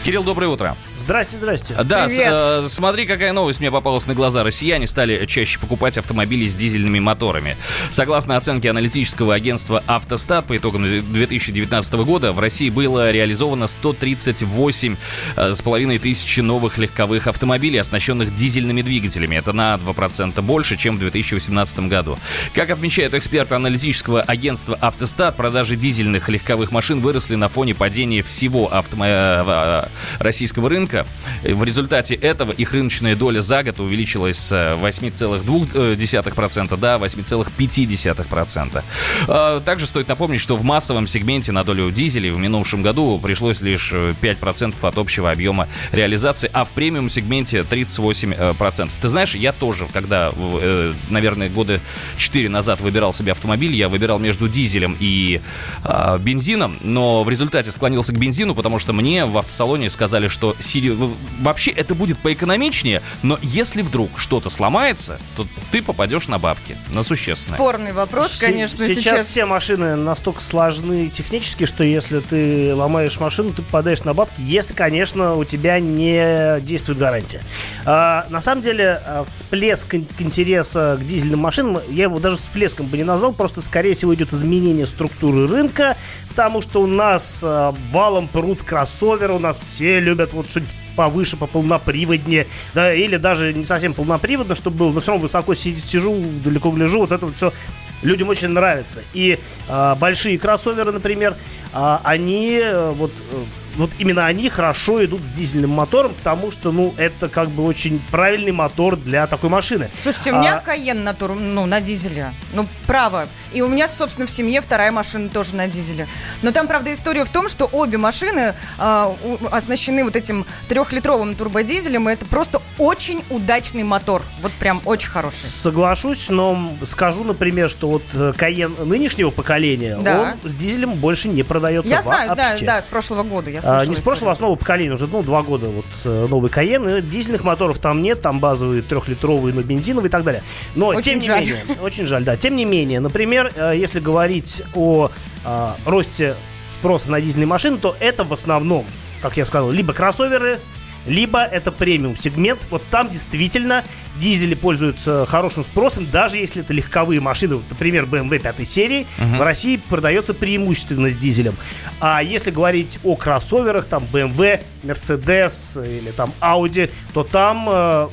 Кирилл, 0.04 0.24
доброе 0.24 0.48
утро. 0.48 0.78
Здрасте, 1.02 1.38
здрасте. 1.38 1.76
Да, 1.84 2.08
с- 2.08 2.18
э, 2.18 2.64
смотри, 2.68 3.06
какая 3.06 3.34
новость 3.34 3.60
мне 3.60 3.72
попалась 3.72 4.06
на 4.08 4.14
глаза. 4.14 4.44
Россияне 4.44 4.88
стали 4.88 5.26
чаще 5.26 5.60
покупать 5.60 5.98
автомобили 5.98 6.46
с 6.46 6.56
дизельными 6.56 7.00
моторами. 7.00 7.58
Согласно 7.90 8.38
оценке 8.38 8.70
аналитического 8.70 9.34
агентства 9.34 9.84
«Автостат», 9.88 10.46
по 10.46 10.56
итогам 10.58 10.84
2019 10.84 11.94
года 12.06 12.34
в 12.34 12.40
России 12.40 12.70
было 12.70 13.12
реализовано 13.12 13.68
138 13.68 14.96
э, 15.36 15.54
с 15.54 15.62
половиной 15.62 15.98
тысячи 16.00 16.40
новых 16.42 16.78
легковых 16.78 17.28
автомобилей, 17.28 17.80
оснащенных 17.80 18.34
дизельными 18.34 18.82
двигателями. 18.82 19.36
Это 19.36 19.54
на 19.54 19.76
2% 19.76 20.42
больше, 20.42 20.78
чем 20.78 20.98
в 20.98 21.00
2018 21.00 21.80
году. 21.88 22.18
Как 22.54 22.70
отмечает 22.70 23.14
эксперт 23.14 23.52
аналитического 23.52 24.22
агентства 24.22 24.78
«Автостат», 24.80 25.36
продажи 25.36 25.76
дизельных 25.76 26.30
легковых 26.30 26.72
машин 26.72 27.00
выросли 27.02 27.36
на 27.36 27.50
фоне 27.50 27.76
падения 27.76 28.22
всего 28.24 28.70
автомо- 28.72 29.06
э, 29.08 29.84
э, 29.88 30.24
российского 30.24 30.70
рынка. 30.70 31.01
В 31.44 31.64
результате 31.64 32.16
этого 32.16 32.52
их 32.52 32.72
рыночная 32.72 33.16
доля 33.16 33.42
за 33.42 33.64
год 33.64 33.80
увеличилась 33.80 34.38
с 34.38 34.52
э, 34.52 34.78
8,2% 34.82 36.78
до 36.78 36.96
8,5%. 36.96 38.84
Э, 39.28 39.62
Также 39.64 39.86
стоит 39.86 40.08
напомнить, 40.08 40.42
что 40.42 40.56
в 40.56 40.64
массовом 40.64 41.08
сегменте 41.08 41.52
на 41.52 41.64
долю 41.64 41.92
дизелей 41.92 42.32
в 42.32 42.38
минувшем 42.38 42.82
году 42.82 43.20
пришлось 43.22 43.62
лишь 43.62 43.92
э, 43.94 44.14
5% 44.22 44.76
от 44.82 44.98
общего 44.98 45.32
объема 45.32 45.68
реализации, 45.92 46.50
а 46.54 46.64
в 46.64 46.72
премиум 46.72 47.10
сегменте 47.10 47.60
38%. 47.60 48.90
Ты 49.00 49.10
знаешь, 49.10 49.36
я 49.36 49.52
тоже, 49.52 49.88
когда, 49.92 50.32
э, 50.34 50.94
наверное, 51.10 51.50
года 51.50 51.80
4 52.18 52.50
назад 52.50 52.82
выбирал 52.82 53.14
себе 53.14 53.32
автомобиль, 53.32 53.74
я 53.76 53.90
выбирал 53.90 54.20
между 54.20 54.48
дизелем 54.48 54.96
и 55.00 55.42
э, 55.84 56.18
бензином, 56.20 56.78
но 56.82 57.24
в 57.24 57.30
результате 57.30 57.72
склонился 57.72 58.14
к 58.14 58.18
бензину, 58.20 58.56
потому 58.56 58.80
что 58.80 58.94
мне 58.94 59.26
в 59.26 59.38
автосалоне 59.38 59.90
сказали, 59.90 60.28
что 60.28 60.56
сиди- 60.82 60.98
вообще 61.42 61.72
это 61.72 61.96
будет 61.96 62.18
поэкономичнее, 62.20 63.02
но 63.24 63.38
если 63.42 63.82
вдруг 63.82 64.10
что-то 64.18 64.50
сломается, 64.50 65.20
то 65.36 65.48
ты 65.72 65.82
попадешь 65.82 66.28
на 66.28 66.40
бабки, 66.40 66.78
на 66.94 67.04
существенное. 67.04 67.58
Спорный 67.58 67.94
вопрос, 67.94 68.38
конечно, 68.38 68.88
сейчас, 68.88 69.04
сейчас. 69.04 69.28
все 69.28 69.46
машины 69.46 69.96
настолько 69.96 70.42
сложны 70.42 71.10
технически, 71.10 71.66
что 71.66 71.84
если 71.84 72.20
ты 72.20 72.74
ломаешь 72.74 73.20
машину, 73.20 73.52
ты 73.52 73.62
попадаешь 73.62 74.04
на 74.04 74.14
бабки, 74.14 74.42
если, 74.42 74.74
конечно, 74.74 75.36
у 75.36 75.44
тебя 75.44 75.80
не 75.80 76.60
действует 76.62 77.00
гарантия. 77.00 77.42
А, 77.86 78.26
на 78.30 78.42
самом 78.42 78.62
деле, 78.62 79.02
а, 79.06 79.26
всплеск 79.30 79.96
интереса 80.20 80.98
к 81.00 81.06
дизельным 81.06 81.40
машинам, 81.40 81.82
я 81.90 82.04
его 82.04 82.20
даже 82.20 82.38
всплеском 82.38 82.88
бы 82.88 82.98
не 82.98 83.04
назвал, 83.04 83.34
просто, 83.34 83.62
скорее 83.62 83.94
всего, 83.94 84.14
идет 84.16 84.34
изменение 84.34 84.88
структуры 84.88 85.48
рынка, 85.48 85.98
потому 86.30 86.62
что 86.62 86.82
у 86.82 86.88
нас 86.88 87.42
а, 87.44 87.74
валом 87.92 88.28
прут 88.28 88.64
кроссоверы, 88.64 89.34
у 89.34 89.40
нас 89.40 89.60
все 89.60 90.00
любят 90.00 90.34
вот 90.34 90.50
что-нибудь 90.50 90.71
повыше, 90.96 91.38
по 91.38 91.48
полноприводнее, 91.48 92.48
да, 92.74 92.94
или 92.94 93.18
даже 93.18 93.54
не 93.54 93.64
совсем 93.64 93.94
полноприводно, 93.94 94.56
чтобы 94.56 94.78
было, 94.78 94.92
но 94.92 95.00
все 95.00 95.12
равно 95.12 95.24
высоко 95.24 95.54
си- 95.56 95.76
сижу, 95.76 96.16
далеко 96.44 96.70
гляжу, 96.72 97.00
вот 97.00 97.12
это 97.12 97.26
вот 97.26 97.36
все 97.36 97.54
людям 98.02 98.30
очень 98.30 98.50
нравится. 98.50 99.02
И 99.14 99.40
а, 99.68 99.96
большие 99.96 100.38
кроссоверы, 100.38 100.92
например, 100.92 101.36
а, 101.74 102.02
они 102.04 102.60
э, 102.62 102.92
вот 102.92 103.12
э, 103.32 103.44
вот 103.78 103.92
именно 104.00 104.26
они 104.26 104.50
хорошо 104.50 105.04
идут 105.06 105.24
с 105.26 105.30
дизельным 105.30 105.72
мотором, 105.72 106.14
потому 106.14 106.52
что, 106.52 106.72
ну, 106.72 106.94
это 106.98 107.30
как 107.30 107.50
бы 107.50 107.64
очень 107.64 108.02
правильный 108.12 108.52
мотор 108.52 108.96
для 108.96 109.28
такой 109.28 109.50
машины. 109.50 109.90
Слушайте, 109.96 110.32
у 110.34 110.40
меня 110.40 110.58
А, 110.58 110.60
Каен 110.60 111.04
на, 111.04 111.14
тур- 111.14 111.36
ну, 111.36 111.66
на 111.66 111.82
дизеле. 111.82 112.34
Ну, 112.54 112.68
право. 112.88 113.28
И 113.54 113.62
у 113.62 113.68
меня, 113.68 113.88
собственно, 113.88 114.28
в 114.28 114.32
семье 114.32 114.62
вторая 114.62 114.92
машина 114.92 115.30
тоже 115.30 115.56
на 115.56 115.68
дизеле. 115.68 116.08
Но 116.42 116.52
там, 116.52 116.68
правда, 116.68 116.92
история 116.94 117.24
в 117.26 117.30
том, 117.30 117.48
что 117.48 117.66
обе 117.72 117.98
машины 117.98 118.56
у- 118.80 119.38
оснащены 119.52 120.04
вот 120.04 120.16
этим 120.16 120.46
трехлитровым 120.68 121.36
турбодизелем, 121.36 122.10
и 122.10 122.14
это 122.14 122.26
просто 122.26 122.62
очень 122.78 123.24
удачный 123.30 123.84
мотор. 123.84 124.24
Вот 124.42 124.52
прям 124.54 124.82
очень 124.86 125.10
хороший. 125.10 125.36
Соглашусь, 125.48 126.30
но 126.30 126.74
скажу, 126.86 127.24
например, 127.24 127.70
что 127.70 127.90
вот 127.90 128.04
э, 128.14 128.34
Каен 128.38 128.76
нынешнего 128.86 129.30
поколения, 129.32 129.98
Да. 130.02 130.36
он 130.44 130.50
с 130.50 130.56
дизелем 130.56 130.94
больше 130.94 131.28
не 131.28 131.44
продается 131.44 131.92
Я 131.92 132.02
знаю, 132.02 132.34
знаю, 132.34 132.50
вообще. 132.52 132.66
да, 132.66 132.82
с 132.82 132.88
прошлого 132.88 133.24
года, 133.24 133.50
я 133.50 133.61
я 133.64 133.78
А, 133.78 133.86
не 133.86 133.96
с 133.96 134.00
прошлого, 134.00 134.32
а 134.32 134.36
с 134.36 134.40
нового 134.40 134.56
поколения. 134.56 134.94
Уже, 134.94 135.08
ну, 135.08 135.24
два 135.24 135.44
года 135.44 135.68
вот 135.68 135.86
э, 136.06 136.28
новый 136.28 136.50
Каен. 136.50 137.08
Дизельных 137.10 137.44
моторов 137.44 137.80
там 137.80 138.02
нет, 138.02 138.22
там 138.22 138.40
базовые 138.40 138.82
трехлитровые, 138.82 139.54
но 139.54 139.62
бензиновые 139.62 140.10
и 140.10 140.12
так 140.12 140.24
далее. 140.24 140.44
Но, 140.76 140.88
Очень 140.88 141.02
тем 141.04 141.20
не 141.20 141.26
жаль. 141.28 141.46
менее, 141.46 141.66
очень 141.82 142.06
жаль, 142.06 142.24
да. 142.24 142.38
Тем 142.38 142.56
не 142.56 142.66
менее, 142.66 143.00
например, 143.00 143.52
э, 143.56 143.74
если 143.76 144.00
говорить 144.00 144.64
о 144.76 145.10
а, 145.44 145.76
росте 145.86 146.36
спроса 146.70 147.12
на 147.12 147.20
дизельные 147.22 147.48
машины, 147.48 147.78
то 147.78 147.96
это 148.00 148.24
в 148.24 148.34
основном, 148.34 148.86
как 149.22 149.38
я 149.38 149.46
сказал, 149.46 149.72
либо 149.72 149.94
кроссоверы, 149.94 150.60
либо 151.08 151.44
это 151.44 151.72
премиум 151.72 152.18
сегмент. 152.18 152.60
Вот 152.70 152.84
там 152.92 153.10
действительно 153.10 153.84
дизели 154.18 154.54
пользуются 154.56 155.26
хорошим 155.26 155.64
спросом, 155.64 156.08
даже 156.12 156.38
если 156.38 156.62
это 156.62 156.74
легковые 156.74 157.20
машины. 157.20 157.62
Например, 157.70 158.06
BMW 158.06 158.40
5 158.40 158.66
серии 158.68 159.08
Мгм. 159.18 159.38
в 159.38 159.42
России 159.42 159.78
продается 159.90 160.34
преимущественно 160.34 161.10
с 161.10 161.16
дизелем. 161.16 161.56
А 162.00 162.22
если 162.22 162.52
говорить 162.52 163.00
о 163.04 163.16
кроссоверах, 163.16 163.86
там 163.86 164.04
BMW, 164.12 164.62
Mercedes 164.84 165.84
или 165.86 166.12
там 166.12 166.34
Audi, 166.42 166.92
то 167.14 167.24
там 167.24 167.68
э, 167.70 168.08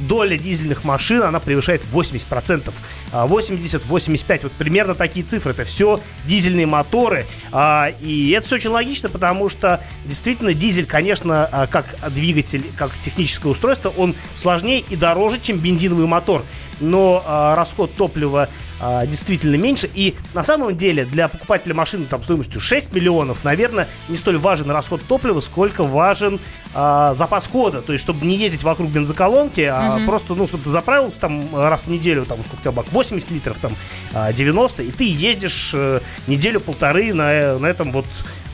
доля 0.00 0.36
дизельных 0.36 0.84
машин, 0.84 1.22
она 1.22 1.40
превышает 1.40 1.82
80%. 1.92 2.72
А 3.12 3.26
80-85, 3.26 4.40
вот 4.44 4.52
примерно 4.52 4.94
такие 4.94 5.24
цифры. 5.24 5.52
Это 5.52 5.64
все 5.64 6.00
дизельные 6.24 6.66
моторы. 6.66 7.26
А, 7.52 7.92
И 8.00 8.30
это 8.30 8.46
все 8.46 8.56
очень 8.56 8.70
логично, 8.70 9.08
потому 9.08 9.48
что 9.48 9.82
действительно 10.04 10.54
дизель, 10.54 10.86
конечно, 10.86 11.46
а, 11.50 11.66
как 11.66 11.86
двигатель, 12.10 12.64
как 12.76 12.92
техническое 12.98 13.48
устройство, 13.48 13.92
он 13.96 14.14
сложнее 14.34 14.84
и 14.88 14.96
дороже, 14.96 15.40
чем 15.40 15.58
бензиновый 15.58 16.06
мотор. 16.06 16.44
Но 16.80 17.22
а, 17.26 17.54
расход 17.54 17.94
топлива 17.94 18.48
а, 18.80 19.06
действительно 19.06 19.56
меньше. 19.56 19.88
И 19.94 20.14
на 20.34 20.42
самом 20.42 20.76
деле 20.76 21.04
для 21.04 21.28
покупателя 21.28 21.74
машины 21.74 22.06
там 22.06 22.22
стоимостью 22.22 22.60
6 22.60 22.92
миллионов, 22.94 23.44
наверное, 23.44 23.88
не 24.08 24.16
столь 24.16 24.38
важен 24.38 24.70
расход 24.70 25.02
топлива, 25.06 25.40
сколько 25.40 25.84
важен 25.84 26.40
а, 26.74 27.14
запас 27.14 27.46
хода. 27.46 27.82
То 27.82 27.92
есть, 27.92 28.02
чтобы 28.02 28.26
не 28.26 28.36
ездить 28.36 28.62
вокруг 28.62 28.90
бензоколонки, 28.90 29.60
а 29.62 29.96
Мгм. 29.96 30.06
просто, 30.06 30.34
ну, 30.34 30.46
чтобы 30.48 30.64
ты 30.64 30.70
заправился 30.70 31.20
там 31.20 31.54
раз 31.54 31.84
в 31.84 31.88
неделю, 31.88 32.24
там, 32.26 32.38
сколько 32.40 32.56
у 32.56 32.60
тебя 32.60 32.72
бак, 32.72 32.86
80 32.90 33.30
литров, 33.30 33.58
там, 33.58 33.76
а, 34.12 34.32
90, 34.32 34.82
и 34.82 34.90
ты 34.90 35.04
едешь 35.04 35.72
э, 35.74 36.00
неделю-полторы 36.26 37.14
на, 37.14 37.32
э, 37.32 37.58
на 37.58 37.66
этом 37.66 37.92
вот 37.92 38.06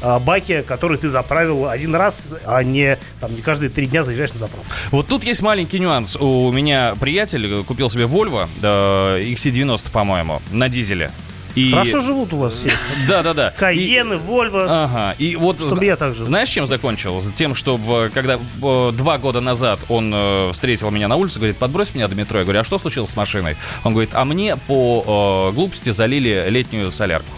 а, 0.02 0.18
баке, 0.18 0.62
который 0.62 0.96
ты 0.96 1.10
заправил 1.10 1.68
один 1.68 1.94
раз, 1.94 2.34
а 2.46 2.62
не, 2.62 2.98
там, 3.20 3.34
не 3.34 3.42
каждые 3.42 3.68
три 3.68 3.86
дня 3.86 4.02
заезжаешь 4.02 4.32
на 4.32 4.38
заправку. 4.38 4.66
Вот 4.90 5.08
тут 5.08 5.24
есть 5.24 5.42
маленький 5.42 5.78
нюанс. 5.78 6.16
У 6.16 6.50
меня 6.52 6.94
приятель 6.98 7.62
купил 7.64 7.90
себе 7.90 8.06
Volvo 8.10 8.48
э, 8.62 9.22
XC90, 9.32 9.90
по-моему, 9.90 10.42
на 10.50 10.68
дизеле. 10.68 11.10
И... 11.56 11.72
Хорошо 11.72 12.00
живут 12.00 12.32
у 12.32 12.38
вас 12.38 12.54
все. 12.54 12.70
Да, 13.08 13.22
да, 13.24 13.34
да. 13.34 13.52
Кайены, 13.58 14.18
Вольво. 14.18 14.66
Ага. 14.84 15.16
И 15.18 15.34
вот 15.34 15.58
Чтобы 15.60 15.84
я 15.84 15.96
так 15.96 16.14
жил. 16.14 16.26
Знаешь, 16.26 16.48
чем 16.48 16.66
закончил? 16.66 17.20
С 17.20 17.32
Тем, 17.32 17.56
что 17.56 17.76
в- 17.76 18.08
когда 18.10 18.34
э, 18.62 18.92
два 18.92 19.18
года 19.18 19.40
назад 19.40 19.80
он 19.88 20.12
э, 20.14 20.52
встретил 20.52 20.90
меня 20.92 21.08
на 21.08 21.16
улице, 21.16 21.38
говорит, 21.40 21.56
подбрось 21.56 21.92
меня 21.94 22.06
до 22.06 22.14
метро. 22.14 22.38
Я 22.38 22.44
говорю, 22.44 22.60
а 22.60 22.64
что 22.64 22.78
случилось 22.78 23.10
с 23.10 23.16
машиной? 23.16 23.56
Он 23.82 23.92
говорит, 23.92 24.10
а 24.14 24.24
мне 24.24 24.56
по 24.56 25.48
э, 25.50 25.54
глупости 25.54 25.90
залили 25.90 26.46
летнюю 26.48 26.92
солярку. 26.92 27.32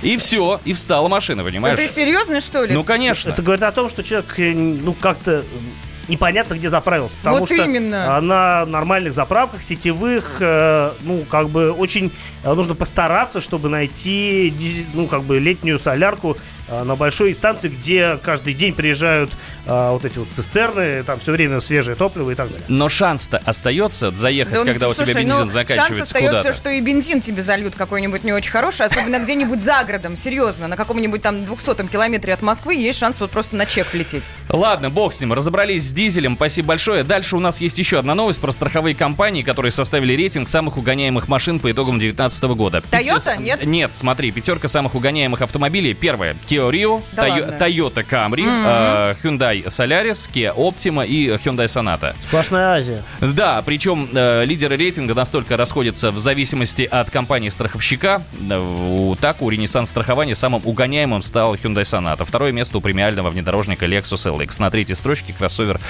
И 0.00 0.16
все, 0.16 0.60
и 0.64 0.72
встала 0.72 1.08
машина, 1.08 1.42
Ну 1.42 1.48
понимаешь? 1.48 1.78
ты 1.78 1.86
серьезно, 1.88 2.40
что 2.40 2.64
ли? 2.64 2.72
Ну, 2.74 2.82
конечно. 2.84 3.30
Это 3.30 3.42
говорит 3.42 3.62
о 3.62 3.72
том, 3.72 3.90
что 3.90 4.02
человек, 4.02 4.38
э, 4.38 4.52
ну, 4.54 4.94
как-то 4.94 5.30
э, 5.30 5.42
непонятно, 6.08 6.54
где 6.54 6.68
заправился. 6.68 7.16
Потому 7.18 7.40
Вот 7.40 7.48
что 7.48 7.62
именно. 7.64 8.16
а, 8.16 8.20
на 8.20 8.66
нормальных 8.66 9.12
заправках, 9.12 9.62
сетевых, 9.62 10.36
э, 10.40 10.92
ну, 11.02 11.24
как 11.28 11.48
бы 11.48 11.72
очень 11.72 12.12
э, 12.42 12.52
нужно 12.52 12.74
постараться, 12.74 13.40
чтобы 13.40 13.68
найти, 13.68 14.54
ну, 14.94 15.06
как 15.06 15.22
бы 15.22 15.38
летнюю 15.38 15.78
солярку 15.78 16.36
на 16.68 16.96
большой 16.96 17.34
станции, 17.34 17.68
где 17.68 18.18
каждый 18.22 18.54
день 18.54 18.74
приезжают 18.74 19.30
э, 19.66 19.90
вот 19.90 20.04
эти 20.04 20.18
вот 20.18 20.28
цистерны, 20.30 21.02
там 21.02 21.18
все 21.20 21.32
время 21.32 21.60
свежее 21.60 21.96
топливо 21.96 22.30
и 22.30 22.34
так 22.34 22.48
далее. 22.48 22.64
Но 22.68 22.88
шанс-то 22.88 23.38
остается 23.44 24.10
заехать, 24.10 24.54
Да 24.54 24.60
он- 24.60 24.66
когда 24.66 24.88
у 24.88 24.94
слушай, 24.94 25.10
тебя 25.12 25.22
бензин 25.22 25.38
ну, 25.40 25.46
заканчивается 25.46 25.94
Шанс 25.94 26.00
остается, 26.08 26.36
куда-то. 26.38 26.52
что 26.56 26.70
и 26.70 26.80
бензин 26.80 27.20
тебе 27.20 27.42
зальют 27.42 27.74
какой-нибудь 27.74 28.24
не 28.24 28.32
очень 28.32 28.50
хороший, 28.50 28.86
особенно 28.86 29.18
где-нибудь 29.18 29.60
за 29.60 29.84
городом, 29.84 30.16
серьезно, 30.16 30.68
на 30.68 30.76
каком-нибудь 30.76 31.22
там 31.22 31.44
200 31.44 31.86
километре 31.88 32.32
от 32.34 32.42
Москвы 32.42 32.74
есть 32.74 32.98
шанс 32.98 33.20
вот 33.20 33.30
просто 33.30 33.56
на 33.56 33.66
чек 33.66 33.92
влететь. 33.92 34.30
Ладно, 34.48 34.90
бог 34.90 35.12
с 35.12 35.20
ним, 35.20 35.32
разобрались 35.32 35.82
с 35.88 35.92
дизелем, 35.92 36.36
спасибо 36.36 36.68
большое. 36.68 37.04
Дальше 37.04 37.36
у 37.36 37.40
нас 37.40 37.60
есть 37.60 37.78
еще 37.78 37.98
одна 37.98 38.14
новость 38.14 38.40
про 38.40 38.52
страховые 38.52 38.94
компании, 38.94 39.42
которые 39.42 39.72
составили 39.72 40.14
рейтинг 40.14 40.48
самых 40.48 40.76
угоняемых 40.76 41.28
машин 41.28 41.60
по 41.60 41.70
итогам 41.70 41.98
2019 41.98 42.44
года. 42.54 42.82
Toyota? 42.90 43.36
Нет? 43.40 43.64
Нет, 43.66 43.94
смотри, 43.94 44.30
пятерка 44.30 44.68
самых 44.68 44.94
угоняемых 44.94 45.42
автомобилей. 45.42 45.94
Первое, 45.94 46.36
Kia 46.54 46.70
Rio, 46.70 47.02
Да? 47.12 47.26
Toyota 47.26 48.04
Camry, 48.08 48.44
э, 48.46 49.14
Hyundai 49.22 49.64
Solaris, 49.66 50.30
Kia 50.32 50.54
Optima 50.54 51.06
и 51.06 51.28
Hyundai 51.30 51.66
Sonata. 51.66 52.14
Сплошная 52.26 52.76
Азия. 52.78 53.02
Да, 53.20 53.62
причем 53.64 54.08
э, 54.14 54.44
лидеры 54.44 54.76
рейтинга 54.76 55.14
настолько 55.14 55.56
расходятся 55.56 56.10
в 56.10 56.18
зависимости 56.18 56.82
от 56.82 57.10
компании 57.10 57.48
страховщика. 57.48 58.22
Э, 58.50 58.58
у- 58.58 59.16
Так, 59.16 59.42
у 59.42 59.48
Ренессанс 59.50 59.90
страхования 59.90 60.34
самым 60.34 60.60
угоняемым 60.64 61.22
стал 61.22 61.54
Hyundai 61.54 61.82
Sonata. 61.82 62.24
Второе 62.24 62.52
место 62.52 62.78
у 62.78 62.80
премиального 62.80 63.30
внедорожника 63.30 63.86
Lexus 63.86 64.26
LX. 64.36 64.60
На 64.60 64.70
третьей 64.70 64.94
строчке 64.96 65.32
кроссовер 65.32 65.80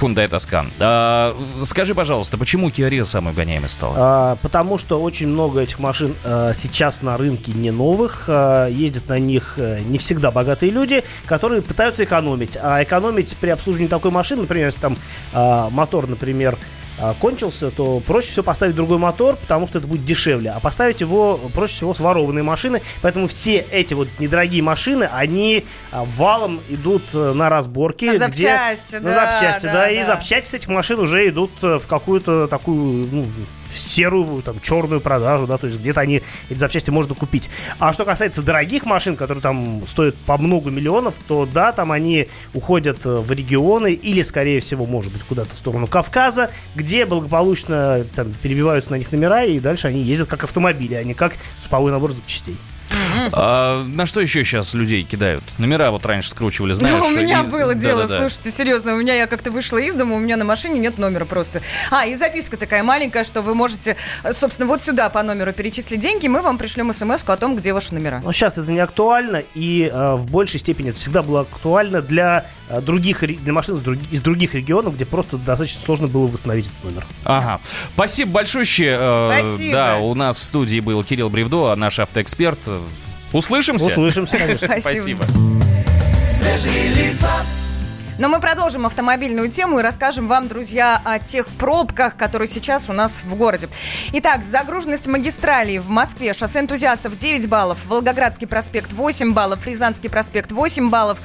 Hyundai 0.00 0.28
Tucson. 0.28 0.68
А, 0.80 1.34
скажи, 1.64 1.94
пожалуйста, 1.94 2.38
почему 2.38 2.68
Kia 2.70 2.88
Rio 2.88 3.04
самый 3.04 3.32
угоняемый 3.32 3.68
стал? 3.68 3.94
А, 3.96 4.36
потому 4.42 4.78
что 4.78 5.00
очень 5.00 5.28
много 5.28 5.60
этих 5.60 5.78
машин 5.78 6.14
а, 6.24 6.52
сейчас 6.54 7.02
на 7.02 7.16
рынке 7.16 7.52
не 7.52 7.70
новых. 7.70 8.24
а, 8.28 8.68
ездят 8.68 9.08
на 9.08 9.18
них 9.18 9.54
э, 9.56 9.80
не 9.80 9.98
всегда 10.08 10.30
богатые 10.30 10.72
люди, 10.72 11.04
которые 11.26 11.60
пытаются 11.60 12.04
экономить. 12.04 12.56
А 12.56 12.82
экономить 12.82 13.36
при 13.36 13.50
обслуживании 13.50 13.88
такой 13.88 14.10
машины, 14.10 14.42
например, 14.42 14.66
если 14.66 14.80
там 14.80 14.96
а, 15.34 15.68
мотор, 15.68 16.06
например, 16.06 16.56
а, 16.98 17.14
кончился, 17.20 17.70
то 17.70 18.00
проще 18.00 18.28
всего 18.28 18.42
поставить 18.44 18.74
другой 18.74 18.96
мотор, 18.96 19.36
потому 19.36 19.66
что 19.66 19.78
это 19.78 19.86
будет 19.86 20.06
дешевле. 20.06 20.50
А 20.50 20.60
поставить 20.60 21.02
его 21.02 21.36
проще 21.52 21.74
всего 21.74 21.92
с 21.92 22.00
ворованной 22.00 22.42
машины. 22.42 22.80
Поэтому 23.02 23.26
все 23.26 23.66
эти 23.70 23.92
вот 23.92 24.08
недорогие 24.18 24.62
машины, 24.62 25.08
они 25.12 25.66
а, 25.92 26.06
валом 26.06 26.62
идут 26.70 27.02
э, 27.12 27.32
на 27.34 27.50
разборки. 27.50 28.06
На 28.06 28.12
где- 28.12 28.18
запчасти, 28.18 28.94
на 28.96 29.14
да, 29.14 29.30
запчасти, 29.30 29.66
да, 29.66 29.72
да, 29.72 29.90
и 29.90 29.98
да. 29.98 30.06
запчасти 30.06 30.50
с 30.52 30.54
этих 30.54 30.68
машин 30.68 30.98
уже 31.00 31.28
идут 31.28 31.50
э, 31.60 31.78
в 31.78 31.86
какую-то 31.86 32.48
такую, 32.48 33.08
ну, 33.12 33.26
в 33.68 33.76
серую, 33.76 34.42
там, 34.42 34.60
черную 34.60 35.00
продажу, 35.00 35.46
да, 35.46 35.58
то 35.58 35.66
есть 35.66 35.78
где-то 35.78 36.00
они, 36.00 36.22
эти 36.48 36.58
запчасти 36.58 36.90
можно 36.90 37.14
купить. 37.14 37.50
А 37.78 37.92
что 37.92 38.04
касается 38.04 38.42
дорогих 38.42 38.86
машин, 38.86 39.16
которые 39.16 39.42
там 39.42 39.86
стоят 39.86 40.14
по 40.16 40.36
много 40.38 40.70
миллионов, 40.70 41.16
то 41.26 41.46
да, 41.46 41.72
там 41.72 41.92
они 41.92 42.28
уходят 42.54 43.04
э, 43.04 43.16
в 43.18 43.30
регионы 43.32 43.92
или, 43.92 44.22
скорее 44.22 44.60
всего, 44.60 44.86
может 44.86 45.12
быть, 45.12 45.22
куда-то 45.22 45.54
в 45.54 45.58
сторону 45.58 45.86
Кавказа, 45.86 46.50
где 46.74 47.06
благополучно 47.06 48.04
там 48.14 48.32
перебиваются 48.32 48.90
на 48.92 48.96
них 48.96 49.12
номера, 49.12 49.44
и 49.44 49.60
дальше 49.60 49.88
они 49.88 50.02
ездят 50.02 50.28
как 50.28 50.44
автомобили, 50.44 50.94
а 50.94 51.04
не 51.04 51.14
как 51.14 51.34
суповой 51.58 51.92
набор 51.92 52.12
запчастей. 52.12 52.56
А, 53.32 53.84
на 53.84 54.06
что 54.06 54.20
еще 54.20 54.44
сейчас 54.44 54.74
людей 54.74 55.02
кидают? 55.02 55.42
Номера 55.58 55.90
вот 55.90 56.04
раньше 56.06 56.30
скручивали, 56.30 56.72
знаешь? 56.72 56.96
Ну, 56.98 57.06
у 57.06 57.10
меня 57.10 57.40
и- 57.40 57.44
было 57.44 57.74
дело, 57.74 58.06
слушайте, 58.06 58.50
серьезно, 58.50 58.94
у 58.94 58.98
меня 58.98 59.14
я 59.14 59.26
как-то 59.26 59.50
вышла 59.50 59.78
из 59.78 59.94
дома, 59.94 60.16
у 60.16 60.18
меня 60.18 60.36
на 60.36 60.44
машине 60.44 60.78
нет 60.78 60.98
номера 60.98 61.24
просто. 61.24 61.62
А, 61.90 62.06
и 62.06 62.14
записка 62.14 62.56
такая 62.56 62.82
маленькая, 62.82 63.24
что 63.24 63.42
вы 63.42 63.54
можете, 63.54 63.96
э, 64.22 64.32
собственно, 64.32 64.68
вот 64.68 64.82
сюда 64.82 65.08
по 65.10 65.22
номеру 65.22 65.52
перечислить 65.52 66.00
деньги, 66.00 66.28
мы 66.28 66.42
вам 66.42 66.58
пришлем 66.58 66.92
смс 66.92 67.24
о 67.26 67.36
том, 67.36 67.56
где 67.56 67.72
ваши 67.72 67.94
номера. 67.94 68.20
Но 68.24 68.32
сейчас 68.32 68.58
это 68.58 68.70
не 68.70 68.80
актуально, 68.80 69.42
и 69.54 69.90
э, 69.92 70.14
в 70.14 70.26
большей 70.30 70.60
степени 70.60 70.90
это 70.90 70.98
всегда 70.98 71.22
было 71.22 71.40
актуально 71.40 72.02
для 72.02 72.46
других 72.80 73.22
ре- 73.22 73.34
для 73.34 73.52
машин 73.52 73.76
из, 73.76 73.80
друг- 73.80 73.98
из 74.10 74.20
других 74.22 74.54
регионов, 74.54 74.94
где 74.94 75.04
просто 75.06 75.36
достаточно 75.38 75.80
сложно 75.82 76.06
было 76.06 76.26
восстановить 76.26 76.66
этот 76.66 76.84
номер. 76.84 77.06
Ага. 77.24 77.60
Спасибо 77.94 78.30
большое. 78.32 78.64
э, 78.98 79.40
Спасибо. 79.40 79.72
Да, 79.72 79.96
у 79.98 80.14
нас 80.14 80.36
в 80.36 80.42
студии 80.42 80.80
был 80.80 81.02
Кирилл 81.04 81.30
Бревдо, 81.30 81.74
наш 81.76 81.98
автоэксперт. 81.98 82.58
Услышимся? 83.32 83.86
Услышимся, 83.86 84.38
конечно. 84.38 84.66
Спасибо. 84.80 85.22
Спасибо. 85.22 85.24
Свежие 86.30 86.88
лица. 86.94 87.30
Но 88.18 88.28
мы 88.28 88.40
продолжим 88.40 88.84
автомобильную 88.84 89.48
тему 89.48 89.78
и 89.78 89.82
расскажем 89.82 90.26
вам, 90.26 90.48
друзья, 90.48 91.00
о 91.04 91.20
тех 91.20 91.46
пробках, 91.46 92.16
которые 92.16 92.48
сейчас 92.48 92.90
у 92.90 92.92
нас 92.92 93.22
в 93.22 93.36
городе. 93.36 93.68
Итак, 94.12 94.42
загруженность 94.42 95.06
магистралей 95.06 95.78
в 95.78 95.88
Москве. 95.88 96.32
Шоссе 96.32 96.58
энтузиастов 96.58 97.16
9 97.16 97.48
баллов, 97.48 97.86
Волгоградский 97.86 98.48
проспект 98.48 98.92
8 98.92 99.34
баллов, 99.34 99.64
Рязанский 99.64 100.10
проспект 100.10 100.50
8 100.50 100.90
баллов. 100.90 101.18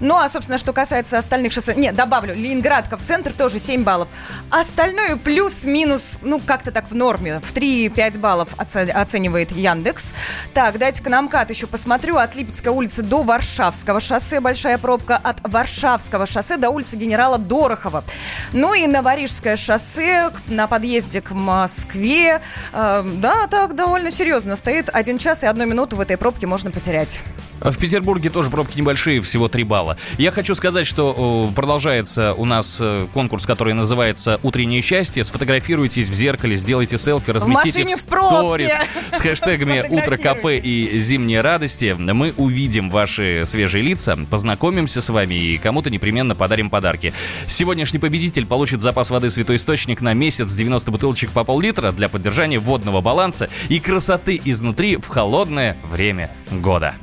Ну, 0.00 0.16
а, 0.16 0.30
собственно, 0.30 0.56
что 0.56 0.72
касается 0.72 1.18
остальных 1.18 1.52
шоссе... 1.52 1.74
Нет, 1.74 1.94
добавлю, 1.94 2.34
Ленинградка 2.34 2.96
в 2.96 3.02
центр 3.02 3.34
тоже 3.34 3.60
7 3.60 3.84
баллов. 3.84 4.08
Остальное 4.48 5.16
плюс-минус, 5.16 6.20
ну, 6.22 6.40
как-то 6.40 6.72
так 6.72 6.90
в 6.90 6.94
норме. 6.94 7.40
В 7.40 7.52
3-5 7.52 8.18
баллов 8.18 8.48
оце- 8.56 8.90
оценивает 8.90 9.52
Яндекс. 9.52 10.14
Так, 10.54 10.78
дайте-ка 10.78 11.10
на 11.10 11.20
МКАД 11.20 11.50
еще 11.50 11.66
посмотрю. 11.66 12.16
От 12.16 12.34
Липецкой 12.34 12.72
улицы 12.72 13.02
до 13.02 13.22
Варшавского 13.22 14.00
шоссе 14.00 14.40
большая 14.40 14.78
пробка. 14.78 15.18
От 15.18 15.40
Варшавского 15.46 16.29
шоссе 16.30 16.56
до 16.56 16.70
улицы 16.70 16.96
генерала 16.96 17.38
Дорохова. 17.38 18.04
Ну 18.52 18.74
и 18.74 18.86
Новорижское 18.86 19.56
шоссе 19.56 20.30
на 20.48 20.66
подъезде 20.66 21.20
к 21.20 21.32
Москве. 21.32 22.40
Э, 22.72 23.02
да, 23.04 23.46
так 23.46 23.74
довольно 23.74 24.10
серьезно 24.10 24.56
стоит. 24.56 24.90
Один 24.92 25.18
час 25.18 25.42
и 25.44 25.46
одну 25.46 25.66
минуту 25.66 25.96
в 25.96 26.00
этой 26.00 26.16
пробке 26.16 26.46
можно 26.46 26.70
потерять. 26.70 27.22
В 27.60 27.76
Петербурге 27.76 28.30
тоже 28.30 28.50
пробки 28.50 28.78
небольшие, 28.78 29.20
всего 29.20 29.48
3 29.48 29.64
балла. 29.64 29.96
Я 30.16 30.30
хочу 30.30 30.54
сказать, 30.54 30.86
что 30.86 31.50
продолжается 31.54 32.32
у 32.34 32.46
нас 32.46 32.78
э, 32.80 33.06
конкурс, 33.12 33.44
который 33.44 33.74
называется 33.74 34.40
«Утреннее 34.42 34.80
счастье». 34.80 35.22
Сфотографируйтесь 35.24 36.08
в 36.08 36.14
зеркале, 36.14 36.56
сделайте 36.56 36.96
селфи, 36.96 37.30
разместите 37.30 37.84
в, 37.84 37.98
в 37.98 38.00
сторис 38.00 38.72
с 39.12 39.20
хэштегами 39.20 39.84
«Утро 39.90 40.16
КП» 40.16 40.46
и 40.46 40.98
«Зимние 40.98 41.42
радости». 41.42 41.94
Мы 41.98 42.32
увидим 42.36 42.88
ваши 42.88 43.42
свежие 43.44 43.84
лица, 43.84 44.18
познакомимся 44.30 45.02
с 45.02 45.10
вами 45.10 45.34
и 45.34 45.58
кому-то 45.58 45.90
непременно 45.90 46.34
подарим 46.34 46.70
подарки. 46.70 47.12
Сегодняшний 47.46 47.98
победитель 47.98 48.46
получит 48.46 48.80
запас 48.80 49.10
воды 49.10 49.28
«Святой 49.28 49.56
Источник» 49.56 50.00
на 50.00 50.14
месяц 50.14 50.52
90 50.54 50.90
бутылочек 50.90 51.30
по 51.30 51.44
пол-литра 51.44 51.92
для 51.92 52.08
поддержания 52.08 52.58
водного 52.58 53.02
баланса 53.02 53.50
и 53.68 53.80
красоты 53.80 54.40
изнутри 54.44 54.96
в 54.96 55.08
холодное 55.08 55.76
время 55.90 56.30
года. 56.50 56.94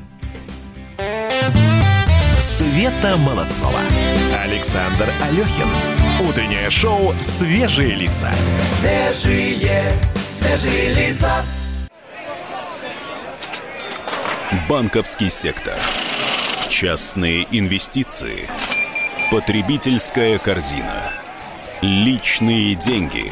Света 2.39 3.17
Молодцова. 3.17 3.79
Александр 4.43 5.09
Алехин. 5.21 5.67
Утреннее 6.27 6.69
шоу 6.69 7.13
«Свежие 7.19 7.95
лица». 7.95 8.31
Свежие, 8.79 9.91
свежие 10.29 10.93
лица. 10.93 11.43
Банковский 14.69 15.29
сектор. 15.29 15.77
Частные 16.69 17.47
инвестиции. 17.51 18.49
Потребительская 19.31 20.39
корзина. 20.39 21.09
Личные 21.81 22.75
деньги. 22.75 23.31